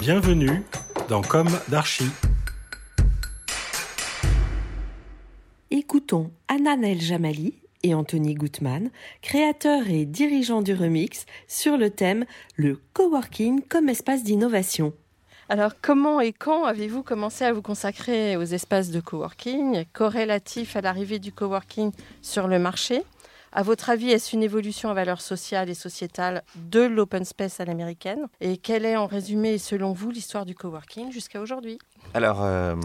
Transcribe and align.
Bienvenue 0.00 0.62
dans 1.10 1.20
Comme 1.20 1.50
d'Archie. 1.68 2.08
Écoutons 5.70 6.30
Ananel 6.48 6.98
Jamali 7.02 7.52
et 7.82 7.92
Anthony 7.92 8.32
Gutmann, 8.32 8.88
créateurs 9.20 9.90
et 9.90 10.06
dirigeants 10.06 10.62
du 10.62 10.72
Remix, 10.72 11.26
sur 11.48 11.76
le 11.76 11.90
thème 11.90 12.24
Le 12.56 12.80
coworking 12.94 13.60
comme 13.68 13.90
espace 13.90 14.24
d'innovation. 14.24 14.94
Alors, 15.50 15.72
comment 15.82 16.22
et 16.22 16.32
quand 16.32 16.64
avez-vous 16.64 17.02
commencé 17.02 17.44
à 17.44 17.52
vous 17.52 17.60
consacrer 17.60 18.38
aux 18.38 18.42
espaces 18.42 18.90
de 18.90 19.00
coworking, 19.00 19.84
corrélatifs 19.92 20.76
à 20.76 20.80
l'arrivée 20.80 21.18
du 21.18 21.30
coworking 21.30 21.92
sur 22.22 22.48
le 22.48 22.58
marché? 22.58 23.02
À 23.52 23.62
votre 23.64 23.90
avis, 23.90 24.10
est-ce 24.10 24.34
une 24.36 24.44
évolution 24.44 24.90
à 24.90 24.94
valeur 24.94 25.20
sociale 25.20 25.68
et 25.70 25.74
sociétale 25.74 26.44
de 26.54 26.80
l'open 26.82 27.24
space 27.24 27.58
à 27.58 27.64
l'américaine 27.64 28.26
Et 28.40 28.56
quelle 28.56 28.84
est, 28.84 28.96
en 28.96 29.06
résumé, 29.06 29.58
selon 29.58 29.92
vous, 29.92 30.10
l'histoire 30.10 30.46
du 30.46 30.54
coworking 30.54 31.10
jusqu'à 31.10 31.40
aujourd'hui? 31.40 31.78
Alors, 32.14 32.42
euh, 32.44 32.76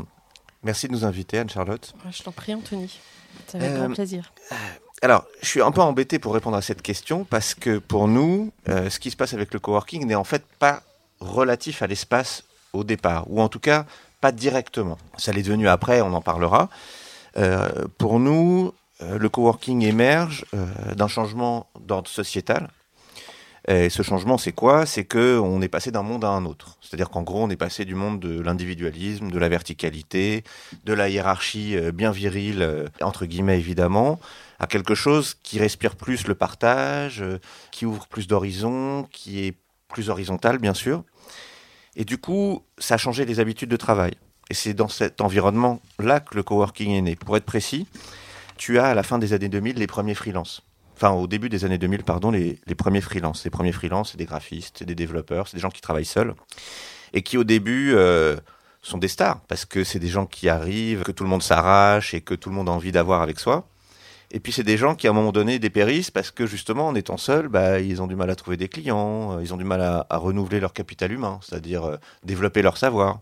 merci 0.64 0.88
de 0.88 0.94
nous 0.94 1.06
inviter, 1.06 1.38
Anne-Charlotte. 1.38 1.94
Je 2.10 2.24
t'en 2.24 2.32
prie, 2.32 2.56
Anthony. 2.56 3.00
C'est 3.48 3.58
avec 3.58 3.70
Euh, 3.72 3.86
grand 3.86 3.94
plaisir. 3.94 4.34
Alors, 5.04 5.26
je 5.42 5.48
suis 5.48 5.62
un 5.62 5.72
peu 5.72 5.82
embêté 5.82 6.18
pour 6.18 6.34
répondre 6.34 6.58
à 6.58 6.64
cette 6.64 6.82
question 6.82 7.26
parce 7.26 7.54
que 7.54 7.78
pour 7.78 8.08
nous, 8.08 8.52
euh, 8.68 8.90
ce 8.90 9.00
qui 9.00 9.12
se 9.12 9.16
passe 9.16 9.34
avec 9.36 9.54
le 9.54 9.60
coworking 9.60 10.06
n'est 10.08 10.16
en 10.16 10.24
fait 10.24 10.44
pas 10.58 10.82
relatif 11.20 11.84
à 11.84 11.88
l'espace 11.88 12.44
au 12.74 12.84
départ, 12.84 13.30
ou 13.30 13.40
en 13.40 13.50
tout 13.50 13.60
cas 13.60 13.86
pas 14.20 14.32
directement. 14.32 14.98
Ça 15.18 15.32
l'est 15.32 15.44
devenu 15.44 15.68
après, 15.68 16.02
on 16.02 16.12
en 16.14 16.22
parlera. 16.22 16.70
Euh, 17.38 17.70
pour 18.00 18.20
nous, 18.20 18.74
euh, 19.02 19.18
le 19.18 19.30
coworking 19.30 19.82
émerge 19.84 20.46
euh, 20.54 20.96
d'un 20.96 21.08
changement 21.08 21.70
d'ordre 21.80 22.10
sociétal. 22.10 22.70
Et 23.68 23.90
ce 23.90 24.04
changement, 24.04 24.38
c'est 24.38 24.52
quoi? 24.52 24.86
C'est 24.86 25.06
que 25.06 25.40
on 25.40 25.60
est 25.64 25.68
passé 25.68 25.90
d'un 25.90 26.04
monde 26.04 26.24
à 26.24 26.30
un 26.30 26.46
autre. 26.46 26.78
C'est-à-dire 26.82 27.10
qu'en 27.10 27.24
gros, 27.24 27.42
on 27.42 27.50
est 27.50 27.56
passé 27.56 27.84
du 27.84 27.96
monde 27.96 28.20
de 28.20 28.40
l'individualisme, 28.40 29.32
de 29.32 29.40
la 29.40 29.50
verticalité, 29.50 30.44
de 30.84 30.94
la 30.94 31.10
hiérarchie 31.10 31.76
euh, 31.76 31.92
bien 31.92 32.12
virile, 32.12 32.92
entre 33.02 33.26
guillemets 33.26 33.58
évidemment, 33.58 34.20
à 34.60 34.68
quelque 34.68 34.94
chose 34.94 35.36
qui 35.42 35.58
respire 35.58 35.96
plus 35.96 36.28
le 36.28 36.36
partage, 36.36 37.24
qui 37.72 37.88
ouvre 37.88 38.06
plus 38.06 38.28
d'horizons, 38.28 39.08
qui 39.12 39.46
est 39.46 39.58
plus 39.88 40.12
horizontal, 40.12 40.60
bien 40.60 40.76
sûr. 40.76 41.04
Et 41.96 42.06
du 42.06 42.20
coup, 42.20 42.64
ça 42.78 42.96
a 42.96 42.98
changé 42.98 43.26
les 43.26 43.40
habitudes 43.40 43.70
de 43.70 43.78
travail. 43.78 44.14
Et 44.50 44.54
c'est 44.54 44.74
dans 44.74 44.90
cet 44.90 45.22
environnement-là 45.22 46.20
que 46.20 46.36
le 46.36 46.44
coworking 46.44 46.92
est 46.92 47.02
né. 47.02 47.16
Pour 47.16 47.36
être 47.36 47.46
précis, 47.46 47.88
tu 48.58 48.80
as 48.80 48.86
à 48.86 48.94
la 48.94 49.04
fin 49.04 49.18
des 49.20 49.34
années 49.34 49.50
2000 49.50 49.78
les 49.78 49.88
premiers 49.88 50.16
freelances. 50.16 50.64
Enfin, 50.96 51.12
au 51.12 51.28
début 51.28 51.50
des 51.50 51.66
années 51.66 51.78
2000, 51.78 52.04
pardon, 52.04 52.32
les, 52.32 52.58
premiers 52.78 53.02
freelances. 53.02 53.44
Les 53.44 53.50
premiers 53.50 53.74
freelances, 53.74 54.12
c'est 54.12 54.18
des 54.18 54.26
graphistes, 54.26 54.78
c'est 54.80 54.86
des 54.86 54.96
développeurs, 54.96 55.48
c'est 55.48 55.58
des 55.58 55.62
gens 55.62 55.70
qui 55.70 55.82
travaillent 55.82 56.06
seuls. 56.06 56.34
Et 57.14 57.22
qui, 57.22 57.38
au 57.38 57.44
début, 57.44 57.94
euh, 57.94 58.38
sont 58.82 58.98
des 58.98 59.10
stars. 59.10 59.42
Parce 59.50 59.66
que 59.66 59.84
c'est 59.84 60.00
des 60.00 60.08
gens 60.08 60.26
qui 60.26 60.48
arrivent, 60.48 61.04
que 61.04 61.12
tout 61.12 61.26
le 61.26 61.30
monde 61.30 61.44
s'arrache 61.44 62.14
et 62.14 62.22
que 62.22 62.34
tout 62.34 62.50
le 62.50 62.56
monde 62.56 62.70
a 62.70 62.72
envie 62.72 62.94
d'avoir 62.94 63.22
avec 63.22 63.40
soi. 63.40 63.68
Et 64.32 64.40
puis, 64.40 64.54
c'est 64.54 64.64
des 64.64 64.78
gens 64.78 64.96
qui, 64.96 65.08
à 65.08 65.10
un 65.10 65.14
moment 65.14 65.34
donné, 65.34 65.60
dépérissent 65.60 66.12
parce 66.12 66.32
que, 66.32 66.46
justement, 66.46 66.88
en 66.88 66.96
étant 66.96 67.18
seuls, 67.18 67.50
bah, 67.50 67.82
ils 67.82 68.02
ont 68.02 68.08
du 68.08 68.16
mal 68.16 68.30
à 68.30 68.36
trouver 68.36 68.56
des 68.56 68.70
clients, 68.70 69.38
euh, 69.38 69.44
ils 69.44 69.54
ont 69.54 69.58
du 69.58 69.66
mal 69.66 69.82
à, 69.82 70.08
à 70.10 70.18
renouveler 70.18 70.62
leur 70.62 70.72
capital 70.72 71.12
humain, 71.12 71.40
c'est-à-dire 71.42 71.84
euh, 71.84 71.98
développer 72.24 72.62
leur 72.62 72.78
savoir. 72.78 73.20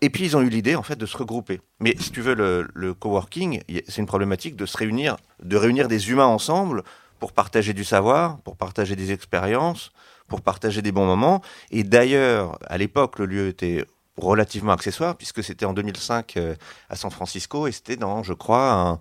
Et 0.00 0.10
puis, 0.10 0.24
ils 0.24 0.36
ont 0.36 0.40
eu 0.42 0.48
l'idée, 0.48 0.76
en 0.76 0.82
fait, 0.82 0.96
de 0.96 1.06
se 1.06 1.16
regrouper. 1.16 1.60
Mais 1.80 1.94
si 1.98 2.10
tu 2.12 2.20
veux, 2.20 2.34
le, 2.34 2.94
coworking, 2.94 3.62
c'est 3.88 3.98
une 4.00 4.06
problématique 4.06 4.54
de 4.56 4.64
se 4.66 4.76
réunir, 4.76 5.16
de 5.42 5.56
réunir 5.56 5.88
des 5.88 6.10
humains 6.10 6.26
ensemble 6.26 6.84
pour 7.18 7.32
partager 7.32 7.72
du 7.72 7.84
savoir, 7.84 8.38
pour 8.42 8.56
partager 8.56 8.94
des 8.94 9.10
expériences, 9.10 9.90
pour 10.28 10.40
partager 10.40 10.82
des 10.82 10.92
bons 10.92 11.06
moments. 11.06 11.42
Et 11.72 11.82
d'ailleurs, 11.82 12.58
à 12.66 12.78
l'époque, 12.78 13.18
le 13.18 13.26
lieu 13.26 13.48
était 13.48 13.84
relativement 14.16 14.72
accessoire, 14.72 15.16
puisque 15.16 15.42
c'était 15.42 15.64
en 15.64 15.72
2005 15.72 16.36
euh, 16.36 16.54
à 16.88 16.96
San 16.96 17.10
Francisco, 17.10 17.66
et 17.66 17.72
c'était 17.72 17.96
dans, 17.96 18.22
je 18.22 18.32
crois, 18.32 18.72
un- 18.72 19.00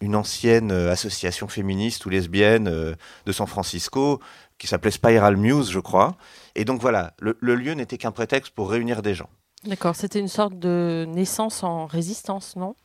une 0.00 0.14
ancienne 0.16 0.72
euh, 0.72 0.90
association 0.92 1.48
féministe 1.48 2.04
ou 2.06 2.10
lesbienne 2.10 2.68
euh, 2.68 2.94
de 3.26 3.32
San 3.32 3.46
Francisco, 3.46 4.20
qui 4.58 4.66
s'appelait 4.66 4.90
Spiral 4.90 5.36
Muse, 5.36 5.70
je 5.70 5.80
crois. 5.80 6.16
Et 6.54 6.64
donc 6.64 6.80
voilà, 6.80 7.14
le 7.20 7.54
lieu 7.54 7.72
n'était 7.74 7.98
qu'un 7.98 8.12
prétexte 8.12 8.52
pour 8.54 8.70
réunir 8.70 9.02
des 9.02 9.14
gens. 9.14 9.28
D'accord, 9.64 9.96
c'était 9.96 10.20
une 10.20 10.28
sorte 10.28 10.58
de 10.58 11.06
naissance 11.08 11.64
en 11.64 11.86
résistance, 11.86 12.54
non? 12.56 12.76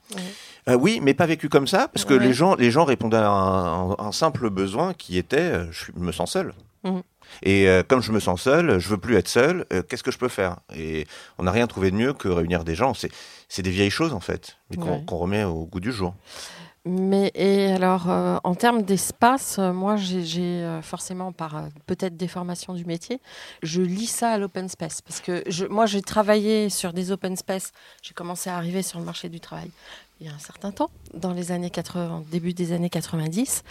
Euh, 0.68 0.74
oui, 0.76 1.00
mais 1.02 1.14
pas 1.14 1.26
vécu 1.28 1.48
comme 1.48 1.68
ça, 1.68 1.88
parce 1.90 2.06
que 2.06 2.14
Ouais. 2.16 2.26
les, 2.26 2.34
gens, 2.34 2.56
les 2.56 2.72
gens 2.72 2.86
répondaient 2.86 3.18
à 3.18 3.30
un, 3.30 3.92
un 4.00 4.12
simple 4.12 4.50
besoin 4.50 4.94
qui 4.94 5.18
était 5.18 5.38
euh, 5.40 5.72
je 5.72 5.92
me 5.96 6.12
sens 6.12 6.32
seul. 6.32 6.54
Mhm. 6.84 7.04
Et 7.44 7.68
euh, 7.70 7.84
comme 7.88 8.02
je 8.02 8.12
me 8.12 8.20
sens 8.20 8.42
seul, 8.42 8.80
je 8.80 8.90
veux 8.90 8.98
plus 8.98 9.16
être 9.16 9.28
seul, 9.28 9.66
euh, 9.72 9.84
qu'est-ce 9.84 10.02
que 10.04 10.12
je 10.12 10.18
peux 10.18 10.28
faire? 10.28 10.58
Et 10.76 11.06
on 11.38 11.44
n'a 11.44 11.52
rien 11.52 11.68
trouvé 11.68 11.92
de 11.92 11.96
mieux 11.96 12.14
que 12.14 12.28
réunir 12.28 12.64
des 12.64 12.76
gens. 12.76 12.94
C'est 13.48 13.62
des 13.62 13.70
vieilles 13.70 13.90
choses, 13.92 14.14
en 14.14 14.20
fait, 14.20 14.58
mais 14.70 14.78
qu'on 14.78 14.92
Ouais. 14.94 15.04
qu'on 15.06 15.18
remet 15.18 15.44
au 15.44 15.66
goût 15.66 15.80
du 15.80 15.92
jour. 15.92 16.16
Mais 16.84 17.32
et 17.36 17.72
alors, 17.72 18.10
euh, 18.10 18.38
en 18.44 18.56
termes 18.56 18.82
d'espace, 18.82 19.60
euh, 19.60 19.72
moi, 19.72 19.98
j'ai 19.98 20.42
euh, 20.42 20.82
forcément, 20.82 21.32
par 21.32 21.58
euh, 21.58 21.62
peut-être 21.86 22.18
des 22.18 22.28
formations 22.28 22.74
du 22.74 22.86
métier, 22.86 23.20
je 23.62 23.84
lis 23.84 24.08
ça 24.08 24.32
à 24.32 24.38
l'open 24.40 24.68
space. 24.68 25.02
Parce 25.02 25.22
que 25.22 25.44
je, 25.46 25.66
moi, 25.66 25.86
j'ai 25.86 26.02
travaillé 26.02 26.70
sur 26.70 26.92
des 26.92 27.12
open 27.12 27.36
space. 27.36 27.72
J'ai 28.02 28.16
commencé 28.16 28.50
à 28.50 28.58
arriver 28.58 28.82
sur 28.82 28.98
le 28.98 29.06
marché 29.06 29.30
du 29.30 29.40
travail 29.40 29.70
il 30.22 30.28
y 30.28 30.30
a 30.30 30.34
un 30.34 30.40
certain 30.40 30.72
temps, 30.72 30.92
dans 31.16 31.34
les 31.34 31.52
années 31.52 31.72
80, 31.72 32.26
début 32.30 32.54
des 32.54 32.74
années 32.74 32.92
90. 32.92 33.64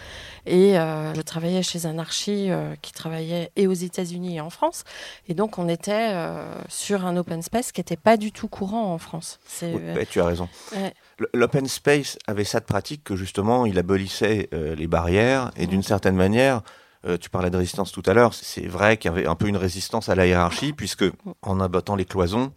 Et 0.45 0.77
euh, 0.77 1.13
je 1.13 1.21
travaillais 1.21 1.63
chez 1.63 1.85
un 1.85 1.97
archi 1.97 2.51
euh, 2.51 2.75
qui 2.81 2.91
travaillait 2.91 3.51
et 3.55 3.67
aux 3.67 3.73
États-Unis 3.73 4.35
et 4.35 4.41
en 4.41 4.49
France. 4.49 4.83
Et 5.29 5.33
donc, 5.33 5.57
on 5.57 5.69
était 5.69 6.09
euh, 6.11 6.43
sur 6.67 7.05
un 7.05 7.15
open 7.15 7.41
space 7.41 7.71
qui 7.71 7.79
n'était 7.79 7.95
pas 7.95 8.17
du 8.17 8.33
tout 8.33 8.49
courant 8.49 8.93
en 8.93 8.97
France. 8.97 9.39
Oui, 9.61 9.79
bah, 9.95 10.05
tu 10.05 10.19
as 10.19 10.25
raison. 10.25 10.49
ouais. 10.73 10.93
L'open 11.33 11.67
space 11.67 12.17
avait 12.27 12.43
ça 12.43 12.59
de 12.59 12.65
pratique 12.65 13.03
que 13.03 13.15
justement 13.15 13.65
il 13.65 13.77
abolissait 13.77 14.49
euh, 14.53 14.75
les 14.75 14.87
barrières 14.87 15.51
et 15.55 15.67
d'une 15.67 15.83
certaine 15.83 16.15
manière, 16.15 16.61
euh, 17.05 17.17
tu 17.17 17.29
parlais 17.29 17.49
de 17.49 17.57
résistance 17.57 17.91
tout 17.91 18.03
à 18.05 18.13
l'heure, 18.13 18.33
c'est 18.33 18.67
vrai 18.67 18.97
qu'il 18.97 19.11
y 19.11 19.13
avait 19.13 19.27
un 19.27 19.35
peu 19.35 19.47
une 19.47 19.57
résistance 19.57 20.09
à 20.09 20.15
la 20.15 20.25
hiérarchie 20.25 20.73
puisque 20.73 21.05
en 21.41 21.59
abattant 21.59 21.95
les 21.95 22.05
cloisons, 22.05 22.53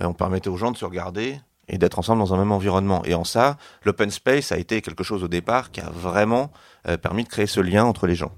euh, 0.00 0.06
on 0.06 0.14
permettait 0.14 0.48
aux 0.48 0.56
gens 0.56 0.70
de 0.70 0.76
se 0.76 0.84
regarder 0.84 1.40
et 1.68 1.78
d'être 1.78 1.98
ensemble 1.98 2.20
dans 2.20 2.34
un 2.34 2.38
même 2.38 2.52
environnement. 2.52 3.02
Et 3.04 3.14
en 3.14 3.24
ça, 3.24 3.56
l'open 3.84 4.10
space 4.10 4.52
a 4.52 4.58
été 4.58 4.82
quelque 4.82 5.04
chose 5.04 5.22
au 5.22 5.28
départ 5.28 5.70
qui 5.70 5.80
a 5.80 5.88
vraiment 5.90 6.50
permis 7.00 7.22
de 7.22 7.28
créer 7.28 7.46
ce 7.46 7.60
lien 7.60 7.84
entre 7.84 8.08
les 8.08 8.16
gens. 8.16 8.32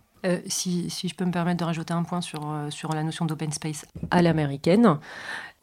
Si, 0.47 0.91
si 0.91 1.09
je 1.09 1.15
peux 1.15 1.25
me 1.25 1.33
permettre 1.33 1.61
de 1.61 1.65
rajouter 1.65 1.95
un 1.95 2.03
point 2.03 2.21
sur, 2.21 2.43
sur 2.69 2.93
la 2.93 3.03
notion 3.03 3.25
d'open 3.25 3.51
space 3.51 3.87
à 4.11 4.21
l'américaine, 4.21 4.99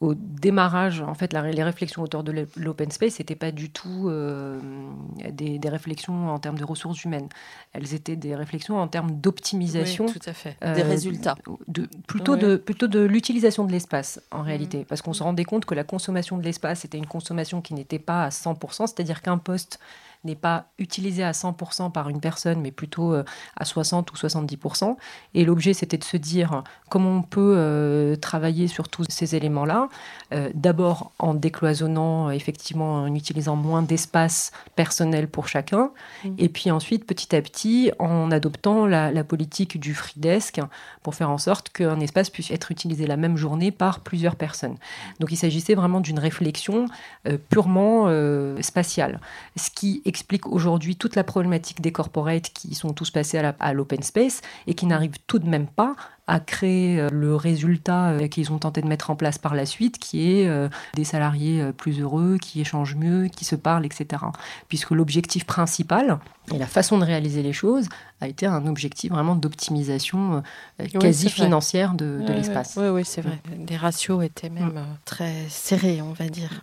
au 0.01 0.15
démarrage, 0.15 1.01
en 1.01 1.13
fait, 1.13 1.31
la- 1.31 1.49
les 1.51 1.63
réflexions 1.63 2.01
autour 2.01 2.23
de 2.23 2.47
l'open 2.57 2.89
space 2.91 3.19
n'étaient 3.19 3.35
pas 3.35 3.51
du 3.51 3.69
tout 3.69 4.07
euh, 4.09 4.59
des, 5.31 5.59
des 5.59 5.69
réflexions 5.69 6.29
en 6.29 6.39
termes 6.39 6.57
de 6.57 6.65
ressources 6.65 7.03
humaines. 7.05 7.29
Elles 7.73 7.93
étaient 7.93 8.15
des 8.15 8.35
réflexions 8.35 8.79
en 8.79 8.87
termes 8.87 9.11
d'optimisation. 9.11 10.05
Oui, 10.07 10.13
tout 10.13 10.29
à 10.29 10.33
fait. 10.33 10.57
euh, 10.63 10.73
Des 10.75 10.81
résultats. 10.81 11.35
de, 11.67 11.87
plutôt, 12.07 12.33
Ouais. 12.33 12.39
de, 12.39 12.55
plutôt 12.55 12.87
de 12.87 12.99
l'utilisation 12.99 13.63
de 13.63 13.71
l'espace, 13.71 14.19
en 14.31 14.39
Mhm. 14.39 14.43
réalité. 14.45 14.85
Parce 14.89 15.01
qu'on 15.01 15.13
se 15.13 15.23
rendait 15.23 15.45
compte 15.45 15.65
que 15.65 15.75
la 15.75 15.83
consommation 15.83 16.37
de 16.37 16.43
l'espace 16.43 16.83
était 16.83 16.97
une 16.97 17.05
consommation 17.05 17.61
qui 17.61 17.73
n'était 17.73 17.99
pas 17.99 18.23
à 18.25 18.29
100%, 18.31 18.87
c'est-à-dire 18.87 19.21
qu'un 19.21 19.37
poste 19.37 19.79
n'est 20.23 20.35
pas 20.35 20.65
utilisé 20.77 21.23
à 21.23 21.31
100% 21.31 21.91
par 21.91 22.09
une 22.09 22.19
personne, 22.19 22.61
mais 22.61 22.71
plutôt 22.71 23.13
euh, 23.13 23.23
à 23.57 23.65
60 23.65 24.11
ou 24.11 24.15
70%. 24.15 24.95
Et 25.33 25.45
l'objet, 25.45 25.73
c'était 25.73 25.97
de 25.97 26.03
se 26.03 26.17
dire 26.17 26.63
comment 26.89 27.17
on 27.17 27.21
peut 27.23 27.55
euh, 27.57 28.15
travailler 28.15 28.67
sur 28.67 28.87
tous 28.87 29.05
ces 29.09 29.35
éléments-là. 29.35 29.89
Euh, 30.33 30.49
D'abord 30.53 31.11
en 31.17 31.33
décloisonnant, 31.33 32.29
effectivement, 32.29 33.03
en 33.03 33.15
utilisant 33.15 33.55
moins 33.55 33.81
d'espace 33.81 34.51
personnel 34.75 35.27
pour 35.27 35.47
chacun. 35.47 35.91
Mhm. 36.23 36.35
Et 36.37 36.49
puis 36.49 36.69
ensuite, 36.69 37.05
petit 37.05 37.35
à 37.35 37.41
petit, 37.41 37.91
en 37.97 38.29
adoptant 38.31 38.85
la, 38.85 39.11
la 39.11 39.23
politique 39.23 39.79
du 39.79 39.95
free 39.95 40.19
desk 40.19 40.59
pour 41.01 41.15
faire 41.15 41.31
en 41.31 41.37
sorte 41.37 41.69
qu'un 41.69 41.99
espace 41.99 42.29
puisse 42.29 42.51
être 42.51 42.71
utilisé 42.71 43.07
la 43.07 43.17
même 43.17 43.37
journée 43.37 43.71
par 43.71 44.01
plusieurs 44.01 44.35
personnes. 44.35 44.75
Donc 45.19 45.31
il 45.31 45.37
s'agissait 45.37 45.73
vraiment 45.73 45.99
d'une 45.99 46.19
réflexion 46.19 46.85
euh, 47.27 47.37
purement 47.49 47.81
spatiale. 48.61 49.19
Ce 49.55 49.69
qui 49.69 50.01
explique 50.11 50.45
aujourd'hui 50.45 50.97
toute 50.97 51.15
la 51.15 51.23
problématique 51.23 51.81
des 51.81 51.93
corporates 51.93 52.51
qui 52.53 52.75
sont 52.75 52.91
tous 52.91 53.09
passés 53.09 53.39
à 53.39 53.73
l'open 53.73 54.03
space 54.03 54.41
et 54.67 54.73
qui 54.73 54.85
n'arrivent 54.85 55.17
tout 55.25 55.39
de 55.39 55.47
même 55.47 55.67
pas 55.67 55.95
à 56.27 56.39
créer 56.39 56.99
euh, 56.99 57.09
le 57.11 57.35
résultat 57.35 58.11
euh, 58.11 58.27
qu'ils 58.27 58.51
ont 58.51 58.59
tenté 58.59 58.81
de 58.81 58.87
mettre 58.87 59.09
en 59.09 59.15
place 59.15 59.37
par 59.37 59.55
la 59.55 59.65
suite, 59.65 59.97
qui 59.97 60.31
est 60.31 60.47
euh, 60.47 60.69
des 60.93 61.03
salariés 61.03 61.71
plus 61.75 61.99
heureux, 61.99 62.37
qui 62.39 62.61
échangent 62.61 62.95
mieux, 62.95 63.27
qui 63.27 63.43
se 63.43 63.55
parlent, 63.55 63.85
etc. 63.85 64.23
Puisque 64.67 64.91
l'objectif 64.91 65.45
principal 65.45 66.19
et 66.53 66.57
la 66.57 66.67
façon 66.67 66.97
de 66.97 67.05
réaliser 67.05 67.43
les 67.43 67.53
choses 67.53 67.87
a 68.19 68.27
été 68.27 68.45
un 68.45 68.67
objectif 68.67 69.11
vraiment 69.11 69.35
d'optimisation 69.35 70.43
Oui, 70.79 70.89
quasi 70.91 71.29
financière 71.29 71.93
de, 71.93 72.23
l'espace. 72.27 72.75
Oui, 72.77 72.87
oui, 72.89 73.01
c'est 73.05 73.21
vrai. 73.21 73.39
Les 73.67 73.77
ratios 73.77 74.23
étaient 74.23 74.49
même 74.49 74.77
euh, 74.77 74.83
très 75.05 75.45
serrés, 75.49 76.01
on 76.01 76.13
va 76.13 76.29
dire. 76.29 76.61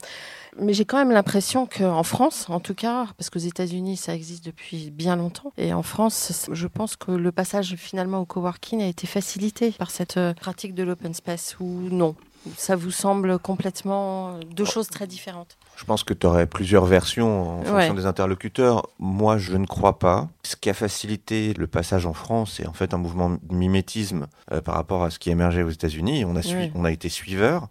Mais 0.61 0.73
j'ai 0.73 0.85
quand 0.85 0.99
même 0.99 1.11
l'impression 1.11 1.67
qu'en 1.67 2.03
France, 2.03 2.47
en 2.49 2.61
tout 2.61 2.75
cas, 2.75 3.07
parce 3.17 3.31
qu'aux 3.31 3.39
États-Unis, 3.39 3.97
ça 3.97 4.15
existe 4.15 4.45
depuis 4.45 4.91
bien 4.91 5.17
longtemps, 5.17 5.53
et 5.59 5.73
en 5.73 5.83
France, 5.83 6.49
je 6.51 6.67
pense 6.67 6.97
que 6.97 7.11
le 7.13 7.33
passage 7.33 7.75
finalement 7.77 8.19
au 8.21 8.25
coworking 8.27 8.83
a 8.83 8.87
été 8.87 9.07
facilité 9.07 9.73
par 9.73 9.91
cette 9.91 10.17
euh, 10.17 10.35
pratique 10.35 10.75
de 10.75 10.83
l'open 10.83 11.15
space, 11.15 11.57
ou 11.61 11.67
non 11.91 12.15
Ça 12.57 12.77
vous 12.77 12.91
semble 12.91 13.39
complètement 13.39 14.31
euh, 14.31 14.41
deux 14.55 14.65
choses 14.65 14.89
très 14.89 15.07
différentes 15.07 15.57
Je 15.77 15.85
pense 15.85 16.03
que 16.05 16.15
tu 16.15 16.27
aurais 16.27 16.47
plusieurs 16.47 16.87
versions 16.87 17.61
en 17.61 17.63
fonction 17.63 17.75
Ouais. 17.75 17.95
des 17.95 18.07
interlocuteurs. 18.07 18.89
Moi, 18.99 19.39
je 19.39 19.57
ne 19.57 19.67
crois 19.67 19.99
pas. 19.99 20.29
Ce 20.45 20.57
qui 20.57 20.71
a 20.71 20.75
facilité 20.75 21.53
le 21.55 21.67
passage 21.67 22.07
en 22.07 22.15
France, 22.15 22.55
c'est 22.57 22.67
en 22.67 22.73
fait 22.73 22.95
un 22.95 22.99
mouvement 22.99 23.31
de 23.31 23.55
mimétisme 23.55 24.27
euh, 24.53 24.61
par 24.61 24.75
rapport 24.77 25.03
à 25.05 25.11
ce 25.11 25.19
qui 25.19 25.31
émergeait 25.31 25.63
aux 25.63 25.71
États-Unis. 25.71 26.25
On, 26.25 26.37
a 26.37 26.41
on 26.75 26.85
a 26.85 26.91
été 26.91 27.09
suiveur. 27.09 27.69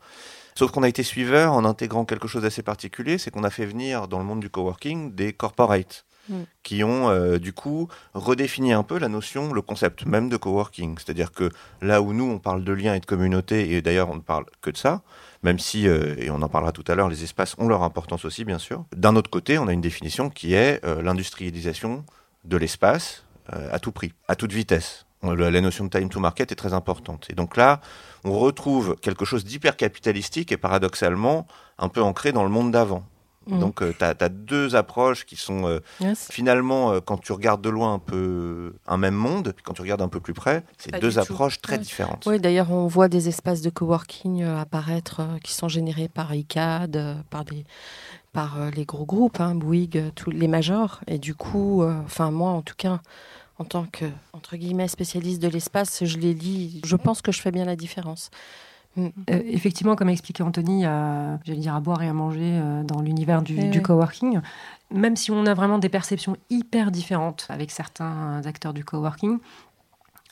Sauf 0.57 0.71
qu'on 0.71 0.81
a 0.81 0.89
été 0.89 1.04
suiveur 1.04 1.54
en 1.54 1.65
intégrant 1.65 2.04
quelque 2.04 2.27
chose 2.27 2.42
d'assez 2.42 2.63
particulier, 2.63 3.19
c'est 3.19 3.30
qu'on 3.30 3.44
a 3.44 3.51
fait 3.51 3.65
venir 3.65 4.07
dans 4.07 4.18
le 4.18 4.25
monde 4.25 4.39
du 4.39 4.50
coworking 4.50 5.13
des 5.13 5.31
corporates 5.31 6.07
Mm. 6.30 6.44
qui 6.63 6.83
ont 6.83 7.09
euh, 7.09 7.38
du 7.39 7.54
coup 7.54 7.88
redéfini 8.13 8.74
un 8.74 8.83
peu 8.83 9.00
la 9.00 9.07
notion, 9.07 9.54
le 9.54 9.62
concept 9.62 10.06
même 10.06 10.30
de 10.30 10.38
coworking. 10.38 10.98
C'est-à-dire 10.98 11.31
que 11.31 11.50
là 11.81 12.01
où 12.01 12.13
nous 12.13 12.25
on 12.25 12.39
parle 12.39 12.63
de 12.63 12.74
lien 12.74 12.94
et 12.95 13.00
de 13.00 13.06
communauté, 13.06 13.71
et 13.71 13.81
d'ailleurs 13.81 14.09
on 14.09 14.15
ne 14.15 14.21
parle 14.21 14.45
que 14.62 14.69
de 14.69 14.77
ça, 14.77 15.04
même 15.44 15.59
si, 15.59 15.88
euh, 15.88 16.15
et 16.18 16.30
on 16.30 16.42
en 16.42 16.50
parlera 16.50 16.71
tout 16.71 16.83
à 16.88 16.95
l'heure, 16.95 17.09
les 17.09 17.24
espaces 17.24 17.56
ont 17.57 17.68
leur 17.68 17.83
importance 17.83 18.25
aussi 18.25 18.44
bien 18.44 18.59
sûr. 18.59 18.86
D'un 18.95 19.15
autre 19.15 19.30
côté, 19.30 19.57
on 19.57 19.68
a 19.68 19.74
une 19.74 19.81
définition 19.81 20.30
qui 20.30 20.54
est 20.54 20.83
euh, 20.83 21.01
l'industrialisation 21.01 22.04
de 22.44 22.57
l'espace 22.57 23.24
à 23.71 23.80
tout 23.80 23.94
prix, 23.94 24.12
à 24.27 24.36
toute 24.36 24.51
vitesse. 24.51 25.06
On- 25.23 25.33
La 25.33 25.61
notion 25.61 25.85
de 25.85 25.89
time 25.89 26.09
to 26.09 26.19
market 26.19 26.51
est 26.51 26.55
très 26.55 26.73
importante. 26.73 27.25
Et 27.29 27.33
donc 27.33 27.57
là, 27.57 27.81
on 28.23 28.37
retrouve 28.37 28.95
quelque 29.01 29.25
chose 29.25 29.43
d'hyper 29.45 29.75
capitalistique 29.77 30.51
et 30.51 30.57
paradoxalement 30.57 31.47
un 31.79 31.89
peu 31.89 32.01
ancré 32.01 32.31
dans 32.31 32.43
le 32.43 32.49
monde 32.49 32.71
d'avant. 32.71 33.03
Mhm. 33.49 33.59
Donc 33.59 33.81
tu 33.97 34.03
as, 34.03 34.13
deux 34.29 34.75
approches 34.75 35.25
qui 35.25 35.37
sont 35.37 35.65
euh, 35.67 35.79
Yes. 36.01 36.27
finalement, 36.31 36.91
euh, 36.91 36.99
quand 36.99 37.17
tu 37.17 37.31
regardes 37.31 37.61
de 37.61 37.69
loin 37.69 37.93
un 37.93 37.99
peu 37.99 38.73
un 38.87 38.97
même 38.97 39.15
monde, 39.15 39.53
puis 39.55 39.63
quand 39.63 39.71
tu 39.73 39.81
regardes 39.81 40.01
un 40.01 40.09
peu 40.09 40.19
plus 40.19 40.33
près, 40.33 40.63
c'est 40.77 40.99
deux 40.99 41.13
tout. 41.13 41.19
approches 41.19 41.61
très 41.61 41.73
Ouais. 41.77 41.79
différentes. 41.79 42.25
Oui, 42.25 42.39
d'ailleurs, 42.41 42.71
on 42.71 42.87
voit 42.87 43.07
des 43.07 43.29
espaces 43.29 43.61
de 43.61 43.69
coworking 43.69 44.43
euh, 44.43 44.59
apparaître 44.59 45.21
euh, 45.21 45.37
qui 45.41 45.53
sont 45.53 45.69
générés 45.69 46.09
par 46.09 46.35
ICAD, 46.35 46.97
euh, 46.97 47.15
par, 47.29 47.45
des, 47.45 47.63
par 48.33 48.59
euh, 48.59 48.69
les 48.69 48.83
gros 48.83 49.05
groupes, 49.05 49.39
hein, 49.39 49.55
Bouygues, 49.55 49.97
euh, 49.97 50.09
tous 50.13 50.29
les 50.29 50.49
majors. 50.49 50.99
Et 51.07 51.17
du 51.17 51.33
coup, 51.33 51.83
euh, 51.83 51.95
enfin, 52.03 52.31
moi, 52.31 52.51
en 52.51 52.61
tout 52.61 52.75
cas, 52.77 52.99
en 53.59 53.66
tant 53.66 53.85
que, 53.92 54.06
entre 54.33 54.56
guillemets, 54.56 54.87
spécialiste 54.87 55.42
de 55.42 55.47
l'espace, 55.47 56.04
je 56.06 56.18
les 56.18 56.33
lis. 56.33 56.81
Je 56.85 56.95
pense 56.95 57.21
que 57.21 57.31
je 57.31 57.42
fais 57.42 57.52
bien 57.52 57.66
la 57.66 57.76
différence. 57.76 58.30
Mm. 58.95 59.07
Euh, 59.30 59.42
effectivement, 59.45 59.95
comme 59.95 60.09
expliquait 60.09 60.44
Anthony, 60.44 60.85
à, 60.85 61.40
j'allais 61.45 61.59
dire 61.59 61.76
à 61.76 61.80
boire 61.80 62.02
et 62.04 62.07
à 62.07 62.14
manger 62.14 62.42
euh, 62.44 62.83
dans 62.83 63.02
l'univers 63.02 63.42
du, 63.42 63.57
Eh 63.59 63.69
du 63.69 63.78
oui. 63.78 63.83
coworking, 63.83 64.42
même 64.92 65.16
si 65.16 65.31
on 65.31 65.45
a 65.45 65.54
vraiment 65.54 65.78
des 65.78 65.90
perceptions 65.90 66.35
hyper 66.49 66.92
différentes 66.92 67.45
avec 67.49 67.71
certains 67.71 68.42
acteurs 68.45 68.73
du 68.73 68.83
coworking, 68.83 69.37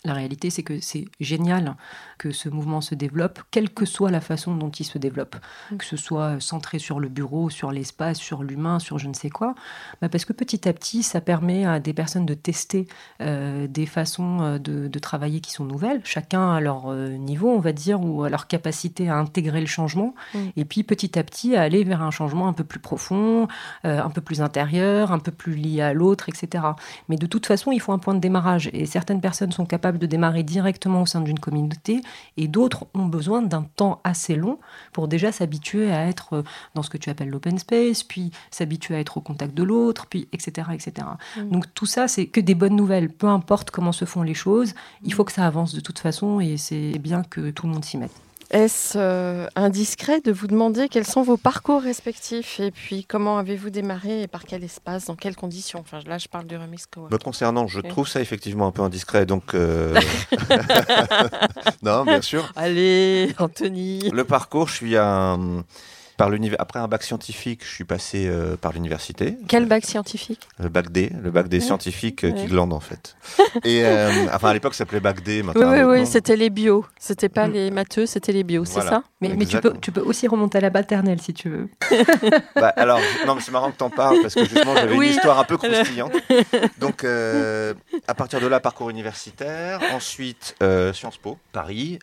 la 0.05 0.13
réalité, 0.13 0.49
c'est 0.49 0.63
que 0.63 0.79
c'est 0.79 1.05
génial 1.19 1.75
que 2.17 2.31
ce 2.31 2.49
mouvement 2.49 2.81
se 2.81 2.95
développe, 2.95 3.39
quelle 3.51 3.69
que 3.69 3.85
soit 3.85 4.11
la 4.11 4.21
façon 4.21 4.55
dont 4.55 4.69
il 4.69 4.85
se 4.85 4.97
développe. 4.97 5.35
Mm. 5.71 5.77
Que 5.77 5.85
ce 5.85 5.97
soit 5.97 6.39
centré 6.39 6.79
sur 6.79 6.99
le 6.99 7.09
bureau, 7.09 7.49
sur 7.49 7.71
l'espace, 7.71 8.17
sur 8.17 8.43
l'humain, 8.43 8.79
sur 8.79 8.97
je 8.97 9.07
ne 9.07 9.13
sais 9.13 9.29
quoi. 9.29 9.55
Bah, 10.01 10.09
parce 10.09 10.25
que 10.25 10.33
petit 10.33 10.67
à 10.67 10.73
petit, 10.73 11.03
ça 11.03 11.21
permet 11.21 11.65
à 11.65 11.79
des 11.79 11.93
personnes 11.93 12.25
de 12.25 12.33
tester 12.33 12.87
euh, 13.21 13.67
des 13.67 13.85
façons 13.85 14.41
euh, 14.41 14.59
de, 14.59 14.87
de 14.87 14.99
travailler 14.99 15.41
qui 15.41 15.51
sont 15.51 15.65
nouvelles, 15.65 16.01
chacun 16.03 16.53
à 16.53 16.59
leur 16.59 16.91
euh, 16.91 17.09
niveau, 17.09 17.49
on 17.49 17.59
va 17.59 17.71
dire, 17.71 18.01
ou 18.01 18.23
à 18.23 18.29
leur 18.29 18.47
capacité 18.47 19.09
à 19.09 19.17
intégrer 19.17 19.59
le 19.59 19.67
changement. 19.67 20.15
Mm. 20.33 20.39
Et 20.57 20.65
puis 20.65 20.83
petit 20.83 21.17
à 21.19 21.23
petit, 21.23 21.55
à 21.55 21.61
aller 21.61 21.83
vers 21.83 22.01
un 22.01 22.11
changement 22.11 22.47
un 22.47 22.53
peu 22.53 22.63
plus 22.63 22.79
profond, 22.79 23.47
euh, 23.85 24.01
un 24.01 24.09
peu 24.09 24.21
plus 24.21 24.41
intérieur, 24.41 25.11
un 25.11 25.19
peu 25.19 25.31
plus 25.31 25.55
lié 25.55 25.81
à 25.81 25.93
l'autre, 25.93 26.29
etc. 26.29 26.63
Mais 27.09 27.17
de 27.17 27.25
toute 27.25 27.45
façon, 27.45 27.71
il 27.71 27.79
faut 27.79 27.91
un 27.91 27.99
point 27.99 28.13
de 28.13 28.19
démarrage. 28.19 28.69
Et 28.73 28.85
certaines 28.85 29.21
personnes 29.21 29.51
sont 29.51 29.65
capables 29.65 29.94
de 29.99 30.05
démarrer 30.05 30.43
directement 30.43 31.01
au 31.01 31.05
sein 31.05 31.21
d'une 31.21 31.39
communauté, 31.39 32.01
et 32.37 32.47
d'autres 32.47 32.85
ont 32.93 33.05
besoin 33.05 33.41
d'un 33.41 33.63
temps 33.75 34.01
assez 34.03 34.35
long 34.35 34.59
pour 34.93 35.07
déjà 35.07 35.31
s'habituer 35.31 35.91
à 35.91 36.07
être 36.07 36.33
euh, 36.33 36.43
dans 36.73 36.83
ce 36.83 36.89
que 36.89 36.97
tu 36.97 37.09
appelles 37.09 37.29
l'open 37.29 37.57
space, 37.57 38.03
puis 38.03 38.31
s'habituer 38.51 38.95
à 38.95 38.99
être 38.99 39.17
au 39.17 39.21
contact 39.21 39.53
de 39.53 39.63
l'autre, 39.63 40.07
puis 40.07 40.27
etc. 40.31 40.69
etc. 40.73 41.07
Mm. 41.37 41.49
Donc 41.49 41.73
tout 41.73 41.85
ça, 41.85 42.07
c'est 42.07 42.27
que 42.27 42.39
des 42.39 42.55
bonnes 42.55 42.75
nouvelles. 42.75 43.09
Peu 43.09 43.27
importe 43.27 43.71
comment 43.71 43.91
se 43.91 44.05
font 44.05 44.23
les 44.23 44.33
choses, 44.33 44.73
il 45.03 45.13
faut 45.13 45.23
que 45.23 45.31
ça 45.31 45.45
avance 45.45 45.73
de 45.73 45.79
toute 45.79 45.99
façon, 45.99 46.39
et 46.39 46.57
c'est 46.57 46.97
bien 46.99 47.23
que 47.23 47.51
tout 47.51 47.67
le 47.67 47.73
monde 47.73 47.85
s'y 47.85 47.97
mette. 47.97 48.24
Est-ce 48.55 48.97
euh, 48.97 49.47
indiscret 49.57 50.21
de 50.21 50.31
vous 50.31 50.47
demander 50.47 50.87
quels 50.87 51.05
sont 51.05 51.23
vos 51.23 51.35
parcours 51.35 51.81
respectifs 51.81 52.61
et 52.61 52.71
puis 52.71 53.03
comment 53.03 53.37
avez-vous 53.37 53.69
démarré 53.69 54.21
et 54.21 54.27
par 54.27 54.45
quel 54.45 54.63
espace, 54.63 55.07
dans 55.07 55.17
quelles 55.17 55.35
conditions? 55.35 55.79
Enfin, 55.81 55.99
là, 56.07 56.17
je 56.17 56.29
parle 56.29 56.45
du 56.45 56.55
remix 56.55 56.85
coworking. 56.85 57.19
Me 57.19 57.21
concernant, 57.21 57.67
je 57.67 57.81
trouve 57.81 58.07
ça 58.07 58.21
effectivement 58.21 58.65
un 58.65 58.71
peu 58.71 58.81
indiscret, 58.81 59.25
donc... 59.25 59.53
euh, 59.55 59.93
non, 61.83 62.05
bien 62.05 62.21
sûr. 62.21 62.49
Allez, 62.55 63.35
Anthony 63.39 64.09
Le 64.09 64.23
parcours, 64.23 64.69
je 64.69 64.75
suis 64.75 64.95
un... 64.95 65.65
Par 66.17 66.29
l'univers. 66.29 66.57
Après 66.61 66.79
un 66.79 66.87
bac 66.87 67.03
scientifique, 67.03 67.61
je 67.65 67.69
suis 67.73 67.83
passé 67.83 68.25
euh, 68.27 68.55
par 68.55 68.71
l'université. 68.71 69.37
Quel 69.49 69.65
bac 69.65 69.83
scientifique 69.85 70.47
Le 70.59 70.69
bac 70.69 70.89
D, 70.91 71.11
le 71.21 71.29
bac 71.31 71.49
des 71.49 71.57
Ouais. 71.57 71.63
scientifiques 71.65 72.23
euh, 72.23 72.31
qui 72.31 72.45
glandent 72.45 72.71
en 72.73 72.79
fait. 72.79 73.15
Et 73.65 73.83
euh, 73.85 74.25
enfin 74.33 74.49
à 74.49 74.53
l'époque, 74.53 74.73
ça 74.75 74.79
s'appelait 74.79 74.99
bac 75.01 75.21
D. 75.23 75.43
Maintenant, 75.43 75.71
oui, 75.73 75.81
oui, 75.83 76.05
c'était 76.07 76.35
les 76.37 76.49
bio. 76.49 76.85
C'était 76.99 77.27
pas 77.29 77.47
les 77.47 77.69
matheux, 77.71 78.05
c'était 78.05 78.31
les 78.31 78.43
bio, 78.43 78.63
c'est 78.65 78.81
ça? 78.81 79.03
Mais, 79.19 79.35
mais 79.35 79.45
tu, 79.45 79.59
peux, 79.59 79.73
tu 79.81 79.91
peux 79.91 80.01
aussi 80.01 80.27
remonter 80.27 80.57
à 80.59 80.61
la 80.61 80.69
maternelle 80.69 81.19
si 81.21 81.33
tu 81.33 81.49
veux. 81.49 81.69
Bah, 82.55 82.71
alors, 82.77 82.99
non, 83.27 83.35
mais 83.35 83.41
c'est 83.41 83.51
marrant 83.51 83.69
que 83.71 83.77
t'en 83.77 83.89
parles 83.89 84.19
parce 84.21 84.33
que 84.35 84.45
justement, 84.45 84.75
j'avais 84.75 84.95
Oui. 84.95 85.07
une 85.07 85.11
histoire 85.13 85.37
un 85.39 85.43
peu 85.43 85.57
croustillante. 85.57 86.13
Donc, 86.79 87.03
euh, 87.03 87.73
à 88.07 88.13
partir 88.13 88.39
de 88.39 88.47
là, 88.47 88.59
parcours 88.61 88.89
universitaire. 88.89 89.81
Ensuite, 89.93 90.55
Sciences 90.93 91.17
Po, 91.17 91.37
Paris, 91.51 91.99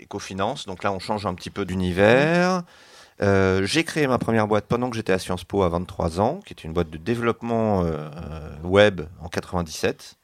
éco-finance. 0.00 0.66
Donc 0.66 0.84
là, 0.84 0.92
on 0.92 0.98
change 1.00 1.26
un 1.26 1.34
petit 1.34 1.50
peu 1.50 1.64
d'univers. 1.64 2.62
Euh, 3.20 3.64
j'ai 3.64 3.84
créé 3.84 4.06
ma 4.06 4.18
première 4.18 4.48
boîte 4.48 4.66
pendant 4.66 4.90
que 4.90 4.96
j'étais 4.96 5.12
à 5.12 5.18
Sciences 5.18 5.44
Po 5.44 5.62
à 5.62 5.68
23 5.68 6.20
ans, 6.20 6.40
qui 6.44 6.54
est 6.54 6.64
une 6.64 6.72
boîte 6.72 6.90
de 6.90 6.98
développement 6.98 7.84
euh, 7.84 8.08
web 8.64 9.02
en 9.20 9.28
97. 9.28 10.16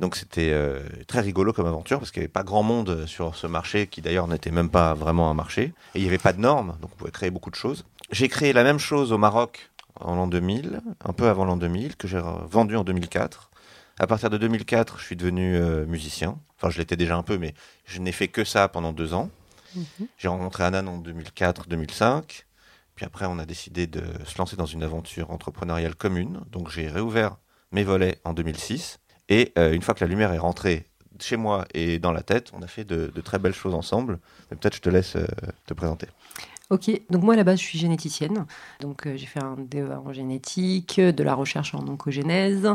Donc 0.00 0.16
c'était 0.16 0.50
euh, 0.52 0.80
très 1.06 1.20
rigolo 1.20 1.52
comme 1.52 1.66
aventure 1.66 1.98
parce 1.98 2.10
qu'il 2.10 2.20
n'y 2.20 2.24
avait 2.24 2.32
pas 2.32 2.44
grand 2.44 2.62
monde 2.62 3.04
sur 3.06 3.34
ce 3.34 3.46
marché 3.46 3.86
qui 3.86 4.00
d'ailleurs 4.00 4.26
n'était 4.26 4.50
même 4.50 4.70
pas 4.70 4.94
vraiment 4.94 5.30
un 5.30 5.34
marché 5.34 5.74
et 5.94 5.98
il 5.98 6.02
n'y 6.02 6.08
avait 6.08 6.16
pas 6.16 6.32
de 6.32 6.40
normes 6.40 6.78
donc 6.80 6.90
on 6.94 6.96
pouvait 6.96 7.10
créer 7.10 7.30
beaucoup 7.30 7.50
de 7.50 7.54
choses. 7.54 7.84
J'ai 8.10 8.28
créé 8.28 8.54
la 8.54 8.64
même 8.64 8.78
chose 8.78 9.12
au 9.12 9.18
Maroc 9.18 9.70
en 10.00 10.14
l'an 10.14 10.28
2000, 10.28 10.80
un 11.04 11.12
peu 11.12 11.28
avant 11.28 11.44
l'an 11.44 11.56
2000 11.56 11.96
que 11.96 12.08
j'ai 12.08 12.20
vendu 12.48 12.76
en 12.76 12.84
2004. 12.84 13.50
À 14.00 14.06
partir 14.06 14.30
de 14.30 14.38
2004, 14.38 14.98
je 14.98 15.04
suis 15.04 15.16
devenu 15.16 15.56
euh, 15.56 15.84
musicien. 15.84 16.38
Enfin, 16.56 16.70
je 16.70 16.78
l'étais 16.78 16.96
déjà 16.96 17.16
un 17.16 17.22
peu, 17.22 17.36
mais 17.36 17.54
je 17.84 17.98
n'ai 18.00 18.12
fait 18.12 18.28
que 18.28 18.44
ça 18.44 18.68
pendant 18.68 18.92
deux 18.92 19.12
ans. 19.12 19.28
J'ai 20.16 20.28
rencontré 20.28 20.64
Anan 20.64 20.88
en 20.88 21.00
2004-2005. 21.00 22.44
Puis 22.94 23.06
après, 23.06 23.26
on 23.26 23.38
a 23.38 23.46
décidé 23.46 23.86
de 23.86 24.02
se 24.24 24.38
lancer 24.38 24.56
dans 24.56 24.66
une 24.66 24.82
aventure 24.82 25.30
entrepreneuriale 25.30 25.94
commune. 25.94 26.40
Donc 26.50 26.70
j'ai 26.70 26.88
réouvert 26.88 27.36
mes 27.72 27.84
volets 27.84 28.18
en 28.24 28.32
2006. 28.32 28.98
Et 29.28 29.52
euh, 29.58 29.72
une 29.72 29.82
fois 29.82 29.94
que 29.94 30.04
la 30.04 30.08
lumière 30.08 30.32
est 30.32 30.38
rentrée 30.38 30.86
chez 31.20 31.36
moi 31.36 31.66
et 31.74 31.98
dans 31.98 32.12
la 32.12 32.22
tête, 32.22 32.50
on 32.54 32.62
a 32.62 32.66
fait 32.66 32.84
de, 32.84 33.12
de 33.14 33.20
très 33.20 33.38
belles 33.38 33.54
choses 33.54 33.74
ensemble. 33.74 34.18
Peut-être 34.48 34.76
je 34.76 34.80
te 34.80 34.88
laisse 34.88 35.16
euh, 35.16 35.26
te 35.66 35.74
présenter. 35.74 36.08
Ok, 36.70 36.90
donc 37.08 37.22
moi 37.22 37.32
à 37.32 37.36
la 37.38 37.44
base 37.44 37.60
je 37.60 37.64
suis 37.64 37.78
généticienne, 37.78 38.44
donc 38.80 39.06
euh, 39.06 39.16
j'ai 39.16 39.24
fait 39.24 39.42
un 39.42 39.56
DEA 39.56 40.02
en 40.04 40.12
génétique, 40.12 41.00
de 41.00 41.22
la 41.22 41.32
recherche 41.32 41.74
en 41.74 41.78
oncogénèse, 41.88 42.68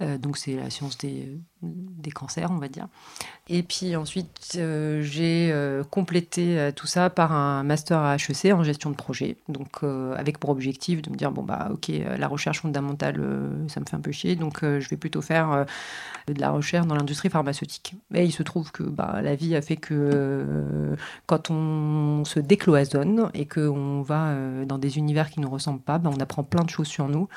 euh, 0.00 0.16
donc 0.16 0.38
c'est 0.38 0.56
la 0.56 0.70
science 0.70 0.96
des, 0.96 1.38
des 1.62 2.10
cancers 2.10 2.50
on 2.50 2.58
va 2.58 2.68
dire. 2.68 2.86
Et 3.48 3.62
puis 3.62 3.96
ensuite 3.96 4.56
euh, 4.56 5.02
j'ai 5.02 5.50
euh, 5.52 5.84
complété 5.84 6.58
euh, 6.58 6.72
tout 6.72 6.86
ça 6.86 7.10
par 7.10 7.32
un 7.32 7.62
master 7.62 7.98
à 7.98 8.16
HEC 8.16 8.52
en 8.52 8.62
gestion 8.62 8.90
de 8.90 8.96
projet, 8.96 9.36
donc 9.48 9.82
avec 10.16 10.38
pour 10.38 10.50
objectif 10.50 11.02
de 11.02 11.10
me 11.10 11.16
dire 11.16 11.30
bon 11.30 11.42
bah 11.42 11.68
ok 11.72 11.90
la 12.18 12.28
recherche 12.28 12.60
fondamentale 12.60 13.20
ça 13.68 13.80
me 13.80 13.86
fait 13.86 13.96
un 13.96 14.00
peu 14.00 14.12
chier, 14.12 14.36
donc 14.36 14.60
je 14.62 14.88
vais 14.88 14.96
plutôt 14.96 15.22
faire 15.22 15.66
de 16.26 16.40
la 16.40 16.50
recherche 16.50 16.86
dans 16.86 16.94
l'industrie 16.94 17.30
pharmaceutique. 17.30 17.94
Et 18.14 18.24
il 18.24 18.32
se 18.32 18.42
trouve 18.42 18.72
que 18.72 18.82
bah, 18.82 19.20
la 19.22 19.34
vie 19.34 19.54
a 19.54 19.62
fait 19.62 19.76
que 19.76 20.96
quand 21.26 21.50
on 21.50 22.24
se 22.24 22.40
décloisonne 22.40 23.30
et 23.34 23.46
qu'on 23.46 24.02
va 24.02 24.34
dans 24.66 24.78
des 24.78 24.98
univers 24.98 25.30
qui 25.30 25.40
ne 25.40 25.46
nous 25.46 25.50
ressemblent 25.50 25.80
pas, 25.80 25.98
bah, 25.98 26.10
on 26.12 26.20
apprend 26.20 26.42
plein 26.42 26.64
de 26.64 26.70
choses 26.70 26.88
sur 26.88 27.08
nous. 27.08 27.28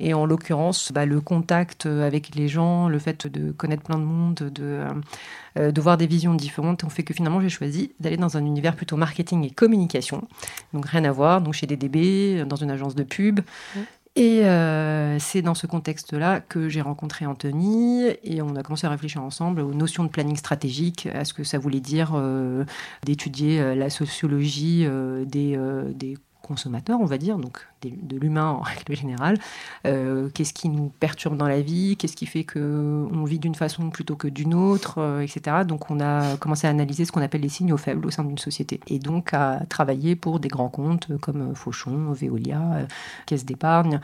Et 0.00 0.14
en 0.14 0.26
l'occurrence, 0.26 0.92
bah, 0.92 1.06
le 1.06 1.20
contact 1.20 1.86
avec 1.86 2.34
les 2.34 2.48
gens, 2.48 2.88
le 2.88 2.98
fait 2.98 3.26
de 3.26 3.52
connaître 3.52 3.82
plein 3.82 3.98
de 3.98 4.04
monde, 4.04 4.34
de, 4.34 4.80
euh, 5.58 5.70
de 5.70 5.80
voir 5.80 5.96
des 5.96 6.06
visions 6.06 6.34
différentes, 6.34 6.84
ont 6.84 6.88
fait 6.88 7.04
que 7.04 7.14
finalement 7.14 7.40
j'ai 7.40 7.48
choisi 7.48 7.92
d'aller 8.00 8.16
dans 8.16 8.36
un 8.36 8.44
univers 8.44 8.74
plutôt 8.74 8.96
marketing 8.96 9.44
et 9.44 9.50
communication. 9.50 10.26
Donc 10.72 10.86
rien 10.86 11.04
à 11.04 11.12
voir, 11.12 11.40
donc 11.40 11.54
chez 11.54 11.66
DDB, 11.66 12.44
dans 12.44 12.56
une 12.56 12.70
agence 12.70 12.94
de 12.94 13.04
pub. 13.04 13.40
Et 14.16 14.44
euh, 14.44 15.18
c'est 15.18 15.42
dans 15.42 15.54
ce 15.54 15.66
contexte-là 15.66 16.38
que 16.40 16.68
j'ai 16.68 16.80
rencontré 16.80 17.26
Anthony 17.26 18.04
et 18.22 18.42
on 18.42 18.54
a 18.54 18.62
commencé 18.62 18.86
à 18.86 18.90
réfléchir 18.90 19.20
ensemble 19.22 19.60
aux 19.60 19.74
notions 19.74 20.04
de 20.04 20.08
planning 20.08 20.36
stratégique, 20.36 21.08
à 21.12 21.24
ce 21.24 21.34
que 21.34 21.42
ça 21.42 21.58
voulait 21.58 21.80
dire 21.80 22.12
euh, 22.14 22.64
d'étudier 23.04 23.60
euh, 23.60 23.74
la 23.74 23.90
sociologie 23.90 24.84
euh, 24.86 25.24
des, 25.24 25.56
euh, 25.56 25.92
des 25.92 26.16
consommateurs, 26.44 27.00
on 27.00 27.06
va 27.06 27.18
dire, 27.18 27.38
donc 27.38 27.66
de 27.82 28.16
l'humain 28.16 28.48
en 28.48 28.60
règle 28.62 28.96
générale. 28.96 29.38
Euh, 29.86 30.28
qu'est-ce 30.32 30.52
qui 30.52 30.68
nous 30.68 30.92
perturbe 31.00 31.36
dans 31.36 31.48
la 31.48 31.60
vie 31.60 31.96
Qu'est-ce 31.96 32.16
qui 32.16 32.26
fait 32.26 32.44
qu'on 32.44 33.24
vit 33.24 33.38
d'une 33.38 33.54
façon 33.54 33.90
plutôt 33.90 34.16
que 34.16 34.28
d'une 34.28 34.54
autre, 34.54 34.98
euh, 34.98 35.20
etc. 35.20 35.64
Donc 35.66 35.90
on 35.90 36.00
a 36.00 36.36
commencé 36.36 36.66
à 36.66 36.70
analyser 36.70 37.04
ce 37.04 37.12
qu'on 37.12 37.22
appelle 37.22 37.40
les 37.40 37.48
signaux 37.48 37.76
faibles 37.76 38.06
au 38.06 38.10
sein 38.10 38.24
d'une 38.24 38.38
société 38.38 38.80
et 38.86 38.98
donc 38.98 39.34
à 39.34 39.60
travailler 39.68 40.16
pour 40.16 40.40
des 40.40 40.48
grands 40.48 40.68
comptes 40.68 41.08
comme 41.18 41.50
euh, 41.50 41.54
Fauchon, 41.54 42.12
Veolia, 42.12 42.86
Caisse 43.26 43.44
d'épargne, 43.44 44.00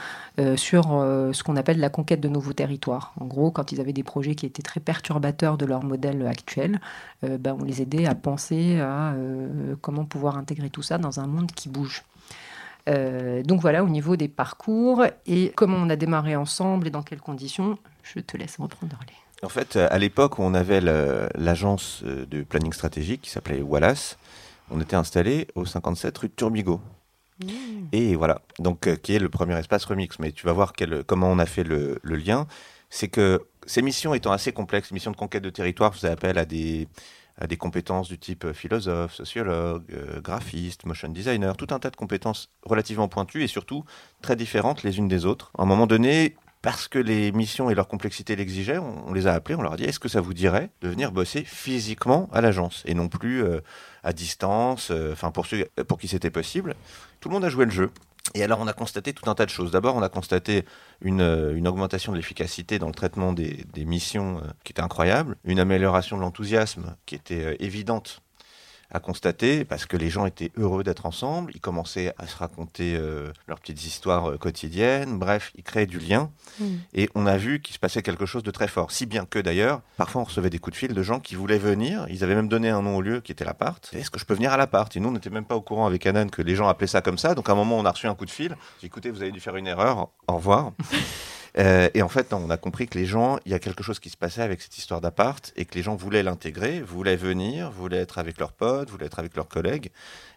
sur 0.56 0.84
ce 0.84 1.42
qu'on 1.42 1.56
appelle 1.56 1.78
la 1.78 1.90
conquête 1.90 2.20
de 2.20 2.28
nouveaux 2.28 2.52
territoires. 2.52 3.12
En 3.20 3.26
gros, 3.26 3.50
quand 3.50 3.72
ils 3.72 3.80
avaient 3.80 3.92
des 3.92 4.02
projets 4.02 4.34
qui 4.34 4.46
étaient 4.46 4.62
très 4.62 4.80
perturbateurs 4.80 5.58
de 5.58 5.66
leur 5.66 5.82
modèle 5.82 6.26
actuel, 6.26 6.80
ben, 7.22 7.56
on 7.58 7.64
les 7.64 7.82
aidait 7.82 8.06
à 8.06 8.14
penser 8.14 8.80
à 8.80 9.14
comment 9.80 10.04
pouvoir 10.04 10.36
intégrer 10.38 10.70
tout 10.70 10.82
ça 10.82 10.98
dans 10.98 11.20
un 11.20 11.26
monde 11.26 11.52
qui 11.52 11.68
bouge. 11.68 12.04
Euh, 12.88 13.42
donc 13.42 13.60
voilà, 13.60 13.84
au 13.84 13.88
niveau 13.88 14.16
des 14.16 14.28
parcours 14.28 15.04
et 15.26 15.52
comment 15.56 15.76
on 15.76 15.90
a 15.90 15.96
démarré 15.96 16.36
ensemble 16.36 16.86
et 16.86 16.90
dans 16.90 17.02
quelles 17.02 17.20
conditions, 17.20 17.78
je 18.02 18.20
te 18.20 18.36
laisse 18.36 18.56
reprendre 18.58 18.98
les. 19.06 19.46
En 19.46 19.48
fait, 19.48 19.76
euh, 19.76 19.88
à 19.90 19.98
l'époque 19.98 20.38
on 20.38 20.54
avait 20.54 20.80
l'agence 20.80 22.02
euh, 22.04 22.26
de 22.26 22.42
planning 22.42 22.72
stratégique 22.72 23.22
qui 23.22 23.30
s'appelait 23.30 23.62
Wallace, 23.62 24.18
on 24.70 24.80
était 24.80 24.96
installé 24.96 25.48
au 25.54 25.64
57 25.64 26.16
rue 26.18 26.28
de 26.28 26.34
Turbigo. 26.34 26.80
Et 27.92 28.16
voilà, 28.16 28.42
donc 28.58 28.86
euh, 28.86 28.96
qui 28.96 29.14
est 29.14 29.18
le 29.18 29.30
premier 29.30 29.58
espace 29.58 29.86
remix. 29.86 30.18
Mais 30.18 30.30
tu 30.32 30.44
vas 30.44 30.52
voir 30.52 30.74
quel- 30.74 31.04
comment 31.04 31.28
on 31.28 31.38
a 31.38 31.46
fait 31.46 31.64
le, 31.64 31.98
le 32.02 32.16
lien. 32.16 32.46
C'est 32.90 33.08
que 33.08 33.46
ces 33.64 33.80
missions 33.82 34.12
étant 34.12 34.30
assez 34.32 34.52
complexes, 34.52 34.90
missions 34.90 35.10
de 35.10 35.16
conquête 35.16 35.42
de 35.42 35.48
territoire, 35.50 35.94
faisaient 35.94 36.10
appel 36.10 36.36
à 36.36 36.44
des, 36.44 36.86
à 37.40 37.46
des 37.46 37.56
compétences 37.56 38.08
du 38.08 38.18
type 38.18 38.44
euh, 38.44 38.52
philosophe, 38.52 39.14
sociologue, 39.14 39.84
euh, 39.92 40.20
graphiste, 40.20 40.84
motion 40.84 41.08
designer, 41.08 41.56
tout 41.56 41.68
un 41.70 41.78
tas 41.78 41.90
de 41.90 41.96
compétences 41.96 42.50
relativement 42.64 43.08
pointues 43.08 43.42
et 43.42 43.48
surtout 43.48 43.84
très 44.22 44.36
différentes 44.36 44.82
les 44.82 44.98
unes 44.98 45.08
des 45.08 45.26
autres. 45.26 45.50
À 45.58 45.62
un 45.62 45.66
moment 45.66 45.86
donné, 45.86 46.36
parce 46.62 46.88
que 46.88 46.98
les 46.98 47.32
missions 47.32 47.70
et 47.70 47.74
leur 47.74 47.88
complexité 47.88 48.36
l'exigeaient, 48.36 48.78
on, 48.78 49.12
les 49.12 49.26
a 49.26 49.32
appelés, 49.32 49.54
on 49.54 49.62
leur 49.62 49.72
a 49.72 49.76
dit 49.76 49.84
est-ce 49.84 49.98
que 49.98 50.08
ça 50.08 50.20
vous 50.20 50.34
dirait 50.34 50.70
de 50.82 50.88
venir 50.88 51.10
bosser 51.10 51.42
physiquement 51.44 52.28
à 52.32 52.40
l'agence 52.40 52.82
et 52.86 52.94
non 52.94 53.08
plus 53.08 53.42
euh, 53.42 53.60
à 54.02 54.12
distance, 54.12 54.90
euh, 54.90 55.12
enfin 55.12 55.30
pour 55.30 55.46
qui 55.46 56.08
c'était 56.08 56.30
possible? 56.30 56.74
Tout 57.20 57.30
le 57.30 57.34
monde 57.34 57.44
a 57.44 57.48
joué 57.48 57.64
le 57.64 57.70
jeu. 57.70 57.90
Et 58.34 58.42
alors 58.42 58.60
on 58.60 58.66
a 58.66 58.72
constaté 58.72 59.12
tout 59.12 59.28
un 59.28 59.34
tas 59.34 59.44
de 59.44 59.50
choses. 59.50 59.70
D'abord 59.70 59.96
on 59.96 60.02
a 60.02 60.08
constaté 60.08 60.64
une, 61.00 61.20
euh, 61.20 61.64
augmentation 61.64 62.12
de 62.12 62.16
l'efficacité 62.16 62.78
dans 62.78 62.86
le 62.86 62.94
traitement 62.94 63.32
des, 63.32 63.64
des 63.72 63.84
missions 63.84 64.38
euh, 64.38 64.48
qui 64.64 64.72
était 64.72 64.82
incroyable, 64.82 65.36
une 65.44 65.58
amélioration 65.58 66.16
de 66.16 66.22
l'enthousiasme 66.22 66.96
qui 67.06 67.14
était 67.14 67.44
euh, 67.44 67.56
évidente 67.62 68.22
à 68.90 69.00
constater 69.00 69.64
parce 69.64 69.86
que 69.86 69.96
les 69.96 70.10
gens 70.10 70.26
étaient 70.26 70.52
heureux 70.56 70.82
d'être 70.84 71.06
ensemble, 71.06 71.52
ils 71.54 71.60
commençaient 71.60 72.12
à 72.18 72.26
se 72.26 72.36
raconter 72.36 72.96
euh, 72.96 73.32
leurs 73.46 73.60
petites 73.60 73.84
histoires 73.84 74.30
euh, 74.30 74.36
quotidiennes, 74.36 75.18
bref, 75.18 75.52
ils 75.56 75.62
créaient 75.62 75.86
du 75.86 75.98
lien 75.98 76.30
Mm. 76.58 76.64
et 76.94 77.10
on 77.14 77.26
a 77.26 77.36
vu 77.36 77.60
qu'il 77.60 77.74
se 77.74 77.78
passait 77.78 78.02
quelque 78.02 78.26
chose 78.26 78.42
de 78.42 78.50
très 78.50 78.68
fort. 78.68 78.90
Si 78.90 79.06
bien 79.06 79.24
que 79.24 79.38
d'ailleurs, 79.38 79.80
parfois 79.96 80.22
on 80.22 80.24
recevait 80.24 80.50
des 80.50 80.58
coups 80.58 80.74
de 80.74 80.78
fil 80.78 80.94
de 80.94 81.02
gens 81.02 81.20
qui 81.20 81.34
voulaient 81.34 81.58
venir, 81.58 82.06
ils 82.08 82.24
avaient 82.24 82.34
même 82.34 82.48
donné 82.48 82.68
un 82.70 82.82
nom 82.82 82.96
au 82.96 83.02
lieu 83.02 83.20
qui 83.20 83.32
était 83.32 83.44
l'appart. 83.44 83.88
Est-ce 83.92 84.10
que 84.10 84.18
je 84.18 84.24
peux 84.24 84.34
venir 84.34 84.52
à 84.52 84.56
l'appart? 84.56 84.94
Et 84.96 85.00
nous 85.00 85.08
on 85.08 85.12
n'était 85.12 85.30
même 85.30 85.44
pas 85.44 85.56
au 85.56 85.60
courant 85.62 85.86
avec 85.86 86.06
Anan 86.06 86.28
que 86.28 86.42
les 86.42 86.54
gens 86.54 86.68
appelaient 86.68 86.86
ça 86.86 87.00
comme 87.00 87.18
ça, 87.18 87.34
donc 87.34 87.48
à 87.48 87.52
un 87.52 87.56
moment 87.56 87.78
on 87.78 87.84
a 87.84 87.90
reçu 87.90 88.06
un 88.06 88.14
coup 88.14 88.26
de 88.26 88.30
fil, 88.30 88.56
j'ai 88.80 88.86
écoutez 88.86 89.10
vous 89.10 89.22
avez 89.22 89.32
dû 89.32 89.40
faire 89.40 89.56
une 89.56 89.66
erreur, 89.66 90.08
au 90.28 90.36
revoir. 90.36 90.72
Euh, 91.58 91.88
et 91.94 92.02
en 92.02 92.08
fait, 92.08 92.32
on 92.32 92.50
a 92.50 92.56
compris 92.56 92.86
que 92.86 92.98
les 92.98 93.06
gens, 93.06 93.38
il 93.44 93.52
y 93.52 93.54
a 93.54 93.58
quelque 93.58 93.82
chose 93.82 93.98
qui 93.98 94.10
se 94.10 94.16
passait 94.16 94.42
avec 94.42 94.62
cette 94.62 94.76
histoire 94.78 95.00
d'appart 95.00 95.52
et 95.56 95.64
que 95.64 95.74
les 95.74 95.82
gens 95.82 95.96
voulaient 95.96 96.22
l'intégrer, 96.22 96.80
voulaient 96.80 97.16
venir, 97.16 97.70
voulaient 97.70 97.98
être 97.98 98.18
avec 98.18 98.38
leurs 98.38 98.52
potes, 98.52 98.90
voulaient 98.90 99.06
être 99.06 99.18
avec 99.18 99.36
leurs 99.36 99.48
collègues. 99.48 99.90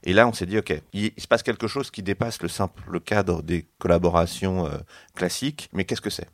Et 0.03 0.13
là, 0.13 0.27
on 0.27 0.33
s'est 0.33 0.45
dit, 0.45 0.57
OK, 0.57 0.73
il, 0.93 1.11
il 1.15 1.21
se 1.21 1.27
passe 1.27 1.43
quelque 1.43 1.67
chose 1.67 1.91
qui 1.91 2.03
dépasse 2.03 2.41
le 2.41 2.47
simple 2.47 2.99
cadre 2.99 3.41
des 3.41 3.65
collaborations 3.77 4.65
euh, 4.65 4.77
classiques. 5.15 5.69
Mais 5.73 5.85
qu'est-ce 5.85 6.01
que 6.01 6.09
c'est? 6.09 6.27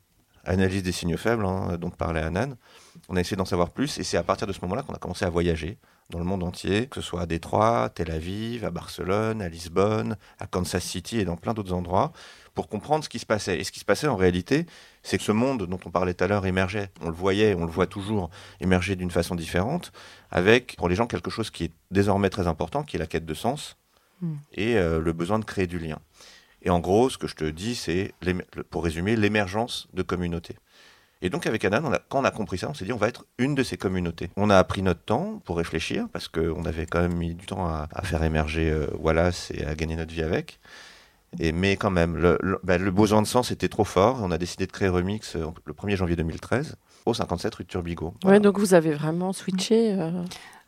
Analyse 0.46 0.84
des 0.84 0.92
signaux 0.92 1.18
faibles, 1.18 1.46
hein, 1.46 1.78
dont 1.78 1.90
parlait 1.90 2.22
Anan. 2.22 2.56
On 3.10 3.16
a 3.16 3.22
essayé 3.22 3.38
d'en 3.38 3.46
savoir 3.46 3.70
plus 3.72 3.98
et 4.00 4.04
c'est 4.04 4.18
à 4.18 4.24
partir 4.24 4.48
de 4.48 4.54
ce 4.54 4.62
moment-là 4.62 4.84
qu'on 4.84 4.94
a 4.94 4.98
commencé 4.98 5.26
à 5.26 5.30
voyager 5.30 5.78
dans 6.10 6.20
le 6.20 6.26
monde 6.26 6.44
entier, 6.44 6.88
que 6.88 7.02
ce 7.02 7.08
soit 7.08 7.22
à 7.22 7.26
Détroit, 7.26 7.90
Tel 7.94 8.10
Aviv, 8.10 8.66
à 8.66 8.72
Barcelone, 8.72 9.42
à 9.42 9.50
Lisbonne, 9.50 10.18
à 10.40 10.48
Kansas 10.48 10.84
City 10.84 11.20
et 11.20 11.26
dans 11.26 11.38
plein 11.38 11.54
d'autres 11.54 11.74
endroits, 11.74 12.12
pour 12.56 12.68
comprendre 12.68 13.04
ce 13.04 13.10
qui 13.10 13.20
se 13.20 13.26
passait. 13.26 13.60
Et 13.60 13.64
ce 13.64 13.72
qui 13.72 13.80
se 13.80 13.86
passait 13.86 14.08
en 14.08 14.16
réalité, 14.16 14.66
c'est 15.04 15.18
que 15.18 15.24
ce 15.24 15.32
monde 15.32 15.66
dont 15.66 15.80
on 15.86 15.92
parlait 15.92 16.14
tout 16.14 16.24
à 16.24 16.28
l'heure 16.28 16.46
émergeait. 16.46 16.90
On 17.02 17.10
le 17.10 17.16
voyait, 17.16 17.56
on 17.56 17.66
le 17.66 17.72
voit 17.72 17.88
toujours 17.88 18.30
émerger 18.60 18.96
d'une 18.96 19.12
façon 19.12 19.36
différente, 19.36 19.92
avec 20.32 20.76
pour 20.78 20.90
les 20.90 20.96
gens 20.96 21.08
quelque 21.08 21.30
chose 21.30 21.50
qui 21.50 21.66
est 21.66 21.72
désormais 21.92 22.30
très 22.30 22.48
important, 22.48 22.84
qui 22.84 22.96
est 22.98 23.00
la 23.00 23.08
quête 23.08 23.26
de 23.26 23.34
sens 23.34 23.78
Mm. 24.22 24.34
et 24.54 24.78
euh, 24.78 25.00
le 25.00 25.14
besoin 25.14 25.40
de 25.40 25.46
créer 25.46 25.68
du 25.68 25.80
lien. 25.80 26.00
Et 26.62 26.70
en 26.70 26.80
gros, 26.80 27.10
ce 27.10 27.18
que 27.18 27.28
je 27.28 27.36
te 27.36 27.46
dis, 27.46 27.76
c'est, 27.76 28.14
pour 28.70 28.84
résumer, 28.84 29.16
l'émergence 29.16 29.88
de 29.94 30.02
communautés. 30.02 30.58
Et 31.22 31.30
donc 31.30 31.48
avec 31.48 31.66
Anan, 31.66 31.86
on 31.86 31.92
a, 31.92 32.00
quand 32.00 32.20
on 32.20 32.26
a 32.26 32.32
compris 32.32 32.58
ça, 32.58 32.70
on 32.70 32.74
s'est 32.74 32.86
dit 32.86 32.94
on 32.94 32.98
va 32.98 33.10
être 33.10 33.26
une 33.38 33.56
de 33.56 33.64
ces 33.64 33.78
communautés. 33.78 34.30
On 34.38 34.50
a 34.50 34.64
pris 34.64 34.82
notre 34.82 35.02
temps 35.02 35.42
pour 35.44 35.58
réfléchir 35.58 36.08
parce 36.14 36.30
qu'on 36.30 36.64
avait 36.64 36.86
quand 36.86 37.02
même 37.02 37.16
mis 37.16 37.34
du 37.34 37.46
temps 37.46 37.68
à, 37.68 37.90
à 37.92 38.04
faire 38.04 38.24
émerger 38.24 38.70
euh, 38.70 38.88
Wallace 38.98 39.52
et 39.52 39.66
à 39.66 39.76
gagner 39.76 39.98
notre 39.98 40.14
vie 40.14 40.24
avec. 40.24 40.60
Et, 41.38 41.52
mais 41.52 41.76
quand 41.78 41.92
même, 41.92 42.18
le, 42.18 42.38
le, 42.42 42.60
ben, 42.64 42.82
le 42.82 42.92
besoin 42.92 43.22
de 43.22 43.28
sens 43.28 43.52
était 43.52 43.70
trop 43.70 43.84
fort. 43.84 44.20
On 44.22 44.32
a 44.32 44.38
décidé 44.38 44.66
de 44.66 44.72
créer 44.72 44.90
Remix 44.90 45.36
euh, 45.36 45.46
le 45.66 45.74
1er 45.74 45.96
janvier 45.96 46.16
2013 46.16 46.76
au 47.06 47.14
57 47.14 47.54
rue 47.56 47.64
de 47.66 47.70
Turbigo. 47.70 48.14
Ouais, 48.26 48.40
donc 48.40 48.58
vous 48.58 48.74
avez 48.74 48.94
vraiment 48.94 49.32
switché. 49.34 49.94
euh, 49.94 50.24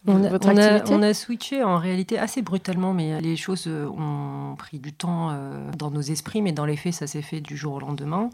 On 0.08 0.24
a, 0.24 0.30
votre 0.30 0.48
on 0.48 0.58
a- 0.58 0.62
activité 0.66 0.96
on 0.96 1.02
a 1.04 1.14
switché 1.14 1.64
en 1.64 1.78
réalité 1.78 2.18
assez 2.18 2.42
brutalement, 2.42 2.94
mais 2.94 3.22
les 3.22 3.36
choses 3.38 3.66
euh, 3.68 3.88
ont 3.88 4.56
pris 4.56 4.80
du 4.80 4.94
temps 4.94 5.30
euh, 5.32 5.70
dans 5.78 5.92
nos 5.92 6.02
esprits, 6.02 6.42
mais 6.42 6.52
dans 6.54 6.66
les 6.66 6.76
faits, 6.78 6.94
ça 6.94 7.06
s'est 7.08 7.22
fait 7.22 7.40
du 7.42 7.56
jour 7.56 7.74
au 7.76 7.80
lendemain. 7.80 8.30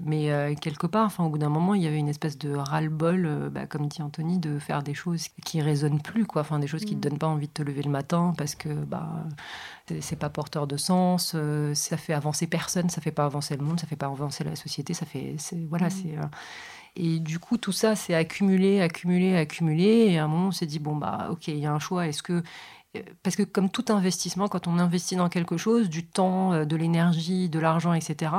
Mais 0.00 0.30
euh, 0.30 0.54
quelque 0.54 0.86
part, 0.86 1.06
enfin, 1.06 1.24
au 1.24 1.28
bout 1.28 1.38
d'un 1.38 1.48
moment, 1.48 1.74
il 1.74 1.82
y 1.82 1.86
avait 1.88 1.96
une 1.98 2.08
espèce 2.10 2.38
de 2.38 2.54
ras-le-bol, 2.54 3.26
euh, 3.26 3.50
bah, 3.50 3.66
comme 3.66 3.88
dit 3.88 4.00
Anthony, 4.00 4.38
de 4.38 4.58
faire 4.60 4.82
des 4.84 4.94
choses 4.94 5.26
qui 5.44 5.60
résonnent 5.60 6.00
plus, 6.02 6.24
quoi. 6.24 6.42
Enfin, 6.42 6.60
des 6.60 6.68
choses 6.68 6.84
qui 6.84 6.94
ne 6.94 7.00
te 7.00 7.08
donnent 7.08 7.18
pas 7.18 7.26
envie 7.26 7.48
de 7.48 7.52
te 7.52 7.62
lever 7.62 7.82
le 7.82 7.90
matin 7.90 8.32
parce 8.38 8.54
que 8.54 8.68
bah, 8.68 9.08
c'est- 10.00 10.14
pas 10.16 10.28
porteur 10.28 10.66
de 10.68 10.76
sens, 10.76 11.32
euh, 11.34 11.74
ça 11.74 11.96
fait 11.96 12.12
avancer 12.12 12.46
personne, 12.46 12.90
ça 12.90 13.00
fait 13.00 13.10
pas 13.12 13.24
avancer 13.24 13.56
le 13.56 13.64
monde, 13.64 13.80
ça 13.80 13.86
fait 13.88 13.96
pas 13.96 14.06
avancer 14.06 14.44
la 14.44 14.54
société, 14.56 14.94
ça 14.94 15.06
fait, 15.06 15.34
voilà, 15.68 15.90
c'est. 15.90 16.14
Et 16.96 17.18
du 17.20 17.38
coup, 17.38 17.56
tout 17.58 17.72
ça 17.72 17.94
s'est 17.96 18.14
accumulé, 18.14 18.80
accumulé, 18.80 19.36
accumulé. 19.36 20.06
Et 20.10 20.18
à 20.18 20.24
un 20.24 20.28
moment, 20.28 20.48
on 20.48 20.52
s'est 20.52 20.66
dit, 20.66 20.78
bon, 20.78 20.96
bah, 20.96 21.28
ok, 21.30 21.48
il 21.48 21.58
y 21.58 21.66
a 21.66 21.72
un 21.72 21.78
choix. 21.78 22.06
Est-ce 22.08 22.22
que. 22.22 22.42
euh, 22.96 23.00
Parce 23.22 23.36
que, 23.36 23.42
comme 23.42 23.68
tout 23.68 23.84
investissement, 23.90 24.48
quand 24.48 24.66
on 24.66 24.78
investit 24.78 25.14
dans 25.14 25.28
quelque 25.28 25.56
chose, 25.58 25.88
du 25.90 26.04
temps, 26.06 26.52
euh, 26.54 26.64
de 26.64 26.74
l'énergie, 26.74 27.48
de 27.50 27.58
l'argent, 27.60 27.92
etc., 27.92 28.32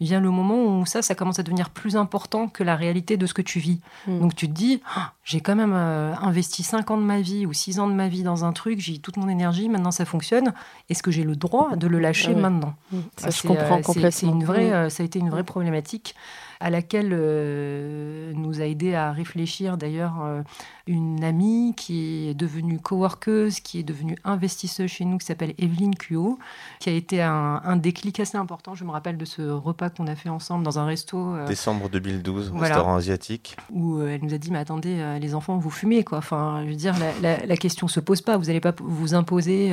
vient 0.00 0.20
le 0.20 0.30
moment 0.30 0.80
où 0.80 0.84
ça, 0.84 1.00
ça 1.00 1.14
commence 1.14 1.38
à 1.38 1.44
devenir 1.44 1.70
plus 1.70 1.96
important 1.96 2.48
que 2.48 2.62
la 2.64 2.74
réalité 2.76 3.16
de 3.16 3.24
ce 3.26 3.32
que 3.34 3.40
tu 3.42 3.60
vis. 3.60 3.80
Mm. 4.08 4.18
Donc, 4.18 4.34
tu 4.34 4.48
te 4.48 4.52
dis, 4.52 4.82
Ah, 4.96 5.12
j'ai 5.22 5.40
quand 5.40 5.54
même 5.56 5.72
euh, 5.74 6.12
investi 6.16 6.62
5 6.64 6.90
ans 6.90 6.98
de 6.98 7.04
ma 7.04 7.20
vie 7.20 7.46
ou 7.46 7.52
6 7.52 7.78
ans 7.78 7.86
de 7.86 7.94
ma 7.94 8.08
vie 8.08 8.24
dans 8.24 8.44
un 8.44 8.52
truc, 8.52 8.80
j'ai 8.80 8.98
toute 8.98 9.16
mon 9.16 9.28
énergie, 9.28 9.68
maintenant 9.68 9.92
ça 9.92 10.04
fonctionne. 10.04 10.52
Est-ce 10.90 11.02
que 11.02 11.10
j'ai 11.12 11.22
le 11.24 11.36
droit 11.36 11.76
de 11.76 11.86
le 11.86 12.00
lâcher 12.00 12.32
Ah 12.36 12.40
maintenant? 12.40 12.74
Mm. 12.92 12.98
Ça, 13.16 13.26
Ah, 13.28 13.30
je 13.30 13.42
comprends 13.48 13.64
euh, 13.64 13.76
c'est- 13.78 13.82
complètement. 13.84 14.10
c'est 14.10 14.26
une 14.26 14.44
vraie, 14.44 14.70
Mm. 14.70 14.74
euh, 14.74 14.88
ça 14.90 15.02
a 15.04 15.06
été 15.06 15.18
une 15.20 15.30
vraie 15.30 15.44
problématique 15.44 16.14
à 16.64 16.70
laquelle 16.70 17.10
euh, 17.12 18.32
nous 18.34 18.62
a 18.62 18.64
aidé 18.64 18.94
à 18.94 19.12
réfléchir 19.12 19.76
d'ailleurs 19.76 20.14
euh, 20.22 20.40
une 20.86 21.22
amie 21.22 21.74
qui 21.76 22.28
est 22.28 22.34
devenue 22.34 22.78
coworkeuse, 22.78 23.60
qui 23.60 23.78
est 23.80 23.82
devenue 23.82 24.16
investisseuse 24.24 24.90
chez 24.90 25.04
nous, 25.04 25.18
qui 25.18 25.26
s'appelle 25.26 25.52
Evelyne 25.58 25.94
Cuot, 25.94 26.38
qui 26.80 26.88
a 26.88 26.92
été 26.92 27.20
un, 27.20 27.60
un 27.64 27.76
déclic 27.76 28.18
assez 28.18 28.38
important. 28.38 28.74
Je 28.74 28.84
me 28.84 28.90
rappelle 28.92 29.18
de 29.18 29.26
ce 29.26 29.42
repas 29.42 29.90
qu'on 29.90 30.06
a 30.06 30.14
fait 30.14 30.30
ensemble 30.30 30.64
dans 30.64 30.78
un 30.78 30.86
resto. 30.86 31.34
euh, 31.34 31.46
Décembre 31.46 31.90
2012, 31.90 32.50
Voilà. 32.54 32.74
restaurant 32.76 32.96
asiatique. 32.96 33.56
où 33.70 33.98
euh, 33.98 34.08
elle 34.14 34.24
nous 34.24 34.32
a 34.32 34.38
dit 34.38 34.50
mais 34.50 34.58
attendez 34.58 35.18
les 35.20 35.34
enfants 35.34 35.58
vous 35.58 35.70
fumez 35.70 36.02
quoi 36.02 36.18
enfin 36.18 36.62
je 36.64 36.70
veux 36.70 36.76
dire 36.76 36.94
la, 36.98 37.12
la, 37.36 37.44
la 37.46 37.56
question 37.58 37.88
se 37.88 38.00
pose 38.00 38.22
pas 38.22 38.38
vous 38.38 38.44
n'allez 38.46 38.60
pas 38.60 38.72
vous 38.80 39.14
imposer 39.14 39.72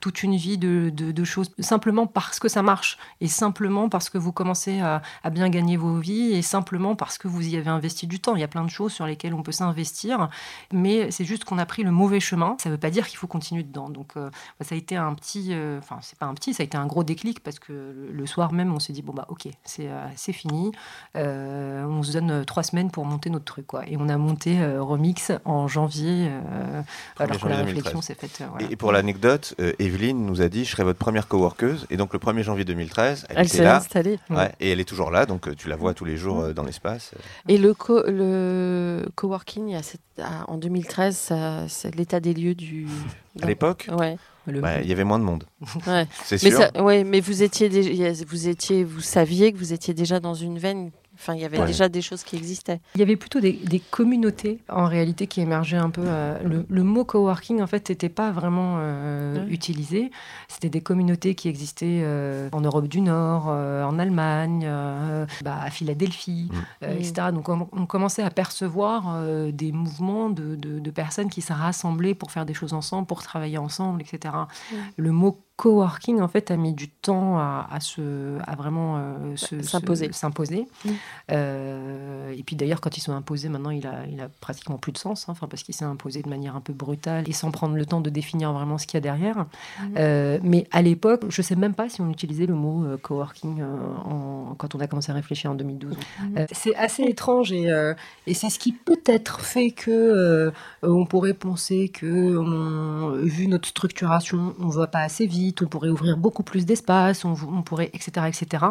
toute 0.00 0.22
une 0.22 0.36
vie 0.36 0.58
de, 0.58 0.90
de, 0.94 1.10
de 1.10 1.24
choses 1.24 1.50
simplement 1.58 2.06
parce 2.06 2.38
que 2.38 2.48
ça 2.48 2.62
marche 2.62 2.98
et 3.20 3.26
simplement 3.28 3.88
parce 3.88 4.10
que 4.10 4.18
vous 4.18 4.32
commencez 4.32 4.80
à, 4.80 5.02
à 5.24 5.30
bien 5.30 5.48
gagner 5.48 5.76
vos 5.76 5.98
et 6.12 6.42
simplement 6.42 6.94
parce 6.94 7.18
que 7.18 7.28
vous 7.28 7.46
y 7.46 7.56
avez 7.56 7.70
investi 7.70 8.06
du 8.06 8.20
temps 8.20 8.34
il 8.36 8.40
y 8.40 8.44
a 8.44 8.48
plein 8.48 8.64
de 8.64 8.70
choses 8.70 8.92
sur 8.92 9.06
lesquelles 9.06 9.34
on 9.34 9.42
peut 9.42 9.52
s'investir 9.52 10.28
mais 10.72 11.10
c'est 11.10 11.24
juste 11.24 11.44
qu'on 11.44 11.58
a 11.58 11.66
pris 11.66 11.82
le 11.82 11.90
mauvais 11.90 12.20
chemin 12.20 12.56
ça 12.60 12.70
veut 12.70 12.78
pas 12.78 12.90
dire 12.90 13.06
qu'il 13.08 13.18
faut 13.18 13.26
continuer 13.26 13.62
dedans 13.62 13.88
donc 13.88 14.12
euh, 14.16 14.30
bah, 14.58 14.66
ça 14.66 14.74
a 14.74 14.78
été 14.78 14.96
un 14.96 15.14
petit 15.14 15.48
euh, 15.50 15.78
enfin 15.78 15.98
c'est 16.02 16.18
pas 16.18 16.26
un 16.26 16.34
petit 16.34 16.54
ça 16.54 16.62
a 16.62 16.66
été 16.66 16.76
un 16.76 16.86
gros 16.86 17.04
déclic 17.04 17.40
parce 17.40 17.58
que 17.58 18.08
le, 18.12 18.26
soir 18.26 18.52
même 18.52 18.72
on 18.72 18.78
s'est 18.80 18.92
dit 18.92 19.02
bon 19.02 19.12
bah 19.12 19.26
ok 19.28 19.48
c'est 19.64 19.88
euh, 19.88 20.06
c'est 20.16 20.32
fini 20.32 20.72
euh, 21.16 21.84
on 21.84 22.02
se 22.02 22.12
donne 22.12 22.30
euh, 22.30 22.44
trois 22.44 22.62
semaines 22.62 22.90
pour 22.90 23.04
monter 23.04 23.30
notre 23.30 23.44
truc. 23.44 23.66
Quoi. 23.66 23.86
Et 23.88 23.96
on 23.98 24.08
a 24.08 24.16
monté 24.16 24.60
euh, 24.60 24.82
Remix 24.82 25.32
en 25.44 25.68
janvier, 25.68 26.28
euh, 26.28 26.82
alors 27.18 27.38
que 27.40 27.48
la 27.48 27.56
réflexion 27.58 28.00
2013. 28.00 28.04
s'est 28.04 28.14
faite. 28.14 28.38
euh, 28.40 28.46
voilà. 28.50 28.66
Et, 28.68 28.72
et 28.72 28.76
pour 28.76 28.92
l'anecdote, 28.92 29.54
euh, 29.60 29.72
Evelyne 29.78 30.24
nous 30.26 30.42
a 30.42 30.48
dit 30.48 30.64
je 30.64 30.70
serai 30.70 30.84
votre 30.84 30.98
première 30.98 31.28
coworkeuse. 31.28 31.86
Et 31.90 31.96
donc 31.96 32.12
le 32.12 32.18
1er 32.18 32.42
janvier 32.42 32.64
2013, 32.64 33.26
elle, 33.28 33.36
Elle 33.38 33.46
était 33.46 33.56
s'est 33.58 33.64
là. 33.64 33.76
installée. 33.76 34.18
Ouais, 34.30 34.52
et 34.60 34.70
elle 34.72 34.80
est 34.80 34.84
toujours 34.88 35.10
là, 35.10 35.26
donc 35.26 35.54
tu 35.56 35.68
la 35.68 35.76
vois 35.76 35.83
tous 35.92 36.06
les 36.06 36.16
jours 36.16 36.40
euh, 36.40 36.52
dans 36.54 36.62
l'espace. 36.62 37.10
Et 37.48 37.58
le, 37.58 37.74
co 37.74 38.02
le 38.06 39.04
coworking, 39.16 39.68
il 39.68 39.72
y 39.72 39.76
a 39.76 39.82
cette- 39.82 40.00
ah, 40.22 40.44
en 40.48 40.56
2013, 40.56 41.14
ça- 41.16 41.68
c'est 41.68 41.94
l'état 41.94 42.20
des 42.20 42.32
lieux 42.32 42.54
du. 42.54 42.86
À 43.42 43.46
l'époque, 43.46 43.90
Ouais. 43.98 44.16
Bah, 44.46 44.80
il 44.82 44.86
y 44.88 44.92
avait 44.92 45.04
moins 45.04 45.18
de 45.18 45.24
monde. 45.24 45.44
ouais. 45.86 46.06
C'est 46.22 46.42
Mais, 46.42 46.50
sûr. 46.50 46.58
ça, 46.60 46.82
ouais, 46.82 47.02
mais 47.02 47.20
vous 47.20 47.42
étiez, 47.42 47.68
vous 48.26 48.48
étiez, 48.48 48.84
vous 48.84 49.00
saviez 49.00 49.52
que 49.52 49.58
vous 49.58 49.72
étiez 49.72 49.92
déjà 49.94 50.20
dans 50.20 50.34
une 50.34 50.58
veine. 50.58 50.90
Enfin, 51.24 51.34
il 51.34 51.40
y 51.40 51.44
avait 51.46 51.58
Ouais. 51.58 51.64
déjà 51.66 51.88
des 51.88 52.02
choses 52.02 52.22
qui 52.22 52.36
existaient. 52.36 52.80
Il 52.96 52.98
y 52.98 53.02
avait 53.02 53.16
plutôt 53.16 53.40
des, 53.40 53.52
des 53.54 53.80
communautés 53.80 54.58
en 54.68 54.84
réalité 54.84 55.26
qui 55.26 55.40
émergeaient 55.40 55.78
un 55.78 55.88
peu. 55.88 56.02
euh, 56.04 56.38
le, 56.44 56.66
le 56.68 56.82
mot 56.82 57.06
coworking 57.06 57.62
en 57.62 57.66
fait 57.66 57.88
n'était 57.88 58.10
pas 58.10 58.30
vraiment 58.30 58.74
euh, 58.78 59.38
Ouais. 59.38 59.46
utilisé. 59.50 60.10
C'était 60.48 60.68
des 60.68 60.82
communautés 60.82 61.34
qui 61.34 61.48
existaient 61.48 62.02
euh, 62.02 62.50
en 62.52 62.60
Europe 62.60 62.88
du 62.88 63.00
Nord, 63.00 63.46
euh, 63.48 63.84
en 63.84 63.98
Allemagne, 63.98 64.64
euh, 64.66 65.24
bah, 65.42 65.58
à 65.62 65.70
Philadelphie, 65.70 66.50
Mm. 66.52 66.56
euh, 66.84 66.94
Mm. 66.94 66.98
etc. 66.98 67.12
Donc 67.32 67.48
on, 67.48 67.68
on 67.72 67.86
commençait 67.86 68.22
à 68.22 68.30
percevoir 68.30 69.04
euh, 69.16 69.50
des 69.50 69.72
mouvements 69.72 70.28
de, 70.28 70.56
de- 70.56 70.78
de 70.78 70.90
personnes 70.90 71.30
qui 71.30 71.40
se 71.40 71.54
rassemblaient 71.54 72.14
pour 72.14 72.32
faire 72.32 72.44
des 72.44 72.54
choses 72.54 72.74
ensemble, 72.74 73.06
pour 73.06 73.22
travailler 73.22 73.56
ensemble, 73.56 74.02
etc. 74.02 74.34
Mm. 74.70 74.76
Le 74.98 75.10
mot 75.12 75.38
coworking 75.56 76.20
en 76.20 76.26
fait 76.28 76.50
a 76.50 76.56
mis 76.56 76.72
du 76.72 76.88
temps 76.90 77.38
à, 77.38 77.68
à 77.70 77.78
se, 77.80 78.38
à 78.46 78.56
vraiment 78.56 78.96
euh, 78.98 79.36
se- 79.36 79.62
S'imposer. 79.62 80.08
se- 80.08 80.18
s'imposer. 80.18 80.66
Mm. 80.84 80.90
Euh, 81.30 82.32
et 82.36 82.42
puis 82.42 82.56
d'ailleurs, 82.56 82.80
quand 82.80 82.96
ils 82.96 83.00
sont 83.00 83.12
imposés, 83.12 83.48
maintenant, 83.48 83.70
il 83.70 83.86
a, 83.86 84.06
il 84.10 84.20
a 84.20 84.28
pratiquement 84.40 84.78
plus 84.78 84.92
de 84.92 84.98
sens, 84.98 85.28
hein, 85.28 85.32
enfin, 85.32 85.46
parce 85.46 85.62
qu'il 85.62 85.74
s'est 85.74 85.84
imposé 85.84 86.22
de 86.22 86.28
manière 86.28 86.56
un 86.56 86.60
peu 86.60 86.72
brutale 86.72 87.28
et 87.28 87.32
sans 87.32 87.50
prendre 87.50 87.76
le 87.76 87.86
temps 87.86 88.00
de 88.00 88.10
définir 88.10 88.52
vraiment 88.52 88.78
ce 88.78 88.86
qu'il 88.86 88.96
y 88.96 88.98
a 88.98 89.00
derrière. 89.00 89.36
Mhm. 89.36 89.94
Euh, 89.96 90.38
mais 90.42 90.66
à 90.72 90.82
l'époque, 90.82 91.22
je 91.28 91.40
ne 91.40 91.44
sais 91.44 91.56
même 91.56 91.74
pas 91.74 91.88
si 91.88 92.00
on 92.00 92.10
utilisait 92.10 92.46
le 92.46 92.54
mot 92.54 92.84
coworking 93.02 93.62
en- 93.62 94.54
quand 94.58 94.74
on 94.74 94.80
a 94.80 94.86
commencé 94.86 95.10
à 95.12 95.14
réfléchir 95.14 95.50
en 95.50 95.54
2012. 95.54 95.96
Mhm. 96.22 96.38
Euh, 96.38 96.46
c'est 96.52 96.74
assez 96.76 97.02
étrange 97.04 97.52
et, 97.52 97.68
et 98.26 98.34
c'est 98.34 98.50
ce 98.50 98.58
qui 98.58 98.72
peut-être 98.72 99.40
fait 99.40 99.70
que 99.70 100.52
on 100.82 101.06
pourrait 101.06 101.34
penser 101.34 101.88
que, 101.90 102.36
on- 102.36 103.12
vu 103.22 103.46
notre 103.46 103.68
structuration, 103.68 104.54
on 104.58 104.66
ne 104.66 104.72
va 104.72 104.86
pas 104.86 105.00
assez 105.00 105.26
vite, 105.26 105.43
on 105.52 105.66
pourrait 105.66 105.88
ouvrir 105.88 106.16
beaucoup 106.16 106.42
plus 106.42 106.64
d'espace, 106.64 107.24
on, 107.24 107.34
pourrait, 107.62 107.90
etc., 107.92 108.26
etc. 108.28 108.64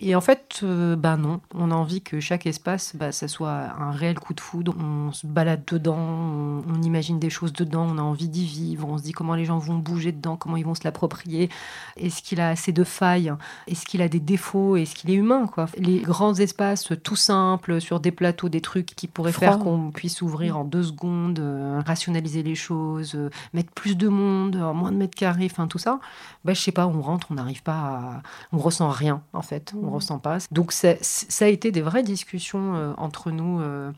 Et 0.00 0.14
en 0.14 0.20
fait, 0.20 0.60
euh, 0.62 0.96
bah 0.96 1.16
non, 1.16 1.40
on 1.54 1.70
a 1.70 1.74
envie 1.74 2.02
que 2.02 2.20
chaque 2.20 2.46
espace, 2.46 2.94
bah, 2.94 3.10
ça 3.12 3.26
soit 3.26 3.50
un 3.78 3.90
réel 3.90 4.18
coup 4.18 4.32
de 4.32 4.40
foudre. 4.40 4.74
On 4.78 5.12
se 5.12 5.26
balade 5.26 5.62
dedans, 5.66 5.98
on, 5.98 6.62
on 6.68 6.82
imagine 6.82 7.18
des 7.18 7.30
choses 7.30 7.52
dedans, 7.52 7.86
on 7.90 7.98
a 7.98 8.02
envie 8.02 8.28
d'y 8.28 8.44
vivre, 8.44 8.88
on 8.88 8.98
se 8.98 9.02
dit 9.02 9.12
comment 9.12 9.34
les 9.34 9.44
gens 9.44 9.58
vont 9.58 9.78
bouger 9.78 10.12
dedans, 10.12 10.36
comment 10.36 10.56
ils 10.56 10.64
vont 10.64 10.74
se 10.74 10.84
l'approprier. 10.84 11.50
Est-ce 11.96 12.22
qu'il 12.22 12.40
a 12.40 12.50
assez 12.50 12.72
de 12.72 12.84
failles? 12.84 13.32
Est-ce 13.66 13.86
qu'il 13.86 14.02
a 14.02 14.08
des 14.08 14.20
défauts? 14.20 14.76
Est-ce 14.76 14.94
qu'il 14.94 15.10
est 15.10 15.14
humain 15.14 15.46
quoi? 15.46 15.66
Les 15.76 16.00
grands 16.00 16.34
espaces 16.34 16.92
tout 17.02 17.16
simples, 17.16 17.80
sur 17.80 18.00
des 18.00 18.12
plateaux, 18.12 18.48
des 18.48 18.60
trucs 18.60 18.94
qui 18.94 19.08
pourraient 19.08 19.32
Froid. 19.32 19.48
faire 19.48 19.58
qu'on 19.58 19.90
puisse 19.90 20.22
ouvrir 20.22 20.58
en 20.58 20.64
deux 20.64 20.84
secondes, 20.84 21.38
euh, 21.40 21.82
rationaliser 21.84 22.42
les 22.42 22.54
choses, 22.54 23.14
euh, 23.14 23.30
mettre 23.52 23.72
plus 23.72 23.96
de 23.96 24.08
monde, 24.08 24.56
moins 24.74 24.92
de 24.92 24.96
mètres 24.96 25.16
carrés, 25.16 25.48
enfin 25.50 25.66
tout 25.66 25.78
ça. 25.78 25.98
Bah, 26.44 26.54
je 26.54 26.60
sais 26.60 26.72
pas, 26.72 26.86
on 26.86 27.00
rentre, 27.00 27.26
on 27.30 27.34
n'arrive 27.34 27.62
pas 27.62 27.72
à... 27.72 28.22
On 28.52 28.58
ressent 28.58 28.90
rien, 28.90 29.22
en 29.32 29.42
fait. 29.42 29.74
On 29.82 29.87
ressent 29.90 30.18
pas. 30.18 30.38
Donc, 30.50 30.72
ça, 30.72 30.94
a 31.40 31.46
été 31.46 31.70
des 31.70 31.82
vraies 31.82 32.02
discussions 32.02 32.74
euh, 32.74 32.92
entre 32.96 33.30
nous 33.30 33.60
euh, 33.60 33.90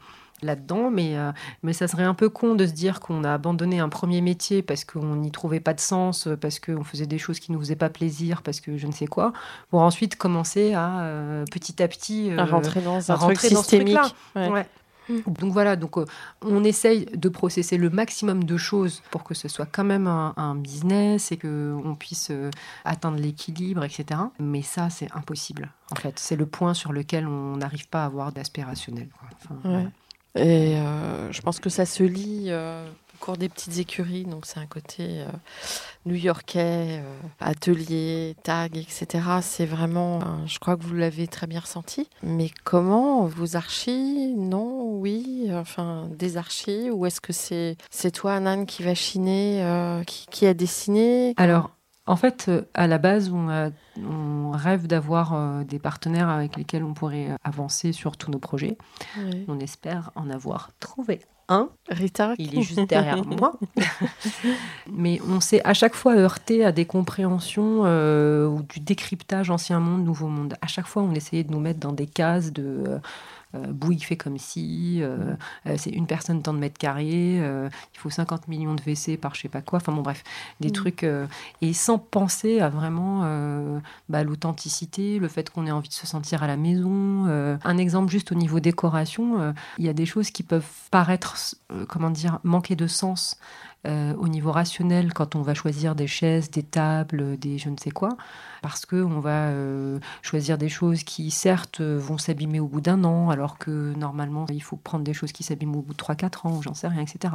là-dedans, 0.42 0.90
mais, 0.90 1.16
euh, 1.16 1.32
mais 1.62 1.72
ça 1.72 1.88
serait 1.88 2.04
un 2.04 2.14
peu 2.14 2.28
con 2.28 2.54
de 2.54 2.66
se 2.66 2.72
dire 2.72 3.00
qu'on 3.00 3.24
a 3.24 3.32
abandonné 3.32 3.80
un 3.80 3.88
premier 3.88 4.20
métier 4.20 4.62
parce 4.62 4.84
qu'on 4.84 5.16
n'y 5.16 5.30
trouvait 5.30 5.60
pas 5.60 5.74
de 5.74 5.80
sens, 5.80 6.28
parce 6.40 6.58
qu'on 6.58 6.84
faisait 6.84 7.06
des 7.06 7.18
choses 7.18 7.40
qui 7.40 7.52
ne 7.52 7.56
nous 7.56 7.62
faisaient 7.62 7.76
pas 7.76 7.90
plaisir, 7.90 8.42
parce 8.42 8.60
que 8.60 8.76
je 8.76 8.86
ne 8.86 8.92
sais 8.92 9.06
quoi, 9.06 9.32
pour 9.70 9.80
ensuite 9.80 10.16
commencer 10.16 10.72
à 10.74 11.00
euh, 11.00 11.44
petit 11.50 11.82
à 11.82 11.88
petit... 11.88 12.30
à 12.36 12.44
rentrer 12.44 12.80
dans 12.80 12.94
à 12.94 12.98
un 13.12 13.16
truc 13.16 13.20
rentrer 13.20 13.50
dans 13.50 13.62
ce 13.62 13.68
systémique. 13.70 13.96
truc-là. 13.96 14.48
Ouais. 14.48 14.50
Ouais. 14.50 14.66
Donc 15.26 15.52
voilà, 15.52 15.76
donc 15.76 15.96
euh, 15.98 16.04
on 16.42 16.62
essaye 16.64 17.06
de 17.06 17.28
processer 17.28 17.76
le 17.76 17.90
maximum 17.90 18.44
de 18.44 18.56
choses 18.56 19.02
pour 19.10 19.24
que 19.24 19.34
ce 19.34 19.48
soit 19.48 19.66
quand 19.66 19.84
même 19.84 20.06
un, 20.06 20.32
un 20.36 20.54
business 20.54 21.32
et 21.32 21.36
que 21.36 21.74
on 21.84 21.94
puisse 21.94 22.28
euh, 22.30 22.50
atteindre 22.84 23.18
l'équilibre, 23.18 23.84
etc. 23.84 24.20
Mais 24.38 24.62
ça, 24.62 24.90
c'est 24.90 25.10
impossible. 25.14 25.70
En 25.92 25.96
fait, 25.96 26.18
c'est 26.18 26.36
le 26.36 26.46
point 26.46 26.74
sur 26.74 26.92
lequel 26.92 27.26
on 27.26 27.56
n'arrive 27.56 27.88
pas 27.88 28.02
à 28.02 28.06
avoir 28.06 28.32
d'aspect 28.32 28.62
rationnel. 28.62 29.08
quoi. 29.18 29.28
Enfin, 29.36 29.54
Ouais. 29.68 29.70
voilà. 29.70 29.90
Et 30.36 30.76
euh, 30.78 31.32
je 31.32 31.40
pense 31.42 31.58
que 31.58 31.68
ça 31.70 31.84
se 31.84 32.04
lit 32.04 32.44
euh, 32.48 32.86
au 32.88 33.09
cours 33.20 33.36
des 33.36 33.48
petites 33.48 33.78
écuries. 33.78 34.24
Donc, 34.24 34.46
c'est 34.46 34.58
un 34.58 34.66
côté 34.66 35.20
euh, 35.20 35.26
new-yorkais, 36.06 37.00
euh, 37.00 37.16
atelier, 37.38 38.34
tag, 38.42 38.76
etc. 38.76 39.06
C'est 39.42 39.66
vraiment, 39.66 40.20
je 40.46 40.58
crois 40.58 40.76
que 40.76 40.82
vous 40.82 40.94
l'avez 40.94 41.28
très 41.28 41.46
bien 41.46 41.60
ressenti. 41.60 42.08
Mais 42.22 42.50
comment 42.64 43.26
Vos 43.26 43.56
archis 43.56 44.34
Non 44.36 44.98
Oui 44.98 45.48
Enfin, 45.52 46.08
des 46.18 46.36
archis 46.36 46.90
Ou 46.90 47.06
est-ce 47.06 47.20
que 47.20 47.32
c'est 47.32 47.76
c'est 47.90 48.10
toi, 48.10 48.34
Anan, 48.34 48.64
qui 48.66 48.82
va 48.82 48.94
chiner, 48.94 49.62
euh, 49.62 50.02
qui, 50.04 50.26
qui 50.30 50.46
a 50.46 50.54
dessiné? 50.54 51.34
Alors, 51.36 51.70
En 52.10 52.16
fait, 52.16 52.46
euh, 52.48 52.62
à 52.74 52.86
la 52.86 52.98
base, 52.98 53.30
on, 53.32 53.48
a- 53.48 53.70
on 53.98 54.50
rêve 54.50 54.86
d'avoir 54.86 55.32
euh, 55.34 55.62
des 55.64 55.78
partenaires 55.78 56.28
avec 56.28 56.56
lesquels 56.56 56.82
on 56.82 56.92
pourrait 56.92 57.30
euh, 57.30 57.36
avancer 57.44 57.92
sur 57.92 58.16
tous 58.16 58.30
nos 58.30 58.38
projets. 58.38 58.76
On 59.48 59.60
espère 59.60 60.10
en 60.16 60.28
avoir 60.28 60.70
trouvé 60.80 61.20
un. 61.48 61.68
Rita, 61.88 62.34
Il 62.38 62.58
est 62.58 62.62
juste 62.62 62.88
derrière 62.88 63.24
moi. 63.40 63.52
Mais 64.90 65.20
on 65.28 65.40
s'est 65.40 65.60
à 65.64 65.74
chaque 65.74 65.94
fois 65.94 66.14
heurté 66.16 66.64
à 66.64 66.72
des 66.72 66.84
compréhensions 66.84 67.82
euh, 67.84 68.46
ou 68.46 68.62
du 68.62 68.80
décryptage 68.80 69.50
ancien 69.50 69.80
monde, 69.80 70.04
nouveau 70.04 70.28
monde. 70.28 70.54
À 70.62 70.66
chaque 70.66 70.86
fois, 70.86 71.02
on 71.02 71.12
essayait 71.14 71.44
de 71.44 71.50
nous 71.52 71.60
mettre 71.60 71.80
dans 71.80 71.92
des 71.92 72.06
cases 72.06 72.52
de 72.52 72.84
euh, 72.86 72.98
Bouygues 73.54 74.04
fait 74.04 74.16
comme 74.16 74.38
si, 74.38 75.02
euh, 75.02 75.34
euh, 75.66 75.74
c'est 75.76 75.90
une 75.90 76.06
personne 76.06 76.42
tant 76.42 76.52
de 76.54 76.58
mètres 76.58 76.78
carrés, 76.78 77.38
euh, 77.40 77.68
il 77.94 77.98
faut 77.98 78.10
50 78.10 78.48
millions 78.48 78.74
de 78.74 78.80
WC 78.82 79.16
par 79.16 79.34
je 79.34 79.42
sais 79.42 79.48
pas 79.48 79.60
quoi. 79.62 79.78
Enfin 79.78 79.92
bon, 79.92 80.02
bref, 80.02 80.22
des 80.60 80.68
Mm. 80.68 80.72
trucs. 80.72 81.04
euh, 81.04 81.26
et 81.62 81.72
sans 81.72 81.98
penser 81.98 82.60
à 82.60 82.68
vraiment 82.68 83.22
euh, 83.24 83.78
bah, 84.08 84.22
l'authenticité, 84.24 85.18
le 85.18 85.28
fait 85.28 85.50
qu'on 85.50 85.66
ait 85.66 85.70
envie 85.70 85.88
de 85.88 85.94
se 85.94 86.06
sentir 86.06 86.42
à 86.42 86.46
la 86.46 86.56
maison. 86.56 87.26
euh. 87.28 87.56
Un 87.64 87.78
exemple 87.78 88.10
juste 88.10 88.32
au 88.32 88.34
niveau 88.34 88.60
décoration, 88.60 89.40
euh, 89.40 89.52
il 89.78 89.84
y 89.84 89.88
a 89.88 89.92
des 89.92 90.06
choses 90.06 90.30
qui 90.30 90.42
peuvent 90.42 90.66
paraître, 90.90 91.36
euh, 91.72 91.84
comment 91.88 92.10
dire, 92.10 92.38
manquer 92.44 92.76
de 92.76 92.86
sens 92.86 93.38
euh, 93.86 94.14
au 94.16 94.28
niveau 94.28 94.52
rationnel 94.52 95.14
quand 95.14 95.36
on 95.36 95.42
va 95.42 95.54
choisir 95.54 95.94
des 95.94 96.06
chaises, 96.06 96.50
des 96.50 96.62
tables, 96.62 97.38
des 97.38 97.56
je 97.56 97.70
ne 97.70 97.76
sais 97.78 97.90
quoi, 97.90 98.10
parce 98.60 98.84
que 98.84 99.02
on 99.02 99.20
va 99.20 99.48
euh, 99.48 99.98
choisir 100.20 100.58
des 100.58 100.68
choses 100.68 101.02
qui 101.02 101.30
certes 101.30 101.80
vont 101.80 102.18
s'abîmer 102.18 102.60
au 102.60 102.66
bout 102.66 102.82
d'un 102.82 103.04
an, 103.04 103.30
alors 103.30 103.56
que 103.56 103.94
normalement 103.96 104.44
il 104.50 104.62
faut 104.62 104.76
prendre 104.76 105.02
des 105.02 105.14
choses 105.14 105.32
qui 105.32 105.44
s'abîment 105.44 105.76
au 105.76 105.82
bout 105.82 105.94
de 105.94 105.98
3-4 105.98 106.46
ans, 106.46 106.60
j'en 106.60 106.74
sais 106.74 106.88
rien, 106.88 107.00
etc. 107.00 107.34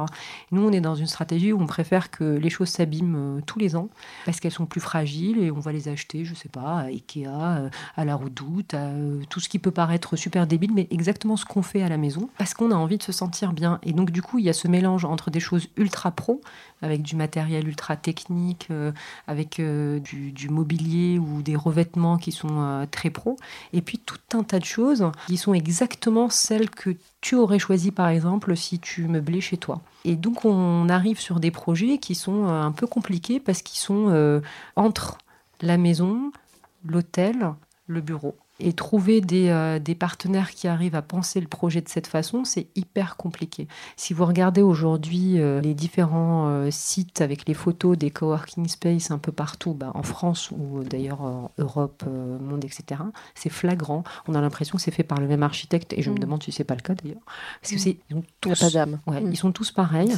Nous 0.52 0.62
on 0.62 0.70
est 0.70 0.80
dans 0.80 0.94
une 0.94 1.08
stratégie 1.08 1.52
où 1.52 1.60
on 1.60 1.66
préfère 1.66 2.12
que 2.12 2.24
les 2.24 2.50
choses 2.50 2.68
s'abîment 2.68 3.38
euh, 3.38 3.40
tous 3.44 3.58
les 3.58 3.74
ans 3.74 3.88
parce 4.24 4.38
qu'elles 4.38 4.52
sont 4.52 4.66
plus 4.66 4.80
fragiles 4.80 5.38
et 5.38 5.50
on 5.50 5.58
va 5.58 5.72
les 5.72 5.88
acheter, 5.88 6.24
je 6.24 6.34
sais 6.34 6.48
pas, 6.48 6.78
à 6.78 6.84
Ikea, 6.84 7.26
à 7.96 8.04
la 8.04 8.14
Redoute, 8.14 8.74
à 8.74 8.90
tout 9.30 9.40
ce 9.40 9.48
qui 9.48 9.58
peut 9.58 9.72
paraître 9.72 10.14
super 10.14 10.46
débile, 10.46 10.72
mais 10.72 10.86
exactement 10.90 11.36
ce 11.36 11.44
qu'on 11.44 11.62
fait 11.62 11.82
à 11.82 11.88
la 11.88 11.96
maison, 11.96 12.28
parce 12.38 12.54
qu'on 12.54 12.70
a 12.70 12.74
envie 12.74 12.98
de 12.98 13.02
se 13.02 13.12
sentir 13.12 13.52
bien. 13.52 13.80
Et 13.82 13.92
donc 13.92 14.10
du 14.10 14.22
coup, 14.22 14.38
il 14.38 14.44
y 14.44 14.48
a 14.48 14.52
ce 14.52 14.68
mélange 14.68 15.04
entre 15.04 15.30
des 15.30 15.40
choses 15.40 15.68
ultra 15.76 16.10
pro, 16.10 16.35
avec 16.82 17.02
du 17.02 17.16
matériel 17.16 17.66
ultra 17.66 17.96
technique, 17.96 18.68
euh, 18.70 18.92
avec 19.26 19.60
euh, 19.60 19.98
du, 20.00 20.48
mobilier 20.48 21.18
ou 21.18 21.42
des 21.42 21.56
revêtements 21.56 22.18
qui 22.18 22.32
sont 22.32 22.60
euh, 22.60 22.86
très 22.90 23.10
pro, 23.10 23.36
et 23.72 23.80
puis 23.80 23.98
tout 23.98 24.18
un 24.34 24.42
tas 24.42 24.58
de 24.58 24.64
choses 24.64 25.10
qui 25.26 25.36
sont 25.36 25.54
exactement 25.54 26.30
celles 26.30 26.70
que 26.70 26.90
tu 27.20 27.34
aurais 27.34 27.58
choisies 27.58 27.90
par 27.90 28.08
exemple 28.08 28.56
si 28.56 28.78
tu 28.78 29.08
meublais 29.08 29.40
chez 29.40 29.56
toi. 29.56 29.80
Et 30.04 30.16
donc 30.16 30.44
on 30.44 30.88
arrive 30.88 31.18
sur 31.18 31.40
des 31.40 31.50
projets 31.50 31.98
qui 31.98 32.14
sont 32.14 32.46
un 32.46 32.72
peu 32.72 32.86
compliqués 32.86 33.40
parce 33.40 33.62
qu'ils 33.62 33.78
sont 33.78 34.40
entre 34.76 35.18
la 35.60 35.76
maison, 35.76 36.30
l'hôtel, 36.84 37.54
le 37.86 38.00
bureau. 38.00 38.36
Et 38.58 38.72
trouver 38.72 39.20
des, 39.20 39.48
euh, 39.50 39.78
des 39.78 39.94
partenaires 39.94 40.50
qui 40.50 40.66
arrivent 40.66 40.94
à 40.94 41.02
penser 41.02 41.40
le 41.42 41.46
projet 41.46 41.82
de 41.82 41.88
cette 41.90 42.06
façon, 42.06 42.44
c'est 42.44 42.68
hyper 42.74 43.16
compliqué. 43.16 43.68
Si 43.96 44.14
vous 44.14 44.24
regardez 44.24 44.62
aujourd'hui 44.62 45.38
euh, 45.38 45.60
les 45.60 45.74
différents 45.74 46.48
euh, 46.48 46.70
sites 46.70 47.20
avec 47.20 47.46
les 47.46 47.52
photos 47.52 47.98
des 47.98 48.10
coworking 48.10 48.66
space 48.66 49.10
un 49.10 49.18
peu 49.18 49.30
partout, 49.30 49.74
bah, 49.74 49.90
en 49.94 50.02
France 50.02 50.50
ou 50.52 50.82
d'ailleurs 50.84 51.20
en 51.20 51.50
Europe, 51.58 52.04
monde, 52.06 52.64
etc., 52.64 53.02
c'est 53.34 53.50
flagrant. 53.50 54.04
On 54.26 54.34
a 54.34 54.40
l'impression 54.40 54.76
que 54.78 54.82
c'est 54.82 54.90
fait 54.90 55.02
par 55.02 55.20
le 55.20 55.26
même 55.28 55.42
architecte 55.42 55.92
et 55.92 56.00
je 56.00 56.08
me 56.10 56.16
Mm. 56.16 56.20
demande 56.20 56.42
si 56.42 56.50
c'est 56.50 56.64
pas 56.64 56.74
le 56.76 56.80
cas 56.80 56.94
d'ailleurs. 56.94 57.20
Parce 57.60 57.72
que 57.72 57.76
Mm. 57.76 57.80
c'est 57.80 57.98
ils 58.10 58.16
ont 58.16 58.22
tous- 58.40 58.58
pas 58.58 58.70
d'âme. 58.70 59.00
Ouais, 59.06 59.20
Mm. 59.20 59.32
Ils 59.32 59.36
sont 59.36 59.52
tous 59.52 59.70
pareils. 59.70 60.12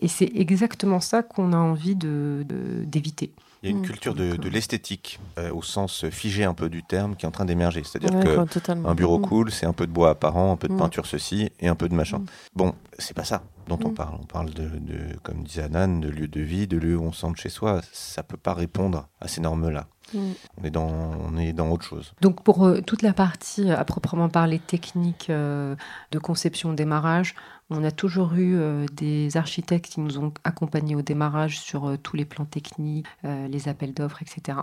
Et 0.00 0.06
c'est 0.08 0.30
exactement 0.36 1.00
ça 1.00 1.22
qu'on 1.24 1.52
a 1.52 1.56
envie 1.58 1.96
de- 1.96 2.44
de- 2.48 2.84
d'éviter. 2.84 3.32
Il 3.62 3.70
y 3.70 3.72
a 3.72 3.76
une 3.76 3.82
Mm. 3.82 3.86
culture 3.86 4.14
de, 4.14 4.34
de 4.36 4.48
l'esthétique, 4.48 5.20
euh, 5.38 5.52
au 5.52 5.62
sens 5.62 6.04
figé 6.10 6.42
un 6.44 6.54
peu 6.54 6.68
du 6.68 6.82
terme, 6.82 7.14
qui 7.14 7.24
est 7.24 7.28
en 7.28 7.32
train 7.32 7.44
d'émerger. 7.44 7.82
C'est-à-dire 7.84 8.12
Ouais, 8.18 8.24
que 8.24 8.36
ouais, 8.38 8.46
totalement. 8.46 8.88
un 8.88 8.94
bureau 8.94 9.18
Mm. 9.18 9.22
cool, 9.26 9.50
c'est 9.52 9.66
un 9.66 9.72
peu 9.72 9.86
de 9.86 9.92
bois 9.92 10.10
apparent, 10.10 10.52
un 10.52 10.56
peu 10.56 10.66
de 10.68 10.72
Mm. 10.74 10.78
peinture 10.78 11.06
ceci 11.06 11.50
et 11.60 11.68
un 11.68 11.76
peu 11.76 11.88
de 11.88 11.94
machin. 11.94 12.22
Bon, 12.56 12.74
c'est 12.98 13.14
pas 13.14 13.24
ça 13.24 13.42
dont 13.68 13.78
on 13.84 13.90
parle. 13.90 14.16
On 14.20 14.24
parle 14.26 14.50
de, 14.50 14.64
de, 14.68 15.16
comme 15.22 15.44
disait 15.44 15.62
Anan, 15.62 16.00
de 16.00 16.08
lieu 16.08 16.26
de 16.26 16.40
vie, 16.40 16.66
de 16.66 16.76
lieu 16.76 16.96
où 16.96 17.04
on 17.04 17.12
se 17.12 17.20
sent 17.20 17.32
chez 17.36 17.48
soi. 17.50 17.80
Ça 17.92 18.24
peut 18.24 18.36
pas 18.36 18.54
répondre 18.54 19.06
à 19.20 19.28
ces 19.28 19.40
normes-là. 19.40 19.86
On 20.14 20.64
est 20.64 20.70
dans, 20.70 20.90
on 20.90 21.38
est 21.38 21.52
dans 21.54 21.70
autre 21.70 21.84
chose. 21.84 22.12
Donc 22.20 22.42
pour 22.42 22.66
euh, 22.66 22.80
toute 22.82 23.00
la 23.02 23.14
partie 23.14 23.70
euh, 23.70 23.78
à 23.78 23.84
proprement 23.84 24.28
parler 24.28 24.58
technique 24.58 25.28
euh, 25.30 25.74
de 26.10 26.18
conception 26.18 26.74
démarrage, 26.74 27.34
on 27.72 27.84
a 27.84 27.90
toujours 27.90 28.34
eu 28.34 28.56
euh, 28.56 28.86
des 28.92 29.36
architectes 29.36 29.86
qui 29.86 30.00
nous 30.00 30.18
ont 30.18 30.32
accompagnés 30.44 30.94
au 30.94 31.02
démarrage 31.02 31.58
sur 31.58 31.88
euh, 31.88 31.96
tous 31.96 32.16
les 32.16 32.24
plans 32.24 32.44
techniques, 32.44 33.06
euh, 33.24 33.48
les 33.48 33.68
appels 33.68 33.94
d'offres, 33.94 34.22
etc. 34.22 34.58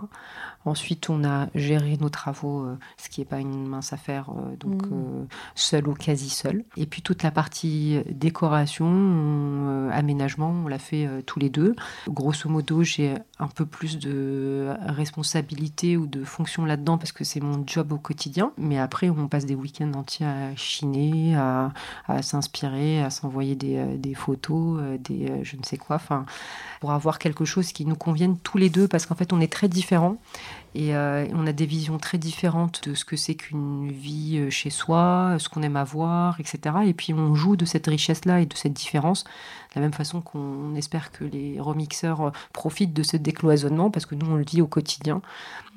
Ensuite, 0.64 1.08
on 1.08 1.24
a 1.24 1.48
géré 1.54 1.96
nos 2.00 2.10
travaux, 2.10 2.66
ce 2.98 3.08
qui 3.08 3.20
n'est 3.20 3.26
pas 3.26 3.38
une 3.38 3.66
mince 3.66 3.94
affaire, 3.94 4.30
donc 4.58 4.82
euh, 4.92 5.24
seul 5.54 5.88
ou 5.88 5.94
quasi 5.94 6.28
seul. 6.28 6.64
Et 6.76 6.84
puis 6.84 7.00
toute 7.00 7.22
la 7.22 7.30
partie 7.30 8.00
décoration, 8.10 8.86
on, 8.86 9.88
aménagement, 9.90 10.50
on 10.50 10.68
l'a 10.68 10.78
fait 10.78 11.08
tous 11.24 11.38
les 11.38 11.48
deux. 11.48 11.74
Grosso 12.08 12.48
modo, 12.50 12.82
j'ai 12.82 13.14
un 13.38 13.46
peu 13.46 13.64
plus 13.64 13.98
de 13.98 14.68
responsabilité 14.80 15.96
ou 15.96 16.06
de 16.06 16.24
fonction 16.24 16.66
là-dedans 16.66 16.98
parce 16.98 17.12
que 17.12 17.24
c'est 17.24 17.40
mon 17.40 17.64
job 17.66 17.92
au 17.92 17.98
quotidien. 17.98 18.52
Mais 18.58 18.78
après, 18.78 19.08
on 19.08 19.28
passe 19.28 19.46
des 19.46 19.54
week-ends 19.54 19.92
entiers 19.94 20.26
à 20.26 20.54
chiner, 20.56 21.36
à, 21.36 21.72
à 22.06 22.20
s'inspirer, 22.20 22.99
à 23.02 23.10
s'envoyer 23.10 23.54
des, 23.54 23.76
euh, 23.76 24.14
photos, 24.14 24.78
euh, 24.80 24.98
des 24.98 25.30
euh, 25.30 25.40
je 25.42 25.56
ne 25.56 25.62
sais 25.62 25.76
quoi. 25.76 25.96
Enfin, 25.96 26.24
pour 26.80 26.92
avoir 26.92 27.18
quelque 27.18 27.44
chose 27.44 27.72
qui 27.72 27.84
nous 27.84 27.96
convienne 27.96 28.36
tous 28.38 28.58
les 28.58 28.70
deux 28.70 28.88
parce 28.88 29.06
qu'en 29.06 29.14
fait, 29.14 29.32
on 29.32 29.40
est 29.40 29.52
très 29.52 29.68
différents. 29.68 30.16
Et 30.74 30.94
euh, 30.94 31.26
on 31.34 31.46
a 31.46 31.52
des 31.52 31.66
visions 31.66 31.98
très 31.98 32.16
différentes 32.16 32.88
de 32.88 32.94
ce 32.94 33.04
que 33.04 33.16
c'est 33.16 33.34
qu'une 33.34 33.90
vie 33.90 34.38
euh, 34.38 34.50
chez 34.50 34.70
soi, 34.70 35.36
ce 35.38 35.48
qu'on 35.48 35.62
aime 35.62 35.76
avoir, 35.76 36.38
etc. 36.38 36.76
Et 36.86 36.94
puis 36.94 37.12
on 37.12 37.34
joue 37.34 37.56
de 37.56 37.64
cette 37.64 37.88
richesse-là 37.88 38.40
et 38.40 38.46
de 38.46 38.54
cette 38.54 38.72
différence, 38.72 39.24
de 39.24 39.80
la 39.80 39.80
même 39.80 39.92
façon 39.92 40.20
qu'on 40.20 40.76
espère 40.76 41.10
que 41.10 41.24
les 41.24 41.58
remixeurs 41.58 42.20
euh, 42.20 42.30
profitent 42.52 42.92
de 42.92 43.02
ce 43.02 43.16
décloisonnement, 43.16 43.90
parce 43.90 44.06
que 44.06 44.14
nous 44.14 44.30
on 44.30 44.36
le 44.36 44.44
vit 44.44 44.62
au 44.62 44.68
quotidien. 44.68 45.22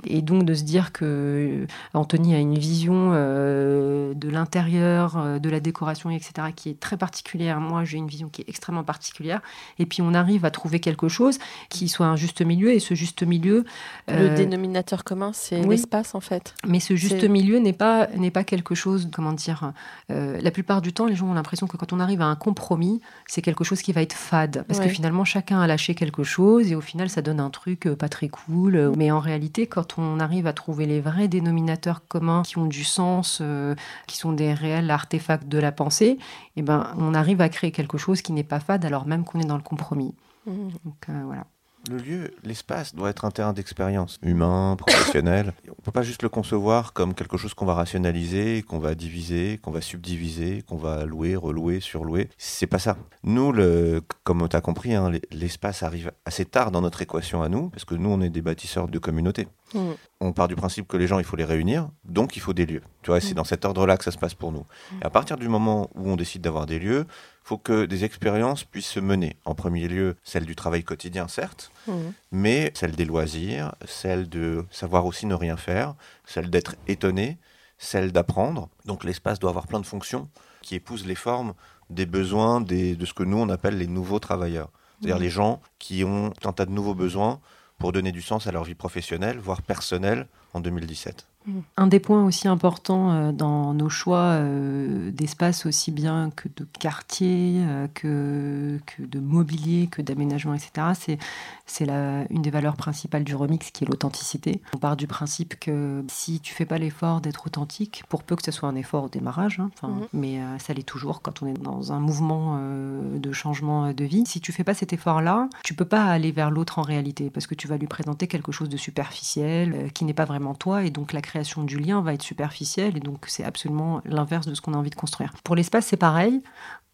Et 0.06 0.22
donc 0.22 0.44
de 0.44 0.54
se 0.54 0.64
dire 0.64 0.92
que 0.92 1.06
euh, 1.06 1.68
Anthony 1.94 2.36
a 2.36 2.40
une 2.40 2.58
vision 2.58 3.12
euh, 3.14 4.14
de 4.14 4.30
l'intérieur, 4.30 5.18
euh, 5.18 5.40
de 5.40 5.50
la 5.50 5.60
décoration, 5.60 6.10
etc., 6.10 6.48
qui 6.56 6.70
est 6.70 6.80
très 6.80 6.98
particulière. 6.98 7.60
Moi 7.60 7.86
j'ai 7.86 7.98
une 7.98 8.08
vision 8.08 8.28
qui 8.28 8.42
est 8.42 8.50
extrêmement 8.50 8.84
particulière. 8.84 9.42
Et 9.80 9.86
puis 9.86 10.02
on 10.02 10.14
arrive 10.14 10.46
à 10.46 10.52
trouver 10.52 10.80
quelque 10.80 11.08
chose 11.08 11.38
qui 11.70 11.88
soit 11.88 12.08
un 12.08 12.16
juste 12.16 12.42
milieu, 12.42 12.72
et 12.72 12.80
ce 12.80 12.96
juste 12.96 13.24
milieu... 13.24 13.66
Le 14.08 14.16
euh, 14.16 14.36
dénominateur 14.84 15.04
commun, 15.04 15.32
c'est 15.34 15.60
oui. 15.62 15.70
l'espace 15.70 16.16
en 16.16 16.20
fait. 16.20 16.56
mais 16.68 16.80
ce 16.80 16.96
juste 16.96 17.24
milieu 17.24 17.60
n'est 17.60 17.74
pas, 17.74 18.08
n'est 18.18 18.32
pas 18.32 18.44
quelque 18.44 18.76
chose, 18.76 19.10
comment 19.14 19.34
dire, 19.34 19.72
euh, 20.12 20.40
la 20.42 20.52
plupart 20.52 20.82
du 20.82 20.94
temps, 20.94 21.06
les 21.06 21.16
gens 21.16 21.28
ont 21.28 21.34
l'impression 21.34 21.68
que 21.68 21.78
quand 21.78 21.94
on 21.94 22.00
arrive 22.00 22.22
à 22.22 22.26
un 22.26 22.36
compromis, 22.36 23.02
c'est 23.28 23.42
quelque 23.42 23.64
chose 23.64 23.82
qui 23.82 23.94
va 23.94 24.02
être 24.02 24.14
fade. 24.14 24.66
Parce 24.68 24.80
Ouais. 24.80 24.88
que 24.88 24.92
finalement, 24.92 25.24
chacun 25.26 25.60
a 25.62 25.68
lâché 25.68 25.96
quelque 25.96 26.24
chose 26.24 26.72
et 26.72 26.76
au 26.76 26.82
final, 26.82 27.10
ça 27.10 27.22
donne 27.22 27.40
un 27.40 27.50
truc 27.50 27.88
euh, 27.88 27.96
pas 27.96 28.10
très 28.10 28.28
cool. 28.30 28.92
Mais 28.98 29.12
en 29.12 29.20
réalité, 29.20 29.68
quand 29.68 29.98
on 29.98 30.20
arrive 30.20 30.48
à 30.48 30.54
trouver 30.54 30.86
les 30.86 31.00
vrais 31.02 31.28
dénominateurs 31.28 32.06
communs 32.08 32.44
qui 32.44 32.58
ont 32.58 32.66
du 32.68 32.84
sens, 32.84 33.40
euh, 33.42 33.76
qui 34.08 34.18
sont 34.18 34.34
des 34.34 34.54
réels 34.54 34.90
artefacts 34.92 35.48
de 35.48 35.58
la 35.58 35.72
pensée, 35.72 36.18
eh 36.56 36.62
ben, 36.62 36.88
on 36.98 37.14
arrive 37.14 37.42
à 37.42 37.50
créer 37.50 37.72
quelque 37.72 37.98
chose 37.98 38.22
qui 38.22 38.34
n'est 38.34 38.44
pas 38.44 38.60
fade 38.60 38.84
alors 38.86 39.06
même 39.08 39.24
qu'on 39.24 39.40
est 39.40 39.46
dans 39.46 39.58
le 39.58 39.64
compromis. 39.64 40.14
Mhm. 40.46 40.72
Donc 40.86 40.96
euh, 41.10 41.22
voilà. 41.26 41.46
Le 41.90 41.98
lieu, 41.98 42.32
l'espace 42.44 42.96
doit 42.96 43.10
être 43.10 43.26
un 43.26 43.32
terrain 43.32 43.52
d'expérience 43.52 44.18
humain, 44.22 44.78
professionnel. 44.78 45.54
On 45.70 45.82
peut 45.82 45.92
pas 45.92 46.02
juste 46.02 46.24
le 46.24 46.30
concevoir 46.30 46.94
comme 46.94 47.14
quelque 47.14 47.36
chose 47.36 47.54
qu'on 47.54 47.66
va 47.66 47.74
rationaliser, 47.74 48.64
qu'on 48.64 48.80
va 48.80 48.96
diviser, 48.96 49.58
qu'on 49.62 49.72
va 49.72 49.82
subdiviser, 49.82 50.62
qu'on 50.62 50.78
va 50.78 51.04
louer, 51.04 51.36
relouer, 51.36 51.82
surlouer. 51.82 52.30
C'est 52.38 52.68
pas 52.68 52.80
ça. 52.80 52.96
Nous, 53.24 53.52
le, 53.52 54.02
comme 54.24 54.48
tu 54.48 54.56
as 54.56 54.62
compris, 54.62 54.94
hein, 54.94 55.12
l'espace 55.32 55.84
arrive 55.84 56.14
assez 56.26 56.46
tard 56.46 56.72
dans 56.72 56.80
notre 56.80 57.02
équation 57.02 57.42
à 57.42 57.50
nous, 57.50 57.70
parce 57.70 57.84
que 57.84 57.96
nous, 57.96 58.10
on 58.10 58.22
est 58.22 58.30
des 58.30 58.42
bâtisseurs 58.42 58.88
de 58.88 58.98
communautés. 58.98 59.50
Mhm. 59.74 59.96
On 60.22 60.32
part 60.32 60.48
du 60.48 60.56
principe 60.56 60.88
que 60.88 60.96
les 60.96 61.08
gens, 61.08 61.20
il 61.20 61.26
faut 61.26 61.36
les 61.36 61.44
réunir, 61.44 61.90
donc 62.06 62.38
il 62.38 62.40
faut 62.40 62.54
des 62.54 62.66
lieux. 62.66 62.84
Tu 63.02 63.12
vois, 63.12 63.20
c'est 63.20 63.34
dans 63.34 63.44
cet 63.44 63.66
ordre-là 63.66 63.98
que 63.98 64.06
ça 64.06 64.12
se 64.12 64.18
passe 64.18 64.36
pour 64.36 64.54
nous. 64.54 64.66
Et 65.02 65.06
à 65.06 65.10
partir 65.10 65.36
du 65.36 65.50
moment 65.50 65.90
où 65.96 66.10
on 66.10 66.16
décide 66.16 66.42
d'avoir 66.42 66.66
des 66.66 66.80
lieux, 66.80 67.06
faut 67.44 67.58
que 67.58 67.86
des 67.86 68.04
expériences 68.06 68.64
puissent 68.64 68.88
se 68.88 69.00
mener. 69.00 69.36
En 69.46 69.54
premier 69.56 69.88
lieu, 69.88 70.16
celle 70.24 70.46
du 70.46 70.56
travail 70.56 70.84
quotidien, 70.84 71.28
certes, 71.28 71.72
Mhm. 71.88 72.14
mais 72.32 72.72
celle 72.76 72.96
des 72.96 73.06
loisirs, 73.06 73.76
celle 73.86 74.30
de 74.30 74.66
savoir 74.72 75.06
aussi 75.06 75.26
ne 75.26 75.36
rien 75.36 75.58
faire, 75.58 75.96
celle 76.26 76.50
d'être 76.50 76.76
étonné, 76.88 77.38
celle 77.78 78.12
d'apprendre. 78.12 78.70
Donc 78.86 79.04
l'espace 79.04 79.40
doit 79.40 79.50
avoir 79.50 79.68
plein 79.68 79.80
de 79.82 79.86
fonctions 79.86 80.30
qui 80.62 80.76
épousent 80.76 81.06
les 81.06 81.16
formes 81.16 81.54
des 81.90 82.06
besoins 82.06 82.62
des, 82.62 82.96
de 82.96 83.06
ce 83.06 83.14
que 83.14 83.24
nous 83.24 83.38
on 83.38 83.50
appelle 83.50 83.78
les 83.78 83.88
nouveaux 83.88 84.20
travailleurs. 84.20 84.70
C'est-à-dire 85.00 85.18
Mhm. 85.18 85.22
les 85.24 85.30
gens 85.30 85.62
qui 85.80 86.04
ont 86.06 86.32
un 86.46 86.54
tas 86.54 86.66
de 86.66 86.72
nouveaux 86.72 86.96
besoins 86.96 87.42
pour 87.78 87.92
donner 87.92 88.14
du 88.14 88.22
sens 88.22 88.48
à 88.48 88.52
leur 88.54 88.64
vie 88.64 88.76
professionnelle, 88.76 89.38
voire 89.40 89.62
personnelle, 89.62 90.28
en 90.54 90.62
2017. 90.62 91.28
Mm. 91.46 91.60
Un 91.78 91.88
des 91.88 92.00
points 92.00 92.24
aussi 92.24 92.48
importants 92.48 93.12
euh, 93.12 93.32
dans 93.32 93.74
nos 93.74 93.90
choix 93.90 94.18
euh, 94.18 95.12
d'espace, 95.12 95.66
aussi 95.66 95.92
bien 95.92 96.32
que 96.36 96.48
de 96.56 96.66
quartier, 96.80 97.56
euh, 97.58 97.88
que, 97.94 98.80
que 98.86 99.04
de 99.04 99.20
mobilier, 99.20 99.88
que 99.88 100.02
d'aménagement, 100.02 100.54
etc., 100.54 100.88
c'est, 100.98 101.18
c'est 101.66 101.86
la, 101.86 102.26
une 102.30 102.42
des 102.42 102.52
valeurs 102.52 102.76
principales 102.76 103.24
du 103.24 103.36
remix 103.36 103.72
qui 103.72 103.84
est 103.84 103.88
l'authenticité. 103.88 104.62
On 104.74 104.78
part 104.78 104.96
du 104.96 105.08
principe 105.08 105.60
que 105.60 106.04
si 106.08 106.40
tu 106.40 106.54
fais 106.54 106.66
pas 106.66 106.78
l'effort 106.78 107.22
d'être 107.22 107.48
authentique, 107.48 108.04
pour 108.10 108.24
peu 108.24 108.36
que 108.36 108.44
ce 108.44 108.52
soit 108.52 108.70
un 108.70 108.76
effort 108.76 109.06
au 109.06 109.10
démarrage, 109.10 109.60
hein, 109.60 109.70
mm-hmm. 109.82 110.08
mais 110.14 110.40
ça 110.60 110.74
l'est 110.74 110.84
toujours 110.84 111.22
quand 111.22 111.42
on 111.42 111.48
est 111.48 111.54
dans 111.54 111.92
un 111.92 112.00
mouvement 112.00 112.60
de 112.60 113.32
changement 113.32 113.94
de 113.94 114.04
vie, 114.04 114.24
si 114.26 114.42
tu 114.42 114.52
fais 114.52 114.64
pas 114.64 114.74
cet 114.74 114.94
effort-là, 114.94 115.50
tu 115.64 115.74
peux 115.74 115.86
pas 115.86 116.06
aller 116.06 116.32
vers 116.32 116.52
l'autre 116.52 116.80
en 116.80 116.82
réalité, 116.82 117.30
parce 117.30 117.48
que 117.48 117.56
tu 117.56 117.68
vas 117.68 117.78
lui 117.78 117.88
présenter 117.88 118.28
quelque 118.28 118.52
chose 118.52 118.70
de 118.70 118.78
superficiel, 118.78 119.92
qui 119.94 120.06
n'est 120.06 120.14
pas 120.14 120.26
vraiment 120.26 120.56
toi, 120.56 120.84
et 120.84 120.90
donc 120.90 121.14
la 121.14 121.22
création 121.22 121.33
du 121.66 121.78
lien 121.80 122.02
va 122.02 122.14
être 122.14 122.22
superficielle 122.22 122.98
et 122.98 123.00
donc 123.00 123.26
c'est 123.28 123.44
absolument 123.44 124.02
l'inverse 124.06 124.46
de 124.48 124.54
ce 124.54 124.62
qu'on 124.62 124.74
a 124.74 124.78
envie 124.78 124.90
de 124.90 124.96
construire. 124.96 125.34
Pour 125.44 125.56
l'espace, 125.56 125.88
c'est 125.88 125.98
pareil. 125.98 126.42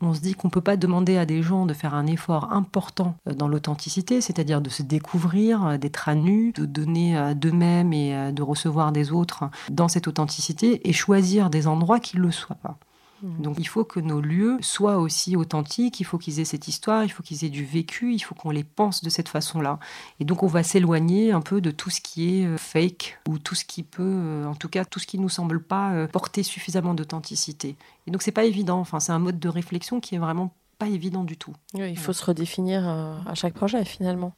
On 0.02 0.14
se 0.14 0.22
dit 0.22 0.34
qu'on 0.34 0.48
ne 0.48 0.52
peut 0.52 0.62
pas 0.62 0.78
demander 0.78 1.18
à 1.18 1.26
des 1.26 1.42
gens 1.42 1.66
de 1.66 1.74
faire 1.74 1.94
un 1.94 2.08
effort 2.08 2.54
important 2.54 3.16
euh, 3.28 3.34
dans 3.34 3.50
l'authenticité, 3.50 4.22
c'est-à-dire 4.22 4.62
de 4.62 4.70
se 4.70 4.82
découvrir, 4.82 5.66
euh, 5.66 5.78
d'être 5.78 6.08
à 6.08 6.16
nu, 6.16 6.54
de 6.54 6.66
donner 6.66 7.18
euh, 7.18 7.34
d'eux-mêmes 7.34 7.92
et 7.92 8.32
de 8.32 8.42
recevoir 8.42 8.94
des 8.94 9.12
autres 9.12 9.50
dans 9.70 9.90
cette 9.90 10.08
authenticité 10.08 10.88
et 10.88 10.94
choisir 10.94 11.50
des 11.50 11.68
endroits 11.68 12.00
qui 12.00 12.18
ne 12.18 12.22
le 12.22 12.32
soient 12.32 12.56
pas. 12.56 12.78
Mmh. 13.22 13.42
Donc 13.42 13.56
il 13.60 13.68
faut 13.68 13.84
que 13.84 14.00
nos 14.00 14.22
lieux 14.22 14.58
soient 14.62 14.98
aussi 14.98 15.36
authentiques, 15.36 16.00
il 16.00 16.04
faut 16.04 16.18
qu'ils 16.18 16.40
aient 16.40 16.46
cette 16.46 16.68
histoire, 16.68 17.04
il 17.04 17.10
faut 17.10 17.24
qu'ils 17.24 17.44
aient 17.46 17.50
du 17.50 17.66
vécu, 17.66 18.14
il 18.14 18.20
faut 18.20 18.36
qu'on 18.36 18.52
les 18.52 18.64
pense 18.64 19.04
de 19.04 19.10
cette 19.10 19.30
façon-là. 19.30 19.80
Et 20.20 20.26
donc 20.26 20.44
on 20.44 20.48
va 20.48 20.64
s'éloigner 20.64 21.32
un 21.32 21.42
peu 21.42 21.62
de 21.62 21.72
tout 21.72 21.90
ce 21.90 22.02
qui 22.02 22.40
est 22.40 22.46
euh, 22.46 22.58
fake 22.58 23.20
ou 23.28 23.38
tout 23.40 23.56
ce 23.56 23.66
qui 23.66 23.84
peut, 23.84 24.04
euh, 24.04 24.46
en 24.46 24.56
tout 24.56 24.70
cas 24.70 24.86
tout 24.86 25.00
ce 25.00 25.08
qui 25.08 25.20
nous 25.20 25.30
semble 25.30 25.62
pas 25.62 25.92
euh, 25.94 26.08
porter 26.08 26.44
suffisamment 26.44 26.94
d'authenticité. 26.94 27.76
Et 28.08 28.12
donc 28.12 28.22
c'est 28.22 28.32
pas 28.32 28.46
évident, 28.46 28.80
enfin 28.80 29.00
c'est 29.00 29.12
un 29.12 29.20
mode 29.20 29.40
de 29.40 29.50
réflexion 29.50 30.00
qui 30.00 30.16
est 30.16 30.20
vraiment 30.20 30.54
pas 30.80 30.88
évident 30.88 31.24
du 31.24 31.38
tout. 31.38 31.54
il 31.76 31.98
faut 31.98 32.14
se 32.14 32.26
redéfinir 32.26 32.88
à 32.88 33.36
chaque 33.36 33.54
projet 33.54 33.86
finalement. 33.86 34.34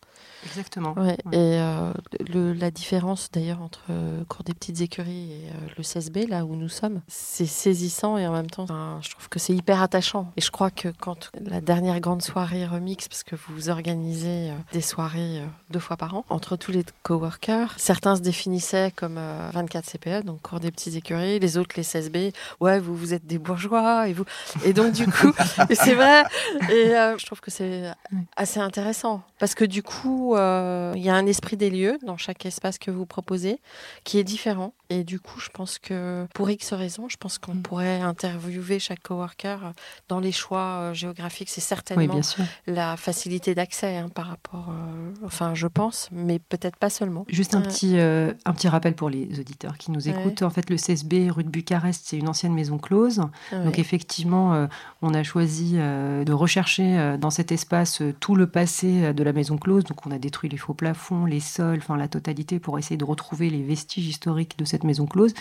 Exactement. 0.46 0.96
Et 1.32 1.38
euh, 1.38 1.94
le, 2.34 2.54
la 2.54 2.72
différence 2.72 3.30
d'ailleurs 3.32 3.62
entre 3.62 3.82
euh, 3.90 4.24
Cours 4.28 4.44
des 4.44 4.54
petites 4.54 4.82
écuries 4.82 5.32
et 5.32 5.50
euh, 5.50 5.68
le 5.78 5.84
CSB, 5.84 6.28
là 6.28 6.46
où 6.46 6.56
nous 6.56 6.70
sommes, 6.70 7.02
c'est 7.08 7.46
saisissant 7.46 8.18
et 8.18 8.28
en 8.28 8.32
même 8.32 8.50
temps, 8.50 8.66
je 9.02 9.10
trouve 9.12 9.30
que 9.30 9.40
c'est 9.40 9.54
hyper 9.54 9.82
attachant. 9.82 10.32
Et 10.38 10.42
je 10.42 10.52
crois 10.52 10.72
que 10.72 10.90
quand 10.90 11.32
la 11.40 11.62
dernière 11.62 12.00
grande 12.00 12.22
soirée 12.22 12.66
remix, 12.66 13.08
parce 13.08 13.24
que 13.24 13.36
vous 13.36 13.70
organisez 13.70 14.52
des 14.74 14.82
soirées 14.82 15.44
deux 15.70 15.80
fois 15.80 15.98
par 15.98 16.16
an, 16.16 16.26
entre 16.30 16.56
tous 16.56 16.72
les 16.72 16.84
coworkers, 17.04 17.74
certains 17.78 18.16
se 18.16 18.22
définissaient 18.22 18.92
comme 18.96 19.20
24 19.54 19.86
CPE, 19.86 20.26
donc 20.26 20.42
Cours 20.42 20.60
des 20.60 20.72
petites 20.72 20.96
écuries, 20.96 21.40
les 21.40 21.58
autres 21.58 21.76
les 21.78 21.84
CSB, 21.84 22.34
ouais, 22.60 22.80
vous, 22.80 22.96
vous 22.96 23.14
êtes 23.14 23.26
des 23.26 23.38
bourgeois, 23.38 24.08
et 24.08 24.14
vous. 24.14 24.26
Et 24.66 24.74
donc, 24.74 24.94
du 24.94 25.06
coup, 25.06 25.32
c'est 25.72 25.94
vrai. 25.94 26.24
Et 26.70 26.92
je 27.18 27.26
trouve 27.26 27.42
que 27.42 27.52
c'est 27.52 27.92
assez 28.36 28.60
intéressant 28.60 29.24
parce 29.42 29.56
que 29.56 29.66
du 29.66 29.82
coup, 29.82 30.36
euh, 30.36 30.94
il 30.96 31.02
y 31.02 31.10
a 31.10 31.16
un 31.16 31.26
esprit 31.26 31.58
des 31.58 31.72
lieux 31.72 31.98
dans 32.06 32.16
chaque 32.16 32.46
espace 32.46 32.78
que 32.78 32.92
vous 32.92 33.08
proposez 33.08 33.60
qui 34.04 34.20
est 34.20 34.24
différent. 34.24 34.76
Et 34.92 35.04
du 35.04 35.20
coup, 35.20 35.40
je 35.40 35.50
pense 35.50 35.80
que 35.80 36.28
pour 36.36 36.50
X 36.50 36.74
raisons, 36.74 37.10
je 37.10 37.18
pense 37.18 37.40
qu'on 37.40 37.56
mm. 37.56 37.62
pourrait 37.64 38.02
interviewer 38.02 38.78
chaque 38.78 39.02
coworker 39.02 39.72
dans 40.10 40.20
les 40.20 40.32
choix 40.32 40.60
euh, 40.60 40.94
géographiques. 40.94 41.50
C'est 41.50 41.60
certainement 41.62 42.22
la 42.68 42.98
facilité 42.98 43.56
d'accès 43.56 43.98
hein, 43.98 44.10
par 44.10 44.28
rapport, 44.28 44.70
euh, 44.70 45.26
enfin, 45.26 45.56
je 45.56 45.66
pense, 45.66 46.10
mais 46.12 46.38
peut-être 46.38 46.78
pas 46.78 46.92
seulement. 46.92 47.26
Juste 47.28 47.56
un 47.56 47.62
petit, 47.62 47.98
un 47.98 48.54
petit 48.54 48.68
rappel 48.68 48.94
pour 48.94 49.10
les 49.10 49.40
auditeurs 49.40 49.78
qui 49.80 49.90
nous 49.90 50.08
écoutent. 50.08 50.44
En 50.44 50.52
fait, 50.52 50.70
le 50.70 50.76
CSB 50.76 51.32
rue 51.32 51.44
de 51.44 51.50
Bucarest, 51.50 52.04
c'est 52.06 52.18
une 52.18 52.30
ancienne 52.30 52.54
maison 52.54 52.78
close. 52.78 53.22
Donc 53.52 53.80
effectivement, 53.80 54.68
on 55.02 55.14
a 55.16 55.24
choisi 55.24 55.78
de 56.26 56.34
rechercher 56.34 57.18
dans 57.20 57.30
cet 57.30 57.52
espace 57.52 58.02
tout 58.20 58.36
le 58.36 58.48
passé 58.48 59.14
de 59.14 59.24
la 59.24 59.34
maison 59.34 59.58
close. 59.58 59.84
Donc 59.84 60.06
on 60.06 60.12
a 60.12 60.20
détruit 60.20 60.50
les 60.50 60.58
faux 60.58 60.74
plafonds, 60.74 61.26
les 61.26 61.40
sols, 61.40 61.80
enfin 61.80 61.98
la 61.98 62.08
totalité 62.08 62.60
pour 62.60 62.78
essayer 62.80 62.98
de 62.98 63.06
retrouver 63.06 63.50
les 63.50 63.62
vestiges 63.62 64.08
historiques 64.08 64.58
de 64.58 64.66
cette 64.66 64.84
maison 64.84 65.06
close. 65.06 65.34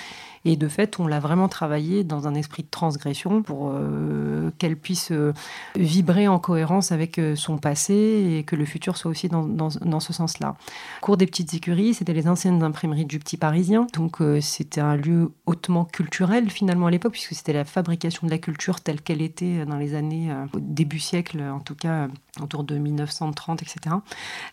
Et 0.44 0.56
de 0.56 0.68
fait, 0.68 0.98
on 0.98 1.06
l'a 1.06 1.20
vraiment 1.20 1.48
travaillé 1.48 2.02
dans 2.02 2.26
un 2.26 2.34
esprit 2.34 2.62
de 2.62 2.68
transgression 2.70 3.42
pour 3.42 3.72
euh, 3.74 4.50
qu'elle 4.56 4.76
puisse 4.76 5.12
euh, 5.12 5.34
vibrer 5.76 6.28
en 6.28 6.38
cohérence 6.38 6.92
avec 6.92 7.18
euh, 7.18 7.36
son 7.36 7.58
passé 7.58 8.38
et 8.38 8.44
que 8.44 8.56
le 8.56 8.64
futur 8.64 8.96
soit 8.96 9.10
aussi 9.10 9.28
dans, 9.28 9.44
dans, 9.44 10.00
ce 10.00 10.12
sens-là. 10.14 10.56
Cours 11.02 11.18
des 11.18 11.26
petites 11.26 11.52
écuries, 11.52 11.92
c'était 11.92 12.14
les 12.14 12.26
anciennes 12.26 12.62
imprimeries 12.62 13.04
du 13.04 13.18
Petit 13.18 13.36
Parisien. 13.36 13.86
Donc 13.94 14.18
c'était 14.40 14.80
un 14.80 14.96
lieu 14.96 15.32
hautement 15.44 15.84
culturel 15.84 16.48
finalement 16.48 16.86
à 16.86 16.90
l'époque, 16.90 17.12
puisque 17.12 17.34
c'était 17.34 17.52
la 17.52 17.64
fabrication 17.64 18.26
de 18.26 18.32
la 18.32 18.38
culture 18.38 18.80
telle 18.80 19.02
qu'elle 19.02 19.20
était 19.20 19.66
dans 19.66 19.76
les 19.76 19.94
années, 19.94 20.30
début 20.70 20.98
siècle 20.98 21.42
en 21.42 21.60
tout 21.60 21.74
cas, 21.74 22.08
autour 22.40 22.64
de 22.64 22.76
1930, 22.78 23.62
etc. 23.62 23.96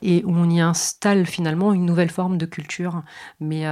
Et 0.01 0.23
où 0.25 0.31
on 0.31 0.49
y 0.49 0.59
installe 0.59 1.25
finalement 1.25 1.73
une 1.73 1.85
nouvelle 1.85 2.09
forme 2.09 2.37
de 2.37 2.45
culture. 2.45 3.03
Mais 3.39 3.65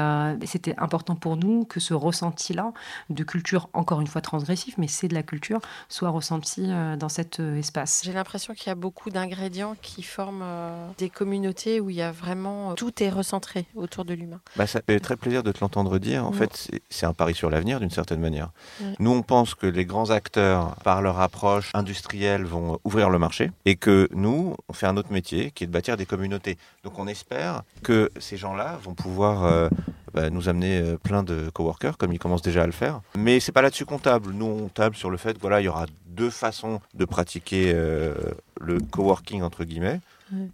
c'était 0.46 0.76
important 0.78 1.16
pour 1.16 1.38
nous 1.38 1.66
que 1.66 1.80
ce 1.80 1.94
ressenti-là, 1.94 2.72
de 3.10 3.24
culture 3.24 3.70
encore 3.74 4.02
une 4.02 4.08
fois 4.08 4.22
transgressive, 4.22 4.76
mais 4.78 4.88
c'est 4.88 5.08
de 5.08 5.14
la 5.14 5.24
culture, 5.24 5.60
soit 5.90 6.10
ressenti 6.10 6.64
euh, 6.68 6.96
dans 6.96 7.10
cet 7.10 7.40
euh, 7.40 7.58
espace. 7.58 8.02
J'ai 8.04 8.14
l'impression 8.14 8.54
qu'il 8.54 8.68
y 8.68 8.70
a 8.70 8.76
beaucoup 8.76 9.10
d'ingrédients 9.10 9.76
qui 9.82 10.04
forment 10.04 10.44
euh, 10.44 10.88
des 10.98 11.10
communautés 11.10 11.80
où 11.80 11.90
il 11.90 11.96
y 11.96 12.02
a 12.02 12.12
vraiment 12.12 12.74
tout 12.76 13.04
est 13.04 13.10
recentré 13.10 13.66
autour 13.76 14.06
de 14.06 14.14
l'humain. 14.14 14.40
Bah, 14.56 14.68
ça 14.68 14.82
fait 14.86 15.00
très 15.00 15.16
plaisir 15.16 15.44
de 15.44 15.52
te 15.52 15.60
l'entendre 15.62 15.98
dire. 16.00 16.26
En 16.26 16.32
mm. 16.32 16.36
fait, 16.36 16.72
c'est 16.90 17.06
un 17.06 17.14
pari 17.14 17.34
sur 17.34 17.50
l'avenir 17.50 17.80
d'une 17.80 17.90
certaine 17.90 18.20
manière. 18.20 18.52
Nous, 19.00 19.12
on 19.12 19.22
pense 19.22 19.56
que 19.56 19.68
les 19.68 19.86
grands 19.86 20.10
acteurs, 20.10 20.76
par 20.84 21.02
leur 21.02 21.20
approche 21.20 21.72
industrielle, 21.74 22.35
vont 22.44 22.80
ouvrir 22.84 23.10
le 23.10 23.20
marché 23.20 23.52
et 23.66 23.78
que 23.78 24.10
nous, 24.12 24.56
on 24.68 24.74
fait 24.74 24.88
un 24.88 24.98
autre 24.98 25.14
métier 25.14 25.52
qui 25.52 25.64
est 25.64 25.68
de 25.68 25.72
bâtir 25.72 25.96
des 25.96 26.06
communautés. 26.06 26.58
Donc, 26.84 27.00
on 27.00 27.08
espère 27.08 27.64
que 27.84 28.12
ces 28.20 28.36
gens-là 28.36 28.78
vont 28.84 28.94
pouvoir 28.94 29.70
bah, 30.16 30.30
nous 30.30 30.48
amener 30.48 30.80
euh, 30.80 30.98
plein 30.98 31.24
de 31.24 31.50
coworkers, 31.50 31.98
comme 31.98 32.14
ils 32.14 32.20
commencent 32.20 32.42
déjà 32.42 32.64
à 32.64 32.66
le 32.66 32.72
faire. 32.72 33.02
Mais 33.18 33.42
c'est 33.42 33.52
pas 33.52 33.62
là-dessus 33.62 33.84
qu'on 33.84 34.00
table. 34.00 34.32
Nous, 34.32 34.46
on 34.46 34.70
table 34.70 34.96
sur 34.96 35.10
le 35.10 35.18
fait 35.18 35.38
voilà, 35.42 35.60
il 35.60 35.66
y 35.66 35.68
aura 35.68 35.88
deux 36.08 36.30
façons 36.30 36.80
de 36.94 37.04
pratiquer 37.04 37.74
euh, 37.76 38.14
le 38.62 38.80
coworking, 38.80 39.42
entre 39.42 39.66
guillemets. 39.66 40.00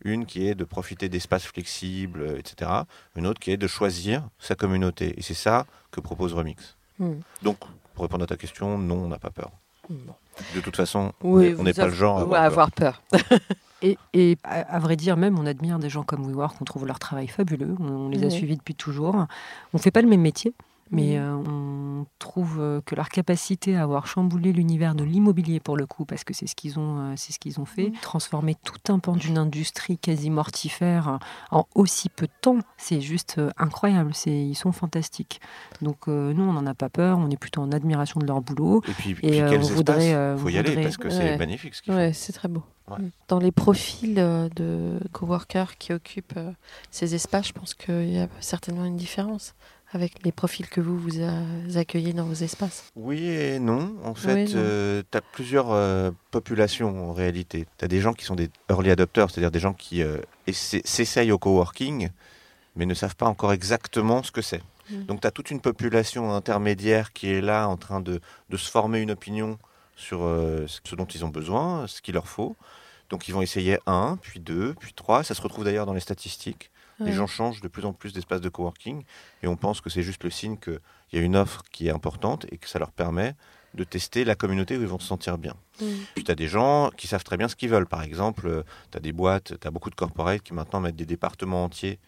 Une 0.04 0.26
qui 0.26 0.48
est 0.48 0.54
de 0.54 0.66
profiter 0.66 1.08
d'espaces 1.08 1.46
flexibles, 1.46 2.22
euh, 2.22 2.40
etc. 2.40 2.72
Une 3.16 3.26
autre 3.26 3.40
qui 3.40 3.52
est 3.52 3.58
de 3.58 3.68
choisir 3.68 4.28
sa 4.38 4.56
communauté. 4.56 5.14
Et 5.18 5.22
c'est 5.22 5.34
ça 5.34 5.66
que 5.92 6.02
propose 6.02 6.34
Remix. 6.34 6.76
Hmm. 7.00 7.20
Donc, 7.42 7.58
pour 7.94 8.04
répondre 8.04 8.24
à 8.24 8.28
ta 8.28 8.36
question, 8.36 8.78
non, 8.78 8.96
on 8.96 9.08
n'a 9.08 9.20
pas 9.20 9.30
peur. 9.30 9.52
De 9.90 10.62
toute 10.62 10.76
façon, 10.76 11.14
on 11.22 11.40
n'est 11.40 11.74
pas 11.74 11.88
le 11.88 11.94
genre 11.94 12.34
à 12.34 12.42
avoir, 12.42 12.72
peur. 12.72 13.02
Et, 14.14 14.38
à, 14.44 14.80
vrai 14.80 14.96
dire, 14.96 15.18
même, 15.18 15.40
on 15.40 15.46
admire 15.46 15.80
des 15.80 15.90
gens 15.90 16.04
comme 16.04 16.24
WeWork, 16.24 16.56
on 16.62 16.66
trouve 16.66 16.86
leur 16.86 17.00
travail 17.00 17.28
fabuleux. 17.28 17.76
On, 17.80 18.10
les 18.10 18.24
a 18.24 18.30
suivis 18.30 18.58
depuis 18.58 18.76
toujours. 18.76 19.16
On 19.16 19.28
ne 19.74 19.80
fait 19.80 19.92
pas 19.92 20.02
le 20.02 20.08
même 20.08 20.22
métier, 20.22 20.54
mais 20.92 21.18
euh, 21.18 21.36
on 21.36 22.06
trouve 22.20 22.58
euh, 22.60 22.82
que 22.86 22.96
leur 22.96 23.08
capacité 23.08 23.78
à 23.78 23.84
avoir 23.84 24.08
chamboulé 24.08 24.52
l'univers 24.52 24.94
de 24.94 25.06
l'immobilier 25.06 25.62
pour 25.62 25.78
le 25.78 25.86
coup, 25.86 26.04
parce 26.04 26.26
que 26.26 26.34
c'est 26.34 26.48
ce 26.48 26.56
qu'ils 26.56 26.78
ont, 26.80 27.00
euh, 27.00 27.14
c'est 27.16 27.32
ce 27.32 27.40
qu'ils 27.40 27.62
ont 27.62 27.66
fait, 27.66 27.94
transformer 28.02 28.56
tout 28.56 28.92
un 28.92 29.00
pan 29.00 29.16
d'une 29.16 29.38
industrie 29.38 29.98
quasi 29.98 30.30
mortifère 30.30 31.20
en 31.50 31.66
aussi 31.76 32.10
peu 32.10 32.28
de 32.28 32.32
temps, 32.42 32.60
c'est 32.78 33.00
juste 33.00 33.40
incroyable. 33.58 34.14
C'est, 34.14 34.32
ils 34.32 34.56
sont 34.56 34.74
fantastiques. 34.74 35.40
Donc 35.82 36.08
nous, 36.08 36.44
on 36.44 36.54
n'en 36.54 36.66
a 36.66 36.74
pas 36.74 36.90
peur. 36.90 37.18
On 37.18 37.30
est 37.30 37.38
plutôt 37.38 37.62
en 37.62 37.72
admiration 37.72 38.20
de 38.20 38.26
leur 38.26 38.42
boulot. 38.42 38.82
Et 38.88 38.92
puis, 38.92 39.18
et, 39.24 39.44
on 39.44 39.60
voudrait, 39.60 40.36
faut 40.38 40.50
y 40.50 40.58
aller 40.58 40.82
parce 40.82 40.98
que 40.98 41.10
c'est 41.10 41.38
magnifique. 41.38 41.76
Ce 41.76 41.92
ouais, 41.92 42.14
c'est 42.14 42.34
très 42.34 42.48
beau. 42.48 42.64
Dans 43.30 43.40
les 43.40 43.54
profils 43.54 44.16
de 44.16 45.00
coworkers 45.14 45.78
qui 45.78 45.94
occupent 45.94 46.40
ces 46.90 47.16
espaces, 47.16 47.48
je 47.48 47.54
pense 47.54 47.74
qu'il 47.74 48.10
y 48.12 48.20
a 48.20 48.28
certainement 48.42 48.84
une 48.84 48.98
différence 48.98 49.56
avec 49.94 50.24
les 50.24 50.32
profils 50.32 50.68
que 50.68 50.82
vous 50.82 50.98
vous 50.98 51.78
accueillez 51.78 52.14
dans 52.14 52.26
vos 52.26 52.34
espaces 52.34 52.92
Oui 52.96 53.28
et 53.28 53.60
non. 53.60 53.96
En 54.04 54.16
fait, 54.16 54.56
euh, 54.56 55.04
tu 55.10 55.18
as 55.18 55.22
plusieurs 55.22 56.14
populations 56.32 57.10
en 57.10 57.14
réalité. 57.14 57.68
Tu 57.78 57.86
as 57.86 57.88
des 57.88 58.00
gens 58.00 58.14
qui 58.14 58.26
sont 58.26 58.36
des 58.36 58.50
early 58.70 58.92
adopters, 58.92 59.30
c'est-à-dire 59.30 59.52
des 59.52 59.60
gens 59.60 59.74
qui 59.74 60.02
s'essayent 60.52 61.32
au 61.32 61.38
coworking, 61.38 62.10
mais 62.76 62.86
ne 62.86 62.94
savent 62.94 63.16
pas 63.16 63.28
encore 63.28 63.54
exactement 63.54 64.24
ce 64.24 64.32
que 64.32 64.42
c'est. 64.42 64.64
Mm. 64.90 65.04
Donc 65.04 65.22
tu 65.22 65.28
as 65.28 65.32
toute 65.32 65.52
une 65.52 65.62
population 65.62 66.34
intermédiaire 66.34 67.12
qui 67.14 67.30
est 67.30 67.42
là 67.42 67.68
en 67.68 67.78
train 67.78 68.00
de, 68.00 68.22
de 68.50 68.58
se 68.58 68.70
former 68.72 69.00
une 69.00 69.12
opinion 69.12 69.58
sur 69.96 70.20
ce 70.22 70.96
dont 70.96 71.06
ils 71.06 71.24
ont 71.26 71.30
besoin, 71.30 71.86
ce 71.88 72.02
qu'il 72.02 72.16
leur 72.16 72.28
faut. 72.28 72.56
Donc 73.12 73.28
ils 73.28 73.34
vont 73.34 73.42
essayer 73.42 73.78
un, 73.86 74.18
puis 74.20 74.40
deux, 74.40 74.74
puis 74.80 74.94
trois. 74.94 75.24
Ça 75.24 75.36
se 75.36 75.42
retrouve 75.42 75.66
d'ailleurs 75.66 75.86
dans 75.86 75.94
les 75.94 76.00
statistiques. 76.00 76.71
Les 77.06 77.14
gens 77.14 77.28
changent 77.28 77.62
de 77.62 77.68
plus 77.68 77.86
en 77.86 77.94
plus 77.94 78.14
d'espaces 78.14 78.42
de 78.42 78.50
coworking 78.50 79.04
et 79.44 79.48
on 79.48 79.56
pense 79.56 79.82
que 79.82 79.90
c'est 79.90 80.04
juste 80.04 80.24
le 80.24 80.30
signe 80.30 80.58
qu'il 80.58 80.80
y 81.14 81.18
a 81.18 81.22
une 81.22 81.36
offre 81.36 81.64
qui 81.72 81.88
est 81.88 81.92
importante 81.92 82.46
et 82.52 82.58
que 82.58 82.68
ça 82.68 82.80
leur 82.80 82.92
permet 82.92 83.36
de 83.74 83.84
tester 83.84 84.26
la 84.26 84.36
communauté 84.36 84.78
où 84.78 84.82
ils 84.82 84.88
vont 84.88 85.00
se 85.00 85.08
sentir 85.08 85.38
bien. 85.38 85.56
Mm. 85.80 85.86
Puis 86.16 86.24
tu 86.24 86.32
as 86.32 86.36
des 86.36 86.48
gens 86.48 86.90
qui 86.98 87.08
savent 87.08 87.24
très 87.24 87.38
bien 87.38 87.48
ce 87.48 87.56
qu'ils 87.56 87.70
veulent. 87.70 87.88
Par 87.88 88.04
exemple, 88.04 88.64
tu 88.92 88.98
as 88.98 89.02
des 89.02 89.14
boîtes, 89.14 89.60
tu 89.60 89.68
as 89.68 89.72
beaucoup 89.72 89.90
de 89.90 89.96
corporates 89.96 90.42
qui 90.42 90.54
maintenant 90.54 90.80
mettent 90.80 90.96
des 90.96 91.06
départements 91.06 91.64
entiers 91.64 92.00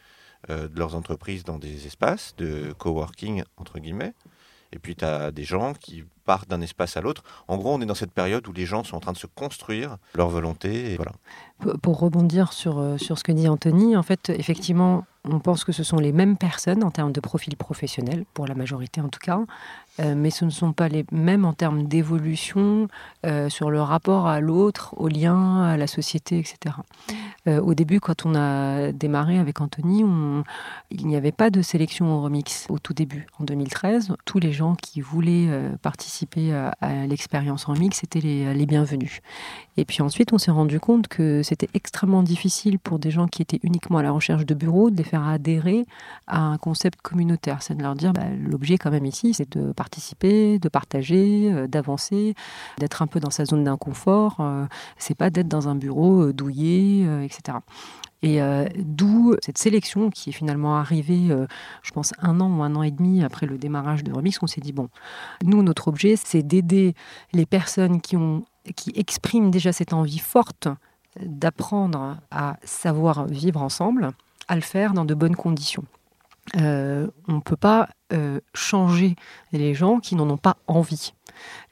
euh, 0.50 0.68
de 0.68 0.78
leurs 0.78 0.96
entreprises 0.96 1.44
dans 1.44 1.58
des 1.58 1.88
espaces 1.88 2.36
de 2.38 2.74
coworking, 2.78 3.44
entre 3.58 3.80
guillemets. 3.80 4.14
Et 4.74 4.80
puis, 4.80 4.96
tu 4.96 5.06
as 5.06 5.32
des 5.32 5.44
gens 5.44 5.74
qui 5.74 6.04
partent 6.26 6.50
d'un 6.50 6.62
espace 6.62 6.98
à 6.98 7.02
l'autre. 7.02 7.24
En 7.48 7.58
gros, 7.58 7.74
on 7.74 7.82
est 7.82 7.86
dans 7.86 7.96
cette 7.96 8.12
période 8.12 8.48
où 8.48 8.54
les 8.54 8.66
gens 8.66 8.84
sont 8.84 8.96
en 8.96 9.00
train 9.00 9.12
de 9.12 9.18
se 9.18 9.28
construire 9.28 9.98
leur 10.16 10.30
volonté. 10.30 10.96
Voilà. 10.96 11.12
Pour 11.82 12.00
rebondir 12.00 12.54
sur, 12.54 12.80
euh, 12.80 12.98
sur 12.98 13.18
ce 13.18 13.24
que 13.24 13.32
dit 13.32 13.48
Anthony, 13.48 13.96
en 13.96 14.04
fait, 14.04 14.30
effectivement, 14.30 15.06
on 15.26 15.40
pense 15.40 15.64
que 15.64 15.72
ce 15.72 15.84
sont 15.84 15.98
les 15.98 16.12
mêmes 16.12 16.38
personnes 16.38 16.84
en 16.84 16.92
termes 16.92 17.12
de 17.12 17.20
profil 17.20 17.56
professionnel, 17.56 18.26
pour 18.34 18.48
la 18.48 18.56
majorité 18.56 19.00
en 19.00 19.10
tout 19.10 19.20
cas, 19.20 19.40
euh, 20.00 20.16
mais 20.16 20.32
ce 20.32 20.44
ne 20.46 20.50
sont 20.50 20.74
pas 20.74 20.88
les 20.88 21.06
mêmes 21.12 21.46
en 21.46 21.54
termes 21.54 21.84
d'évolution 21.88 22.88
euh, 23.26 23.50
sur 23.50 23.70
le 23.70 23.82
rapport 23.82 24.28
à 24.28 24.40
l'autre, 24.40 24.96
au 24.98 25.08
lien, 25.08 25.64
à 25.64 25.78
la 25.78 25.86
société, 25.86 26.40
etc. 26.40 26.76
Euh, 27.48 27.62
au 27.62 27.76
début, 27.76 28.00
quand 28.00 28.26
on 28.26 28.34
a 28.34 28.92
démarré 28.92 29.38
avec 29.38 29.62
Anthony, 29.62 30.04
il 30.90 31.08
n'y 31.08 31.16
avait 31.16 31.32
pas 31.32 31.50
de 31.50 31.62
sélection 31.62 32.12
au 32.14 32.22
remix 32.22 32.66
au 32.70 32.80
tout 32.80 32.94
début, 32.94 33.28
en 33.40 33.44
2013. 33.44 34.14
Tous 34.26 34.40
les 34.40 34.52
gens 34.52 34.76
qui 34.76 35.02
voulaient 35.02 35.50
participer 35.82 36.54
à, 36.54 37.06
l'expérience 37.08 37.66
remix 37.66 38.04
étaient 38.04 38.22
les, 38.22 38.54
les 38.54 38.66
bienvenus. 38.66 39.22
Et 39.78 39.86
puis 39.86 40.02
ensuite, 40.02 40.34
on 40.34 40.38
s'est 40.38 40.52
rendu 40.52 40.80
compte 40.80 41.08
que 41.08 41.44
c'était 41.44 41.70
extrêmement 41.74 42.24
difficile 42.24 42.80
pour 42.80 43.00
des 43.00 43.12
gens 43.12 43.28
qui 43.28 43.42
étaient 43.42 43.60
uniquement 43.64 44.00
à 44.00 44.04
la 44.04 44.12
recherche 44.12 44.46
de 44.46 44.54
bureaux 44.54 44.90
de 44.90 44.98
les 44.98 45.04
faire 45.04 45.28
adhérer 45.28 45.86
à 46.28 46.40
un 46.40 46.58
concept 46.58 47.02
communautaire. 47.02 47.62
C'est 47.62 47.76
de 47.76 47.84
leur 47.84 47.96
dire, 47.96 48.14
bah, 48.14 48.24
l'objet 48.40 48.78
quand 48.78 48.92
même 48.92 49.06
ici, 49.06 49.34
c'est 49.34 49.58
de 49.58 49.72
participer, 49.84 50.60
de 50.60 50.70
partager, 50.70 51.52
euh, 51.52 51.68
d'avancer, 51.68 52.36
d'être 52.78 53.02
un 53.02 53.08
peu 53.08 53.20
dans 53.20 53.30
sa 53.32 53.44
zone 53.44 53.66
d'inconfort. 53.66 54.38
Euh, 54.40 54.66
c'est 54.98 55.14
pas 55.14 55.30
d'être 55.30 55.50
dans 55.50 55.68
un 55.68 55.76
bureau 55.76 56.24
euh, 56.24 56.34
douillé, 56.34 57.06
etc. 57.26 57.58
Et 58.26 58.40
d'où 58.78 59.36
cette 59.42 59.58
sélection 59.58 60.10
qui 60.10 60.30
est 60.30 60.34
finalement 60.34 60.78
arrivée, 60.78 61.28
je 61.82 61.92
pense, 61.92 62.14
un 62.22 62.40
an 62.40 62.50
ou 62.58 62.64
un 62.64 62.74
an 62.74 62.82
et 62.82 62.92
demi 62.92 63.22
après 63.22 63.46
le 63.46 63.58
démarrage 63.58 64.02
de 64.06 64.14
Remix, 64.14 64.42
on 64.42 64.48
s'est 64.48 64.62
dit, 64.62 64.72
bon, 64.72 64.88
nous, 65.44 65.62
notre 65.62 65.90
objet, 65.90 66.16
c'est 66.16 66.42
d'aider 66.42 66.94
les 67.34 67.46
personnes 67.46 68.00
qui, 68.00 68.16
ont, 68.16 68.46
qui 68.78 68.94
expriment 68.96 69.52
déjà 69.52 69.74
cette 69.74 69.92
envie 69.92 70.20
forte 70.20 70.70
d'apprendre 71.20 72.16
à 72.32 72.56
savoir 72.64 73.26
vivre 73.28 73.62
ensemble, 73.62 74.12
à 74.48 74.56
le 74.56 74.62
faire 74.62 74.94
dans 74.94 75.04
de 75.04 75.14
bonnes 75.14 75.36
conditions. 75.36 75.84
Euh, 76.58 77.08
on 77.28 77.34
ne 77.34 77.42
peut 77.42 77.56
pas 77.56 77.90
euh, 78.12 78.40
changer 78.54 79.16
les 79.52 79.74
gens 79.74 80.00
qui 80.00 80.16
n'en 80.16 80.30
ont 80.30 80.38
pas 80.38 80.58
envie. 80.68 81.14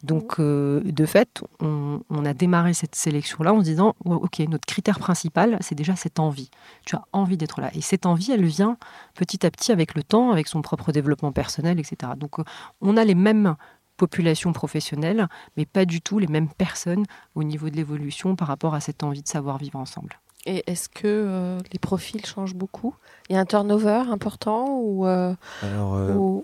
Donc, 0.03 0.39
euh, 0.39 0.81
de 0.85 1.05
fait, 1.05 1.43
on, 1.59 2.01
a 2.25 2.33
démarré 2.33 2.73
cette 2.73 2.95
sélection-là 2.95 3.53
en 3.53 3.59
se 3.59 3.65
disant, 3.65 3.95
OK, 4.05 4.39
notre 4.39 4.65
critère 4.65 4.99
principal, 4.99 5.57
c'est 5.61 5.75
déjà 5.75 5.95
cette 5.95 6.19
envie. 6.19 6.49
Tu 6.85 6.95
as 6.95 7.03
envie 7.13 7.37
d'être 7.37 7.61
là. 7.61 7.69
Et 7.75 7.81
cette 7.81 8.05
envie, 8.05 8.31
elle 8.31 8.45
vient 8.45 8.77
petit 9.13 9.45
à 9.45 9.51
petit 9.51 9.71
avec 9.71 9.93
le 9.95 10.03
temps, 10.03 10.31
avec 10.31 10.47
son 10.47 10.61
propre 10.61 10.91
développement 10.91 11.31
personnel, 11.31 11.79
etc. 11.79 12.13
Donc, 12.17 12.37
on 12.81 12.97
a 12.97 13.05
les 13.05 13.15
mêmes 13.15 13.55
populations 13.97 14.51
professionnelles, 14.51 15.27
mais 15.57 15.65
pas 15.65 15.85
du 15.85 16.01
tout 16.01 16.17
les 16.17 16.27
mêmes 16.27 16.49
personnes 16.49 17.05
au 17.35 17.43
niveau 17.43 17.69
de 17.69 17.75
l'évolution 17.75 18.35
par 18.35 18.47
rapport 18.47 18.73
à 18.73 18.79
cette 18.79 19.03
envie 19.03 19.21
de 19.21 19.27
savoir 19.27 19.57
vivre 19.59 19.77
ensemble. 19.77 20.19
Et 20.45 20.63
est-ce 20.67 20.89
que 20.89 21.01
euh, 21.05 21.59
les 21.71 21.79
profils 21.79 22.25
changent 22.25 22.55
beaucoup? 22.55 22.95
Il 23.29 23.33
y 23.33 23.35
a 23.35 23.39
un 23.39 23.45
turnover 23.45 24.03
important 24.09 24.79
ou, 24.79 25.05
euh, 25.05 25.35
euh, 25.63 26.41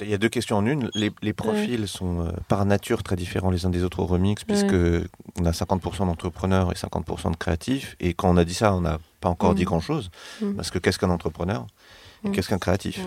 Il 0.00 0.08
y 0.08 0.14
a 0.14 0.18
deux 0.18 0.28
questions 0.28 0.56
en 0.56 0.66
une. 0.66 0.90
Les, 0.94 1.32
profils 1.32 1.86
sont 1.86 2.32
par 2.48 2.64
nature 2.64 3.02
très 3.02 3.16
différents 3.16 3.50
les 3.50 3.64
uns 3.64 3.70
des 3.70 3.84
autres 3.84 4.00
au 4.00 4.06
remix, 4.06 4.44
puisque 4.44 4.74
on 5.38 5.44
a 5.44 5.52
50% 5.52 6.06
d'entrepreneurs 6.06 6.72
et 6.72 6.74
50% 6.74 7.30
de 7.32 7.36
créatifs. 7.36 7.96
Et 8.00 8.12
quand 8.14 8.28
on 8.28 8.36
a 8.36 8.44
dit 8.44 8.54
ça, 8.54 8.74
on 8.74 8.80
n'a 8.80 8.98
pas 9.20 9.28
encore 9.28 9.54
dit 9.54 9.62
mm. 9.62 9.66
grand-chose. 9.66 10.10
Mm. 10.40 10.54
Parce 10.54 10.70
que 10.70 10.78
qu'est-ce 10.78 10.98
qu'un 10.98 11.10
entrepreneur? 11.10 11.66
Et 12.24 12.28
mm. 12.28 12.32
qu'est-ce 12.32 12.48
qu'un 12.48 12.58
créatif? 12.58 13.00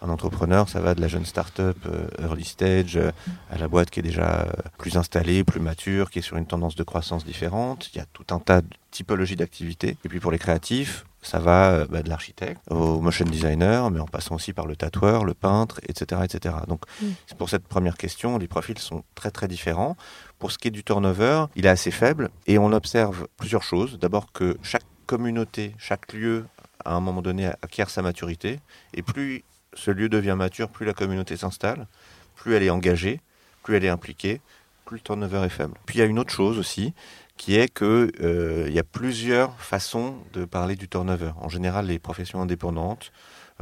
Un 0.00 0.10
entrepreneur, 0.10 0.68
ça 0.68 0.80
va 0.80 0.94
de 0.94 1.00
la 1.00 1.08
jeune 1.08 1.24
start-up 1.24 1.76
euh, 1.86 2.06
early 2.22 2.44
stage 2.44 2.96
euh, 2.96 3.10
à 3.50 3.58
la 3.58 3.66
boîte 3.66 3.90
qui 3.90 4.00
est 4.00 4.02
déjà 4.02 4.42
euh, 4.42 4.52
plus 4.78 4.96
installée, 4.96 5.42
plus 5.42 5.60
mature, 5.60 6.10
qui 6.10 6.20
est 6.20 6.22
sur 6.22 6.36
une 6.36 6.46
tendance 6.46 6.76
de 6.76 6.84
croissance 6.84 7.24
différente. 7.24 7.90
Il 7.92 7.98
y 7.98 8.00
a 8.00 8.06
tout 8.12 8.26
un 8.30 8.38
tas 8.38 8.60
de 8.60 8.68
typologies 8.90 9.36
d'activités. 9.36 9.96
Et 10.04 10.08
puis 10.08 10.20
pour 10.20 10.30
les 10.30 10.38
créatifs, 10.38 11.04
ça 11.20 11.40
va 11.40 11.84
bah, 11.86 12.02
de 12.02 12.08
l'architecte 12.08 12.60
au 12.70 13.00
motion 13.00 13.24
designer, 13.24 13.90
mais 13.90 13.98
en 13.98 14.06
passant 14.06 14.36
aussi 14.36 14.52
par 14.52 14.66
le 14.66 14.76
tatoueur, 14.76 15.24
le 15.24 15.34
peintre, 15.34 15.80
etc. 15.88 16.22
etc. 16.24 16.54
Donc 16.68 16.82
mm. 17.02 17.06
pour 17.36 17.50
cette 17.50 17.66
première 17.66 17.96
question, 17.96 18.38
les 18.38 18.46
profils 18.46 18.78
sont 18.78 19.02
très 19.16 19.32
très 19.32 19.48
différents. 19.48 19.96
Pour 20.38 20.52
ce 20.52 20.58
qui 20.58 20.68
est 20.68 20.72
du 20.72 20.84
turnover, 20.84 21.46
il 21.56 21.66
est 21.66 21.70
assez 21.70 21.90
faible 21.90 22.30
et 22.46 22.58
on 22.58 22.72
observe 22.72 23.26
plusieurs 23.36 23.64
choses. 23.64 23.98
D'abord 23.98 24.30
que 24.32 24.56
chaque 24.62 24.84
communauté, 25.06 25.74
chaque 25.78 26.12
lieu, 26.12 26.46
à 26.84 26.94
un 26.94 27.00
moment 27.00 27.22
donné, 27.22 27.46
acquiert 27.62 27.90
sa 27.90 28.02
maturité. 28.02 28.60
Et 28.94 29.02
plus 29.02 29.42
ce 29.78 29.90
lieu 29.90 30.08
devient 30.08 30.34
mature, 30.36 30.68
plus 30.68 30.84
la 30.84 30.92
communauté 30.92 31.36
s'installe, 31.36 31.86
plus 32.34 32.54
elle 32.54 32.62
est 32.62 32.70
engagée, 32.70 33.20
plus 33.62 33.76
elle 33.76 33.84
est 33.84 33.88
impliquée, 33.88 34.40
plus 34.84 34.96
le 34.96 35.02
turnover 35.02 35.44
est 35.44 35.50
faible. 35.50 35.74
Puis 35.86 35.96
il 35.96 35.98
y 36.00 36.02
a 36.02 36.06
une 36.06 36.18
autre 36.18 36.32
chose 36.32 36.58
aussi, 36.58 36.94
qui 37.36 37.56
est 37.56 37.68
qu'il 37.72 38.10
euh, 38.20 38.68
y 38.70 38.78
a 38.78 38.82
plusieurs 38.82 39.54
façons 39.60 40.16
de 40.32 40.44
parler 40.44 40.74
du 40.74 40.88
turnover. 40.88 41.30
En 41.40 41.48
général, 41.48 41.86
les 41.86 41.98
professions 41.98 42.42
indépendantes, 42.42 43.12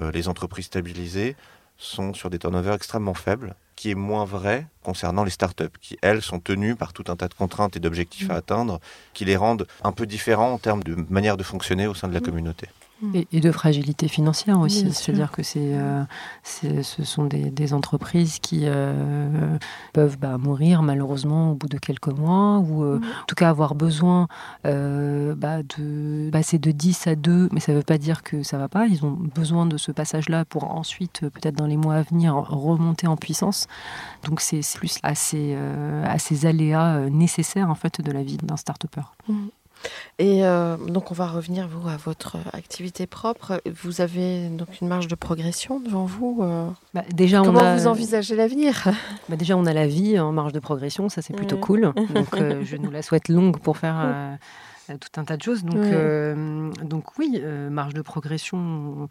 euh, 0.01 0.11
les 0.11 0.29
entreprises 0.29 0.67
stabilisées 0.67 1.37
sont 1.77 2.15
sur 2.15 2.31
des 2.31 2.39
turnovers 2.39 2.75
extrêmement 2.75 3.15
faibles, 3.15 3.55
qui 3.75 3.91
est 3.91 3.95
moins 3.95 4.25
vrai 4.25 4.67
concernant 4.83 5.25
les 5.25 5.31
startups, 5.31 5.79
qui 5.83 5.99
elles 6.01 6.23
sont 6.23 6.41
tenues 6.41 6.75
par 6.75 6.95
tout 6.95 7.05
un 7.09 7.17
tas 7.17 7.29
de 7.29 7.35
contraintes 7.35 7.77
et 7.77 7.81
d'objectifs 7.81 8.31
à 8.31 8.35
mmh. 8.35 8.39
atteindre, 8.39 8.81
qui 9.13 9.27
les 9.27 9.37
rendent 9.37 9.67
un 9.85 9.93
peu 9.93 10.07
différents 10.07 10.53
en 10.53 10.59
termes 10.59 10.83
de 10.83 10.97
manière 11.11 11.37
de 11.37 11.43
fonctionner 11.43 11.87
au 11.87 11.95
sein 11.95 12.09
de 12.09 12.15
la 12.15 12.21
mmh. 12.21 12.25
communauté. 12.25 12.69
Et, 13.33 13.41
de 13.41 13.53
fragilité 13.53 14.09
financière 14.09 14.59
aussi. 14.59 14.91
C'est-à-dire 14.93 15.31
que 15.31 15.43
c'est, 15.43 15.75
euh, 15.75 16.03
ce 16.45 17.05
sont 17.05 17.27
des, 17.27 17.75
entreprises 17.75 18.39
qui 18.39 18.63
euh, 18.65 19.59
peuvent 19.93 20.19
bah, 20.19 20.39
mourir 20.39 20.83
malheureusement 20.83 21.51
au 21.51 21.55
bout 21.55 21.69
de 21.69 21.79
quelques 21.79 22.09
mois, 22.09 22.59
ou 22.59 22.85
euh, 22.85 22.99
en 22.99 23.27
tout 23.27 23.35
cas 23.35 23.51
avoir 23.51 23.75
besoin 23.75 24.29
bah, 24.65 25.63
de 25.63 26.31
passer 26.31 26.59
de 26.59 26.71
10 26.71 27.07
à 27.09 27.17
2, 27.17 27.51
mais 27.53 27.61
ça 27.61 27.73
ne 27.73 27.79
veut 27.79 27.83
pas 27.83 27.99
dire 27.99 28.23
que 28.23 28.43
ça 28.43 28.57
ne 28.57 28.63
va 28.63 28.69
pas. 28.69 28.87
Ils 28.87 29.05
ont 29.05 29.11
besoin 29.11 29.67
de 29.67 29.77
ce 29.77 29.93
passage-là 29.93 30.45
pour 30.47 30.65
ensuite, 30.65 31.21
peut-être 31.21 31.57
dans 31.57 31.67
les 31.67 31.77
mois 31.77 31.97
à 31.97 32.03
venir, 32.03 32.35
remonter 32.35 33.07
en 33.07 33.17
puissance. 33.17 33.67
Donc 34.25 34.41
c'est 34.41 34.61
plus 34.75 34.99
à 35.03 35.15
ces, 35.15 35.55
à 36.05 36.19
ces 36.19 36.47
aléas 36.47 37.11
nécessaires 37.11 37.69
en 37.69 37.75
fait 37.75 38.01
de 38.01 38.11
la 38.11 38.23
vie 38.23 38.39
d'un 38.39 38.57
start-upper. 38.57 39.03
Mmh. 39.29 39.35
Et 40.19 40.45
euh, 40.45 40.77
donc, 40.77 41.11
on 41.11 41.15
va 41.15 41.27
revenir 41.27 41.69
vous 41.69 41.89
à 41.89 41.97
votre 41.97 42.39
activité 42.53 43.07
propre. 43.07 43.61
Vous 43.83 44.01
avez 44.01 44.49
donc 44.49 44.81
une 44.81 44.89
marge 44.89 45.09
de 45.09 45.15
progression 45.15 45.79
devant 45.81 46.07
vous. 46.07 46.39
Euh, 46.43 46.69
bah, 46.95 47.05
déjà, 47.13 47.43
Comment 47.43 47.61
on 47.61 47.65
a... 47.65 47.77
vous 47.77 47.87
envisagez 47.87 48.37
l'avenir? 48.37 48.89
Bah, 49.29 49.37
Déjà, 49.37 49.57
on 49.57 49.67
a 49.67 49.73
la 49.73 49.87
vie 49.87 50.19
en 50.19 50.33
marge 50.33 50.53
de 50.53 50.61
progression, 50.61 51.09
ça 51.09 51.21
c'est 51.21 51.35
plutôt 51.35 51.59
cool. 51.59 51.93
Donc, 52.15 52.35
euh, 52.35 52.63
je 52.65 52.77
nous 52.77 52.91
la 52.91 53.03
souhaite 53.03 53.29
longue 53.29 53.59
pour 53.59 53.77
faire 53.77 54.39
tout 54.89 55.21
un 55.21 55.25
tas 55.25 55.37
de 55.37 55.43
choses. 55.43 55.65
Donc, 55.65 55.83
donc 56.83 57.19
oui, 57.19 57.43
marge 57.71 57.93
de 57.93 58.03
progression 58.03 59.09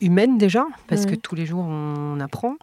humaine 0.00 0.36
déjà, 0.36 0.66
parce 0.88 1.06
que 1.06 1.14
tous 1.14 1.34
les 1.34 1.46
jours 1.46 1.64
on 1.64 2.18
apprend. 2.20 2.56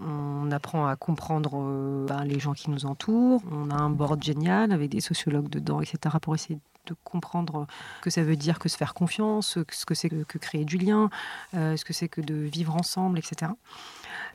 On 0.00 0.50
apprend 0.50 0.86
à 0.86 0.96
comprendre 0.96 2.06
bah, 2.06 2.22
les 2.24 2.38
gens 2.40 2.54
qui 2.54 2.70
nous 2.70 2.86
entourent. 2.86 3.42
On 3.52 3.70
a 3.70 3.74
un 3.74 3.90
board 3.90 4.22
génial 4.22 4.72
avec 4.72 4.90
des 4.90 5.00
sociologues 5.00 5.50
dedans, 5.50 5.80
etc. 5.80 6.16
pour 6.20 6.34
essayer 6.34 6.58
de 6.86 6.94
comprendre 7.04 7.66
que 8.02 8.10
ça 8.10 8.22
veut 8.22 8.36
dire 8.36 8.58
que 8.58 8.68
se 8.68 8.76
faire 8.76 8.94
confiance, 8.94 9.58
ce 9.70 9.84
que 9.84 9.94
c'est 9.94 10.08
que, 10.08 10.38
créer 10.38 10.64
du 10.64 10.78
lien, 10.78 11.10
euh, 11.54 11.76
ce 11.76 11.84
que 11.84 11.92
c'est 11.92 12.08
que 12.08 12.20
de 12.20 12.34
vivre 12.34 12.74
ensemble, 12.76 13.18
etc. 13.18 13.52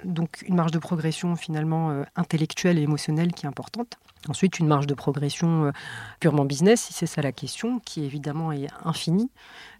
Donc 0.05 0.43
une 0.47 0.55
marge 0.55 0.71
de 0.71 0.79
progression 0.79 1.35
finalement 1.35 1.91
euh, 1.91 2.03
intellectuelle 2.15 2.77
et 2.77 2.81
émotionnelle 2.81 3.33
qui 3.33 3.45
est 3.45 3.49
importante. 3.49 3.97
Ensuite, 4.29 4.59
une 4.59 4.67
marge 4.67 4.85
de 4.85 4.93
progression 4.93 5.65
euh, 5.65 5.71
purement 6.19 6.45
business, 6.45 6.81
si 6.81 6.93
c'est 6.93 7.07
ça 7.07 7.23
la 7.23 7.31
question, 7.31 7.79
qui 7.79 8.03
évidemment 8.03 8.51
est 8.51 8.67
infinie. 8.85 9.31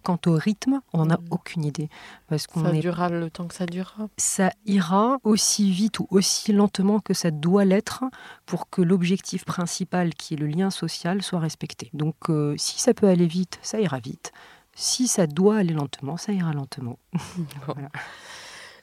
Quant 0.02 0.18
au 0.26 0.32
rythme, 0.34 0.80
on 0.92 0.98
n'en 0.98 1.10
a 1.10 1.16
mm. 1.16 1.24
aucune 1.30 1.64
idée. 1.64 1.88
Parce 2.26 2.48
qu'on 2.48 2.64
ça 2.64 2.72
durera 2.72 3.08
le 3.08 3.30
temps 3.30 3.46
que 3.46 3.54
ça 3.54 3.66
durera 3.66 4.08
Ça 4.16 4.50
ira 4.66 5.18
aussi 5.22 5.70
vite 5.70 6.00
ou 6.00 6.08
aussi 6.10 6.52
lentement 6.52 6.98
que 6.98 7.14
ça 7.14 7.30
doit 7.30 7.64
l'être 7.64 8.02
pour 8.44 8.68
que 8.68 8.82
l'objectif 8.82 9.44
principal, 9.44 10.12
qui 10.14 10.34
est 10.34 10.38
le 10.38 10.46
lien 10.46 10.70
social, 10.70 11.22
soit 11.22 11.38
respecté. 11.38 11.90
Donc 11.92 12.16
euh, 12.28 12.56
si 12.58 12.80
ça 12.80 12.94
peut 12.94 13.06
aller 13.06 13.28
vite, 13.28 13.60
ça 13.62 13.80
ira 13.80 14.00
vite. 14.00 14.32
Si 14.74 15.06
ça 15.06 15.28
doit 15.28 15.58
aller 15.58 15.74
lentement, 15.74 16.16
ça 16.16 16.32
ira 16.32 16.52
lentement. 16.52 16.98
voilà. 17.66 17.90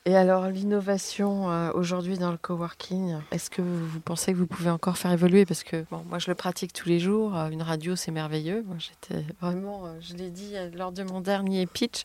Et 0.05 0.15
alors, 0.15 0.47
l'innovation 0.47 1.51
euh, 1.51 1.71
aujourd'hui 1.73 2.17
dans 2.17 2.31
le 2.31 2.37
coworking, 2.37 3.17
est-ce 3.31 3.49
que 3.49 3.61
vous 3.61 3.99
pensez 3.99 4.31
que 4.31 4.37
vous 4.37 4.47
pouvez 4.47 4.69
encore 4.69 4.97
faire 4.97 5.11
évoluer? 5.11 5.45
Parce 5.45 5.63
que 5.63 5.85
bon, 5.91 6.03
moi, 6.07 6.19
je 6.19 6.31
le 6.31 6.35
pratique 6.35 6.71
tous 6.71 6.87
les 6.87 6.99
jours. 6.99 7.37
Euh, 7.37 7.49
une 7.49 7.61
radio, 7.61 7.97
c'est 7.97 8.11
merveilleux. 8.11 8.63
Moi, 8.65 8.77
j'étais 8.79 9.25
vraiment, 9.41 9.85
euh, 9.85 9.99
je 9.99 10.15
l'ai 10.15 10.29
dit 10.29 10.53
lors 10.73 10.93
de 10.93 11.03
mon 11.03 11.19
dernier 11.19 11.65
pitch, 11.67 12.03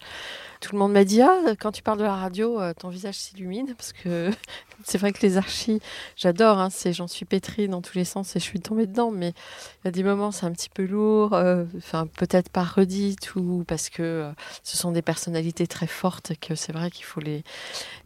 tout 0.61 0.73
le 0.73 0.81
monde 0.81 0.93
m'a 0.93 1.05
dit 1.05 1.23
Ah, 1.23 1.55
quand 1.61 1.71
tu 1.71 1.83
parles 1.83 1.99
de 1.99 2.05
la 2.05 2.17
radio, 2.17 2.61
ton 2.75 2.89
visage 2.89 3.15
s'illumine. 3.15 3.75
Parce 3.77 3.93
que 3.93 4.31
c'est 4.85 4.99
vrai 4.99 5.13
que 5.13 5.25
les 5.25 5.37
archis, 5.37 5.81
j'adore. 6.17 6.59
Hein, 6.59 6.71
j'en 6.91 7.07
suis 7.07 7.25
pétrie 7.25 7.69
dans 7.69 7.81
tous 7.81 7.97
les 7.97 8.05
sens 8.05 8.35
et 8.35 8.41
je 8.41 8.45
suis 8.45 8.61
tombée 8.61 8.87
dedans. 8.87 9.13
Mais 9.13 9.29
il 9.29 9.87
y 9.87 9.89
a 9.89 9.93
des 9.93 10.03
moments, 10.03 10.33
c'est 10.33 10.47
un 10.47 10.53
petit 10.53 10.69
peu 10.69 10.85
lourd. 10.85 11.33
Enfin, 11.77 12.09
peut-être 12.09 12.49
pas 12.49 12.65
redite 12.65 13.37
ou 13.37 13.65
parce 13.69 13.89
que 13.89 14.33
ce 14.65 14.77
sont 14.77 14.91
des 14.91 15.03
personnalités 15.03 15.69
très 15.69 15.87
fortes 15.87 16.33
que 16.41 16.57
c'est 16.57 16.73
vrai 16.73 16.91
qu'il 16.91 17.05
faut 17.05 17.21
les 17.21 17.45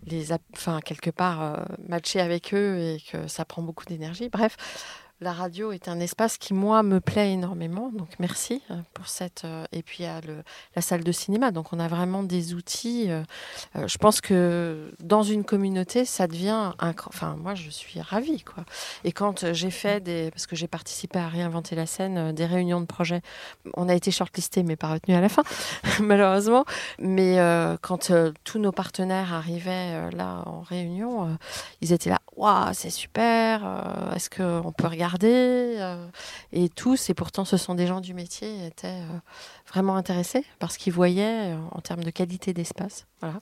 les, 0.06 0.32
enfin, 0.54 0.80
quelque 0.80 1.10
part 1.10 1.42
euh, 1.42 1.56
matcher 1.88 2.20
avec 2.20 2.54
eux 2.54 2.78
et 2.78 3.02
que 3.10 3.28
ça 3.28 3.44
prend 3.44 3.62
beaucoup 3.62 3.84
d'énergie. 3.84 4.28
Bref, 4.28 4.56
la 5.20 5.32
radio 5.32 5.72
est 5.72 5.88
un 5.88 5.98
espace 5.98 6.38
qui, 6.38 6.54
moi, 6.54 6.84
me 6.84 7.00
plaît 7.00 7.32
énormément. 7.32 7.90
Donc, 7.90 8.08
merci 8.20 8.62
euh, 8.70 8.76
pour 8.94 9.08
cette. 9.08 9.44
Euh, 9.44 9.64
et 9.72 9.82
puis, 9.82 9.98
il 10.00 10.02
y 10.04 10.06
a 10.06 10.20
la 10.76 10.82
salle 10.82 11.02
de 11.02 11.10
cinéma. 11.10 11.50
Donc, 11.50 11.72
on 11.72 11.80
a 11.80 11.88
vraiment 11.88 12.22
des 12.22 12.54
outils. 12.54 13.10
Euh, 13.10 13.22
je 13.74 13.98
pense 13.98 14.20
que 14.20 14.92
dans 15.00 15.24
une 15.24 15.42
communauté, 15.42 16.04
ça 16.04 16.28
devient. 16.28 16.72
Un, 16.78 16.94
enfin, 17.06 17.36
moi, 17.36 17.56
je 17.56 17.68
suis 17.68 18.00
ravie, 18.00 18.42
quoi. 18.42 18.64
Et 19.02 19.10
quand 19.10 19.52
j'ai 19.52 19.70
fait 19.70 20.00
des. 20.00 20.30
Parce 20.30 20.46
que 20.46 20.54
j'ai 20.54 20.68
participé 20.68 21.18
à 21.18 21.28
réinventer 21.28 21.74
la 21.74 21.86
scène, 21.86 22.32
des 22.32 22.46
réunions 22.46 22.80
de 22.80 22.86
projet, 22.86 23.20
on 23.74 23.88
a 23.88 23.94
été 23.94 24.12
shortlisté, 24.12 24.62
mais 24.62 24.76
pas 24.76 24.92
retenu 24.92 25.14
à 25.14 25.20
la 25.20 25.28
fin, 25.28 25.42
malheureusement. 26.00 26.64
Mais 27.00 27.38
quand 27.82 28.12
tous 28.44 28.58
nos 28.58 28.72
partenaires 28.72 29.32
arrivaient 29.34 30.10
là 30.12 30.42
en 30.46 30.60
réunion, 30.60 31.36
ils 31.80 31.92
étaient 31.92 32.10
là. 32.10 32.20
Waouh, 32.36 32.72
c'est 32.72 32.90
super. 32.90 34.12
Est-ce 34.14 34.30
qu'on 34.30 34.70
peut 34.70 34.86
regarder 34.86 35.07
euh, 35.22 36.06
et 36.52 36.68
tous, 36.68 37.10
et 37.10 37.14
pourtant 37.14 37.44
ce 37.44 37.56
sont 37.56 37.74
des 37.74 37.86
gens 37.86 38.00
du 38.00 38.14
métier, 38.14 38.66
étaient 38.66 38.88
euh, 38.88 39.18
vraiment 39.66 39.96
intéressés 39.96 40.44
parce 40.58 40.76
qu'ils 40.76 40.92
voyaient 40.92 41.54
euh, 41.54 41.56
en 41.72 41.80
termes 41.80 42.04
de 42.04 42.10
qualité 42.10 42.52
d'espace. 42.52 43.06
Voilà. 43.20 43.40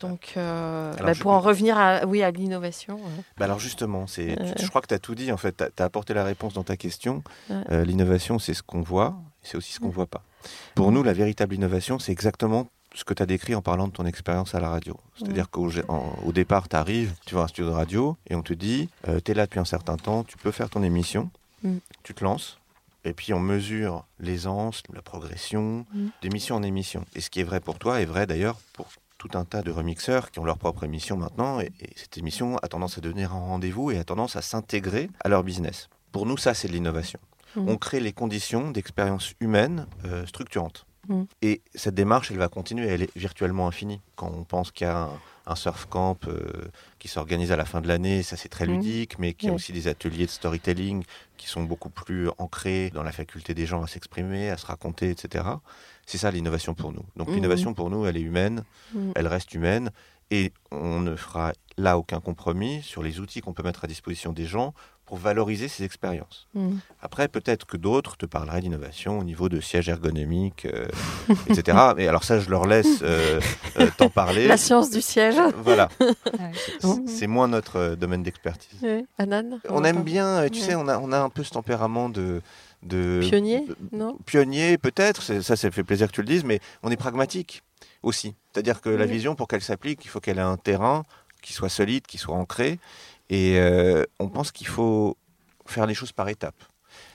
Donc, 0.00 0.34
bah, 0.36 1.12
pour 1.20 1.32
en 1.32 1.40
revenir 1.40 1.76
à, 1.76 2.06
oui, 2.06 2.22
à 2.22 2.30
l'innovation. 2.30 3.00
Bah 3.36 3.46
alors 3.46 3.58
justement, 3.58 4.06
c'est, 4.06 4.36
je 4.56 4.68
crois 4.68 4.80
que 4.80 4.86
tu 4.86 4.94
as 4.94 5.00
tout 5.00 5.16
dit, 5.16 5.32
en 5.32 5.36
fait, 5.36 5.56
tu 5.56 5.82
as, 5.82 5.84
apporté 5.84 6.14
la 6.14 6.22
réponse 6.22 6.54
dans 6.54 6.62
ta 6.62 6.76
question. 6.76 7.24
l'innovation, 7.68 8.38
c'est 8.38 8.54
ce 8.54 8.62
qu'on 8.62 8.80
voit, 8.80 9.16
c'est 9.42 9.56
aussi 9.56 9.72
ce 9.72 9.80
qu'on 9.80 9.88
ne 9.88 9.92
voit 9.92 10.06
pas. 10.06 10.22
Pour 10.76 10.92
nous, 10.92 11.02
la 11.02 11.12
véritable 11.12 11.56
innovation, 11.56 11.98
c'est 11.98 12.12
exactement 12.12 12.68
ce 12.94 13.04
que 13.04 13.14
tu 13.14 13.22
as 13.22 13.26
décrit 13.26 13.54
en 13.54 13.62
parlant 13.62 13.86
de 13.88 13.92
ton 13.92 14.06
expérience 14.06 14.54
à 14.54 14.60
la 14.60 14.70
radio. 14.70 14.98
C'est-à-dire 15.16 15.50
qu'au 15.50 15.70
au 16.24 16.32
départ, 16.32 16.68
tu 16.68 16.76
arrives, 16.76 17.14
tu 17.26 17.34
vas 17.34 17.42
à 17.42 17.44
un 17.44 17.48
studio 17.48 17.70
de 17.70 17.74
radio 17.74 18.16
et 18.28 18.34
on 18.34 18.42
te 18.42 18.52
dit, 18.52 18.88
euh, 19.06 19.20
tu 19.24 19.32
es 19.32 19.34
là 19.34 19.46
depuis 19.46 19.60
un 19.60 19.64
certain 19.64 19.96
temps, 19.96 20.24
tu 20.24 20.36
peux 20.36 20.50
faire 20.50 20.70
ton 20.70 20.82
émission, 20.82 21.30
mm. 21.62 21.76
tu 22.02 22.14
te 22.14 22.24
lances, 22.24 22.58
et 23.04 23.12
puis 23.12 23.32
on 23.32 23.40
mesure 23.40 24.04
l'aisance, 24.20 24.82
la 24.92 25.02
progression 25.02 25.84
mm. 25.92 26.08
d'émission 26.22 26.56
en 26.56 26.62
émission. 26.62 27.04
Et 27.14 27.20
ce 27.20 27.30
qui 27.30 27.40
est 27.40 27.44
vrai 27.44 27.60
pour 27.60 27.78
toi 27.78 28.00
est 28.00 28.06
vrai 28.06 28.26
d'ailleurs 28.26 28.58
pour 28.72 28.88
tout 29.18 29.30
un 29.34 29.44
tas 29.44 29.62
de 29.62 29.70
remixeurs 29.70 30.30
qui 30.30 30.38
ont 30.38 30.44
leur 30.44 30.58
propre 30.58 30.84
émission 30.84 31.16
maintenant, 31.16 31.60
et, 31.60 31.72
cette 31.96 32.16
émission 32.18 32.56
a 32.58 32.68
tendance 32.68 32.98
à 32.98 33.00
devenir 33.00 33.32
un 33.34 33.40
rendez-vous 33.40 33.90
et 33.90 33.98
a 33.98 34.04
tendance 34.04 34.36
à 34.36 34.42
s'intégrer 34.42 35.10
à 35.20 35.28
leur 35.28 35.42
business. 35.42 35.88
Pour 36.12 36.24
nous, 36.24 36.36
ça, 36.36 36.54
c'est 36.54 36.68
de 36.68 36.72
l'innovation. 36.72 37.18
Mm. 37.56 37.68
On 37.68 37.76
crée 37.76 38.00
les 38.00 38.12
conditions 38.12 38.70
d'expérience 38.70 39.34
humaine 39.40 39.86
euh, 40.04 40.24
structurantes. 40.26 40.86
Mm. 41.08 41.22
Et 41.42 41.62
cette 41.74 41.94
démarche, 41.94 42.30
elle 42.30 42.38
va 42.38 42.48
continuer, 42.48 42.86
elle 42.86 43.02
est 43.02 43.16
virtuellement 43.16 43.66
infinie. 43.66 44.00
Quand 44.16 44.32
on 44.34 44.44
pense 44.44 44.70
qu'il 44.70 44.86
y 44.86 44.90
a 44.90 45.08
un, 45.46 45.54
surf 45.56 45.86
camp 45.86 46.18
euh, 46.28 46.68
qui 46.98 47.08
s'organise 47.08 47.52
à 47.52 47.56
la 47.56 47.64
fin 47.64 47.80
de 47.80 47.88
l'année, 47.88 48.22
ça 48.22 48.36
c'est 48.36 48.48
très 48.48 48.66
mm. 48.66 48.72
ludique, 48.72 49.18
mais 49.18 49.32
qu'il 49.32 49.48
y 49.48 49.50
a 49.50 49.54
aussi 49.54 49.72
des 49.72 49.88
ateliers 49.88 50.26
de 50.26 50.30
storytelling 50.30 51.04
qui 51.36 51.48
sont 51.48 51.62
beaucoup 51.62 51.90
plus 51.90 52.28
ancrés 52.38 52.90
dans 52.94 53.02
la 53.02 53.12
faculté 53.12 53.54
des 53.54 53.64
gens 53.64 53.82
à 53.82 53.86
s'exprimer, 53.86 54.50
à 54.50 54.56
se 54.56 54.66
raconter, 54.66 55.10
etc. 55.10 55.44
C'est 56.06 56.18
ça 56.18 56.30
l'innovation 56.30 56.74
pour 56.74 56.92
nous. 56.92 57.04
Donc 57.16 57.28
mm. 57.28 57.34
l'innovation 57.34 57.74
pour 57.74 57.90
nous, 57.90 58.06
elle 58.06 58.16
est 58.16 58.22
humaine, 58.22 58.64
elle 59.14 59.26
reste 59.26 59.54
humaine, 59.54 59.90
et 60.30 60.52
on 60.70 61.00
ne 61.00 61.16
fera 61.16 61.52
là 61.76 61.98
aucun 61.98 62.20
compromis 62.20 62.82
sur 62.82 63.02
les 63.02 63.20
outils 63.20 63.40
qu'on 63.40 63.52
peut 63.52 63.62
mettre 63.62 63.84
à 63.84 63.86
disposition 63.86 64.32
des 64.32 64.46
gens 64.46 64.74
pour 65.06 65.16
valoriser 65.16 65.68
ces 65.68 65.84
expériences. 65.84 66.46
Mm. 66.52 66.76
Après, 67.00 67.28
peut-être 67.28 67.66
que 67.66 67.78
d'autres 67.78 68.18
te 68.18 68.26
parleraient 68.26 68.60
d'innovation 68.60 69.18
au 69.18 69.24
niveau 69.24 69.48
de 69.48 69.58
sièges 69.58 69.88
ergonomiques, 69.88 70.66
euh, 70.66 70.86
etc. 71.48 71.78
Et 71.96 72.08
alors 72.08 72.24
ça, 72.24 72.40
je 72.40 72.50
leur 72.50 72.66
laisse 72.66 73.00
euh, 73.00 73.40
euh, 73.78 73.88
t'en 73.96 74.10
parler. 74.10 74.46
La 74.46 74.58
science 74.58 74.90
du 74.90 75.00
siège. 75.00 75.36
Voilà. 75.56 75.88
C'est 77.06 77.26
moins 77.26 77.48
notre 77.48 77.94
domaine 77.94 78.22
d'expertise. 78.22 78.84
Anan 79.16 79.60
On 79.70 79.82
aime 79.82 80.02
bien, 80.02 80.46
tu 80.50 80.60
sais, 80.60 80.74
on 80.74 80.88
a, 80.88 80.98
on 80.98 81.10
a 81.10 81.20
un 81.20 81.30
peu 81.30 81.42
ce 81.42 81.52
tempérament 81.52 82.10
de... 82.10 82.42
de 82.82 83.20
pionnier, 83.22 83.64
non? 83.92 84.18
Pionnier, 84.26 84.76
peut-être. 84.76 85.22
Ça, 85.22 85.56
ça 85.56 85.70
fait 85.70 85.84
plaisir 85.84 86.08
que 86.08 86.12
tu 86.12 86.20
le 86.20 86.28
dises, 86.28 86.44
mais 86.44 86.60
on 86.82 86.90
est 86.90 86.96
pragmatique 86.96 87.62
aussi. 88.02 88.34
C'est-à-dire 88.52 88.80
que 88.80 88.88
la 88.88 89.06
vision, 89.06 89.34
pour 89.34 89.48
qu'elle 89.48 89.62
s'applique, 89.62 90.04
il 90.04 90.08
faut 90.08 90.20
qu'elle 90.20 90.38
ait 90.38 90.42
un 90.42 90.56
terrain 90.56 91.04
qui 91.42 91.52
soit 91.52 91.68
solide, 91.68 92.06
qui 92.06 92.18
soit 92.18 92.34
ancré. 92.34 92.78
Et 93.30 93.58
euh, 93.58 94.04
on 94.18 94.28
pense 94.28 94.52
qu'il 94.52 94.66
faut 94.66 95.16
faire 95.66 95.86
les 95.86 95.94
choses 95.94 96.12
par 96.12 96.28
étapes. 96.28 96.62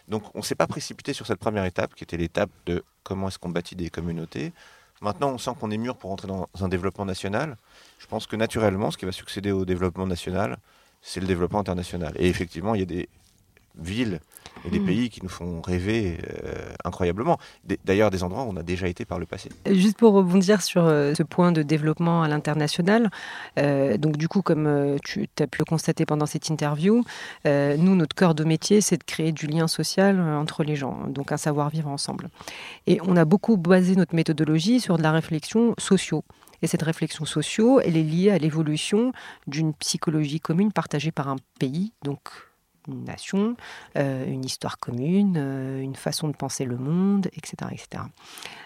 Donc 0.08 0.24
on 0.36 0.40
ne 0.40 0.44
s'est 0.44 0.56
pas 0.56 0.68
précipité 0.68 1.14
sur 1.14 1.26
cette 1.26 1.40
première 1.40 1.66
étape, 1.66 1.96
qui 1.96 2.04
était 2.04 2.18
l'étape 2.18 2.52
de 2.66 2.84
comment 3.04 3.28
est-ce 3.28 3.40
qu'on 3.40 3.50
bâtit 3.50 3.76
des 3.76 3.90
communautés. 3.90 4.54
Maintenant, 5.02 5.32
on 5.32 5.38
sent 5.38 5.52
qu'on 5.60 5.72
est 5.72 5.78
mûr 5.78 5.98
pour 5.98 6.12
entrer 6.12 6.28
dans 6.28 6.48
un 6.62 6.70
développement 6.70 7.06
national. 7.06 7.58
Je 8.00 8.08
pense 8.08 8.26
que 8.26 8.36
naturellement, 8.36 8.90
ce 8.92 8.98
qui 8.98 9.06
va 9.06 9.12
succéder 9.12 9.52
au 9.52 9.66
développement 9.66 10.08
national, 10.08 10.58
c'est 11.02 11.20
le 11.20 11.28
développement 11.28 11.60
international. 11.60 12.14
Et 12.18 12.30
effectivement, 12.30 12.76
il 12.76 12.80
y 12.80 12.84
a 12.84 12.86
des 12.86 13.10
villes 13.78 14.20
et 14.66 14.70
des 14.70 14.80
hmm. 14.80 14.86
pays 14.86 15.10
qui 15.10 15.22
nous 15.24 15.30
font 15.30 15.62
rêver 15.62 16.20
euh, 16.46 16.74
incroyablement. 16.86 17.38
D'ailleurs, 17.86 18.12
des 18.12 18.24
endroits 18.24 18.44
où 18.44 18.50
on 18.50 18.56
a 18.56 18.64
déjà 18.64 18.88
été 18.88 19.06
par 19.06 19.20
le 19.20 19.26
passé. 19.26 19.50
Juste 19.70 19.98
pour 19.98 20.14
rebondir 20.14 20.62
sur 20.62 20.86
euh, 20.86 21.14
ce 21.14 21.24
point 21.24 21.52
de 21.52 21.64
développement 21.64 22.24
à 22.24 22.28
l'international, 22.28 23.10
euh, 23.58 23.98
donc 23.98 24.18
du 24.18 24.28
coup, 24.28 24.42
comme 24.42 24.98
tu 25.04 25.28
as 25.40 25.48
pu 25.48 25.60
le 25.60 25.66
constater 25.66 26.06
pendant 26.06 26.26
cette 26.26 26.50
interview, 26.50 27.04
nous, 27.46 27.96
notre 27.96 28.16
cœur 28.16 28.36
de 28.36 28.44
métier, 28.44 28.82
c'est 28.82 28.98
de 28.98 29.04
créer 29.04 29.32
du 29.32 29.48
lien 29.48 29.68
social 29.68 30.20
entre 30.20 30.64
les 30.64 30.76
gens, 30.76 31.08
donc 31.08 31.32
un 31.32 31.38
savoir-vivre 31.38 31.90
ensemble. 31.90 32.30
Et 32.88 33.00
on 33.06 33.16
a 33.18 33.26
beaucoup 33.26 33.58
basé 33.58 33.96
notre 33.96 34.16
méthodologie 34.16 34.80
sur 34.80 34.98
de 34.98 35.04
la 35.04 35.12
réflexion 35.12 35.74
socio. 35.78 36.24
Et 36.62 36.68
cette 36.68 36.84
réflexion 36.84 37.26
socio, 37.26 37.82
elle 37.82 37.98
est 37.98 38.04
liée 38.04 38.32
à 38.32 38.38
l'évolution 38.38 39.12
d'une 39.48 39.74
psychologie 39.74 40.40
commune 40.40 40.72
partagée 40.72 41.12
par 41.12 41.28
un 41.28 41.36
pays, 41.60 41.92
donc 42.04 42.22
une 42.88 43.04
nation, 43.04 43.56
euh, 43.98 44.26
une 44.26 44.46
histoire 44.46 44.78
commune, 44.78 45.36
euh, 45.38 45.82
une 45.82 45.96
façon 45.96 46.28
de 46.28 46.36
penser 46.36 46.66
le 46.66 46.78
monde, 46.78 47.28
etc., 47.34 47.56
etc. 47.72 48.04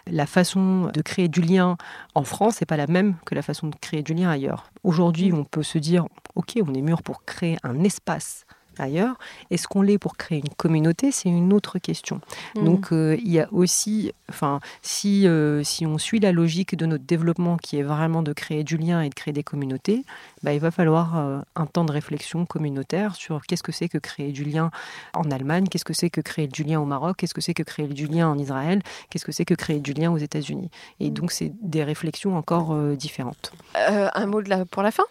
La 0.08 0.26
façon 0.26 0.92
de 0.94 1.02
créer 1.02 1.28
du 1.28 1.42
lien 1.42 1.78
en 2.16 2.24
France 2.24 2.62
n'est 2.62 2.66
pas 2.66 2.78
la 2.78 2.88
même 2.88 3.16
que 3.26 3.36
la 3.36 3.42
façon 3.42 3.68
de 3.68 3.76
créer 3.76 4.04
du 4.04 4.14
lien 4.14 4.30
ailleurs. 4.30 4.72
Aujourd'hui, 4.84 5.34
on 5.34 5.44
peut 5.44 5.64
se 5.64 5.78
dire, 5.78 6.08
OK, 6.36 6.58
on 6.66 6.74
est 6.74 6.82
mûr 6.82 7.04
pour 7.04 7.24
créer 7.26 7.58
un 7.64 7.84
espace 7.84 8.46
ailleurs. 8.82 9.18
Est-ce 9.52 9.68
qu'on 9.68 9.82
l'est 9.82 9.98
pour 9.98 10.18
créer 10.18 10.40
une 10.40 10.54
communauté? 10.56 11.12
C'est 11.12 11.30
une 11.30 11.54
autre 11.54 11.80
question. 11.80 12.22
Mmh. 12.56 12.64
Donc 12.64 12.92
euh, 12.92 13.18
il 13.24 13.32
y 13.32 13.40
a 13.40 13.48
aussi, 13.52 14.12
enfin, 14.30 14.60
si, 14.82 15.28
euh, 15.28 15.64
si 15.64 15.86
on 15.86 15.98
suit 15.98 16.20
la 16.20 16.32
logique 16.32 16.76
de 16.76 16.86
notre 16.86 17.04
développement 17.04 17.58
qui 17.58 17.78
est 17.78 17.84
vraiment 17.84 18.24
de 18.24 18.34
créer 18.34 18.64
du 18.64 18.78
lien 18.78 19.02
et 19.02 19.10
de 19.10 19.16
créer 19.16 19.34
des 19.34 19.44
communautés, 19.44 20.04
bah, 20.44 20.54
il 20.54 20.60
va 20.60 20.72
falloir 20.72 21.18
euh, 21.18 21.40
un 21.56 21.66
temps 21.66 21.86
de 21.86 21.92
réflexion 21.92 22.46
communautaire 22.46 23.16
sur 23.16 23.42
qu'est-ce 23.46 23.64
que 23.64 23.72
c'est 23.72 23.90
que 23.90 23.98
créer 23.98 24.32
du 24.32 24.44
lien 24.44 24.72
en 25.14 25.30
Allemagne, 25.32 25.68
qu'est-ce 25.68 25.86
que 25.86 25.94
c'est 25.94 26.10
que 26.10 26.22
créer 26.22 26.48
du 26.48 26.64
lien 26.64 26.80
au 26.80 26.86
Maroc, 26.86 27.18
qu'est-ce 27.18 27.34
que 27.34 27.42
c'est 27.42 27.54
que 27.54 27.64
créer 27.64 27.88
du 27.88 28.08
lien 28.08 28.30
en 28.30 28.38
Israël, 28.38 28.82
qu'est-ce 29.10 29.26
que 29.26 29.32
c'est 29.32 29.46
que 29.46 29.54
créer 29.54 29.80
du 29.80 29.94
lien 29.94 30.12
aux 30.12 30.18
États-Unis. 30.18 30.70
Et 31.00 31.10
mmh. 31.10 31.14
donc 31.14 31.32
c'est 31.32 31.52
des 31.62 31.84
réflexions 31.84 32.38
encore 32.38 32.76
différentes. 32.96 33.52
un 33.76 34.26
mot 34.26 34.42
de 34.42 34.50
la, 34.50 34.66
pour 34.66 34.84
la 34.84 34.92
fin? 34.92 35.04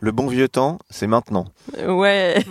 Le 0.00 0.12
bon 0.12 0.26
vieux 0.26 0.48
temps, 0.48 0.78
c'est 0.90 1.06
maintenant. 1.06 1.46
Ouais. 1.86 2.44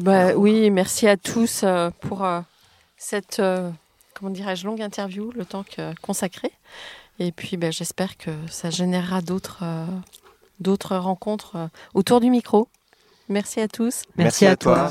bah, 0.00 0.34
oui, 0.36 0.70
merci 0.70 1.06
à 1.06 1.16
tous 1.16 1.62
euh, 1.62 1.90
pour 2.00 2.24
euh, 2.24 2.40
cette, 2.96 3.40
euh, 3.40 3.70
comment 4.14 4.30
dirais-je, 4.30 4.66
longue 4.66 4.82
interview, 4.82 5.30
le 5.32 5.44
temps 5.44 5.64
consacré. 6.02 6.50
Et 7.18 7.32
puis, 7.32 7.56
bah, 7.56 7.70
j'espère 7.70 8.16
que 8.16 8.30
ça 8.50 8.70
générera 8.70 9.20
d'autres 9.20 9.64
d'autres 10.58 10.96
rencontres 10.96 11.68
autour 11.92 12.20
du 12.20 12.30
micro. 12.30 12.68
Merci 13.28 13.60
à 13.60 13.68
tous. 13.68 14.02
Merci, 14.16 14.46
à, 14.46 14.56
toi. 14.56 14.90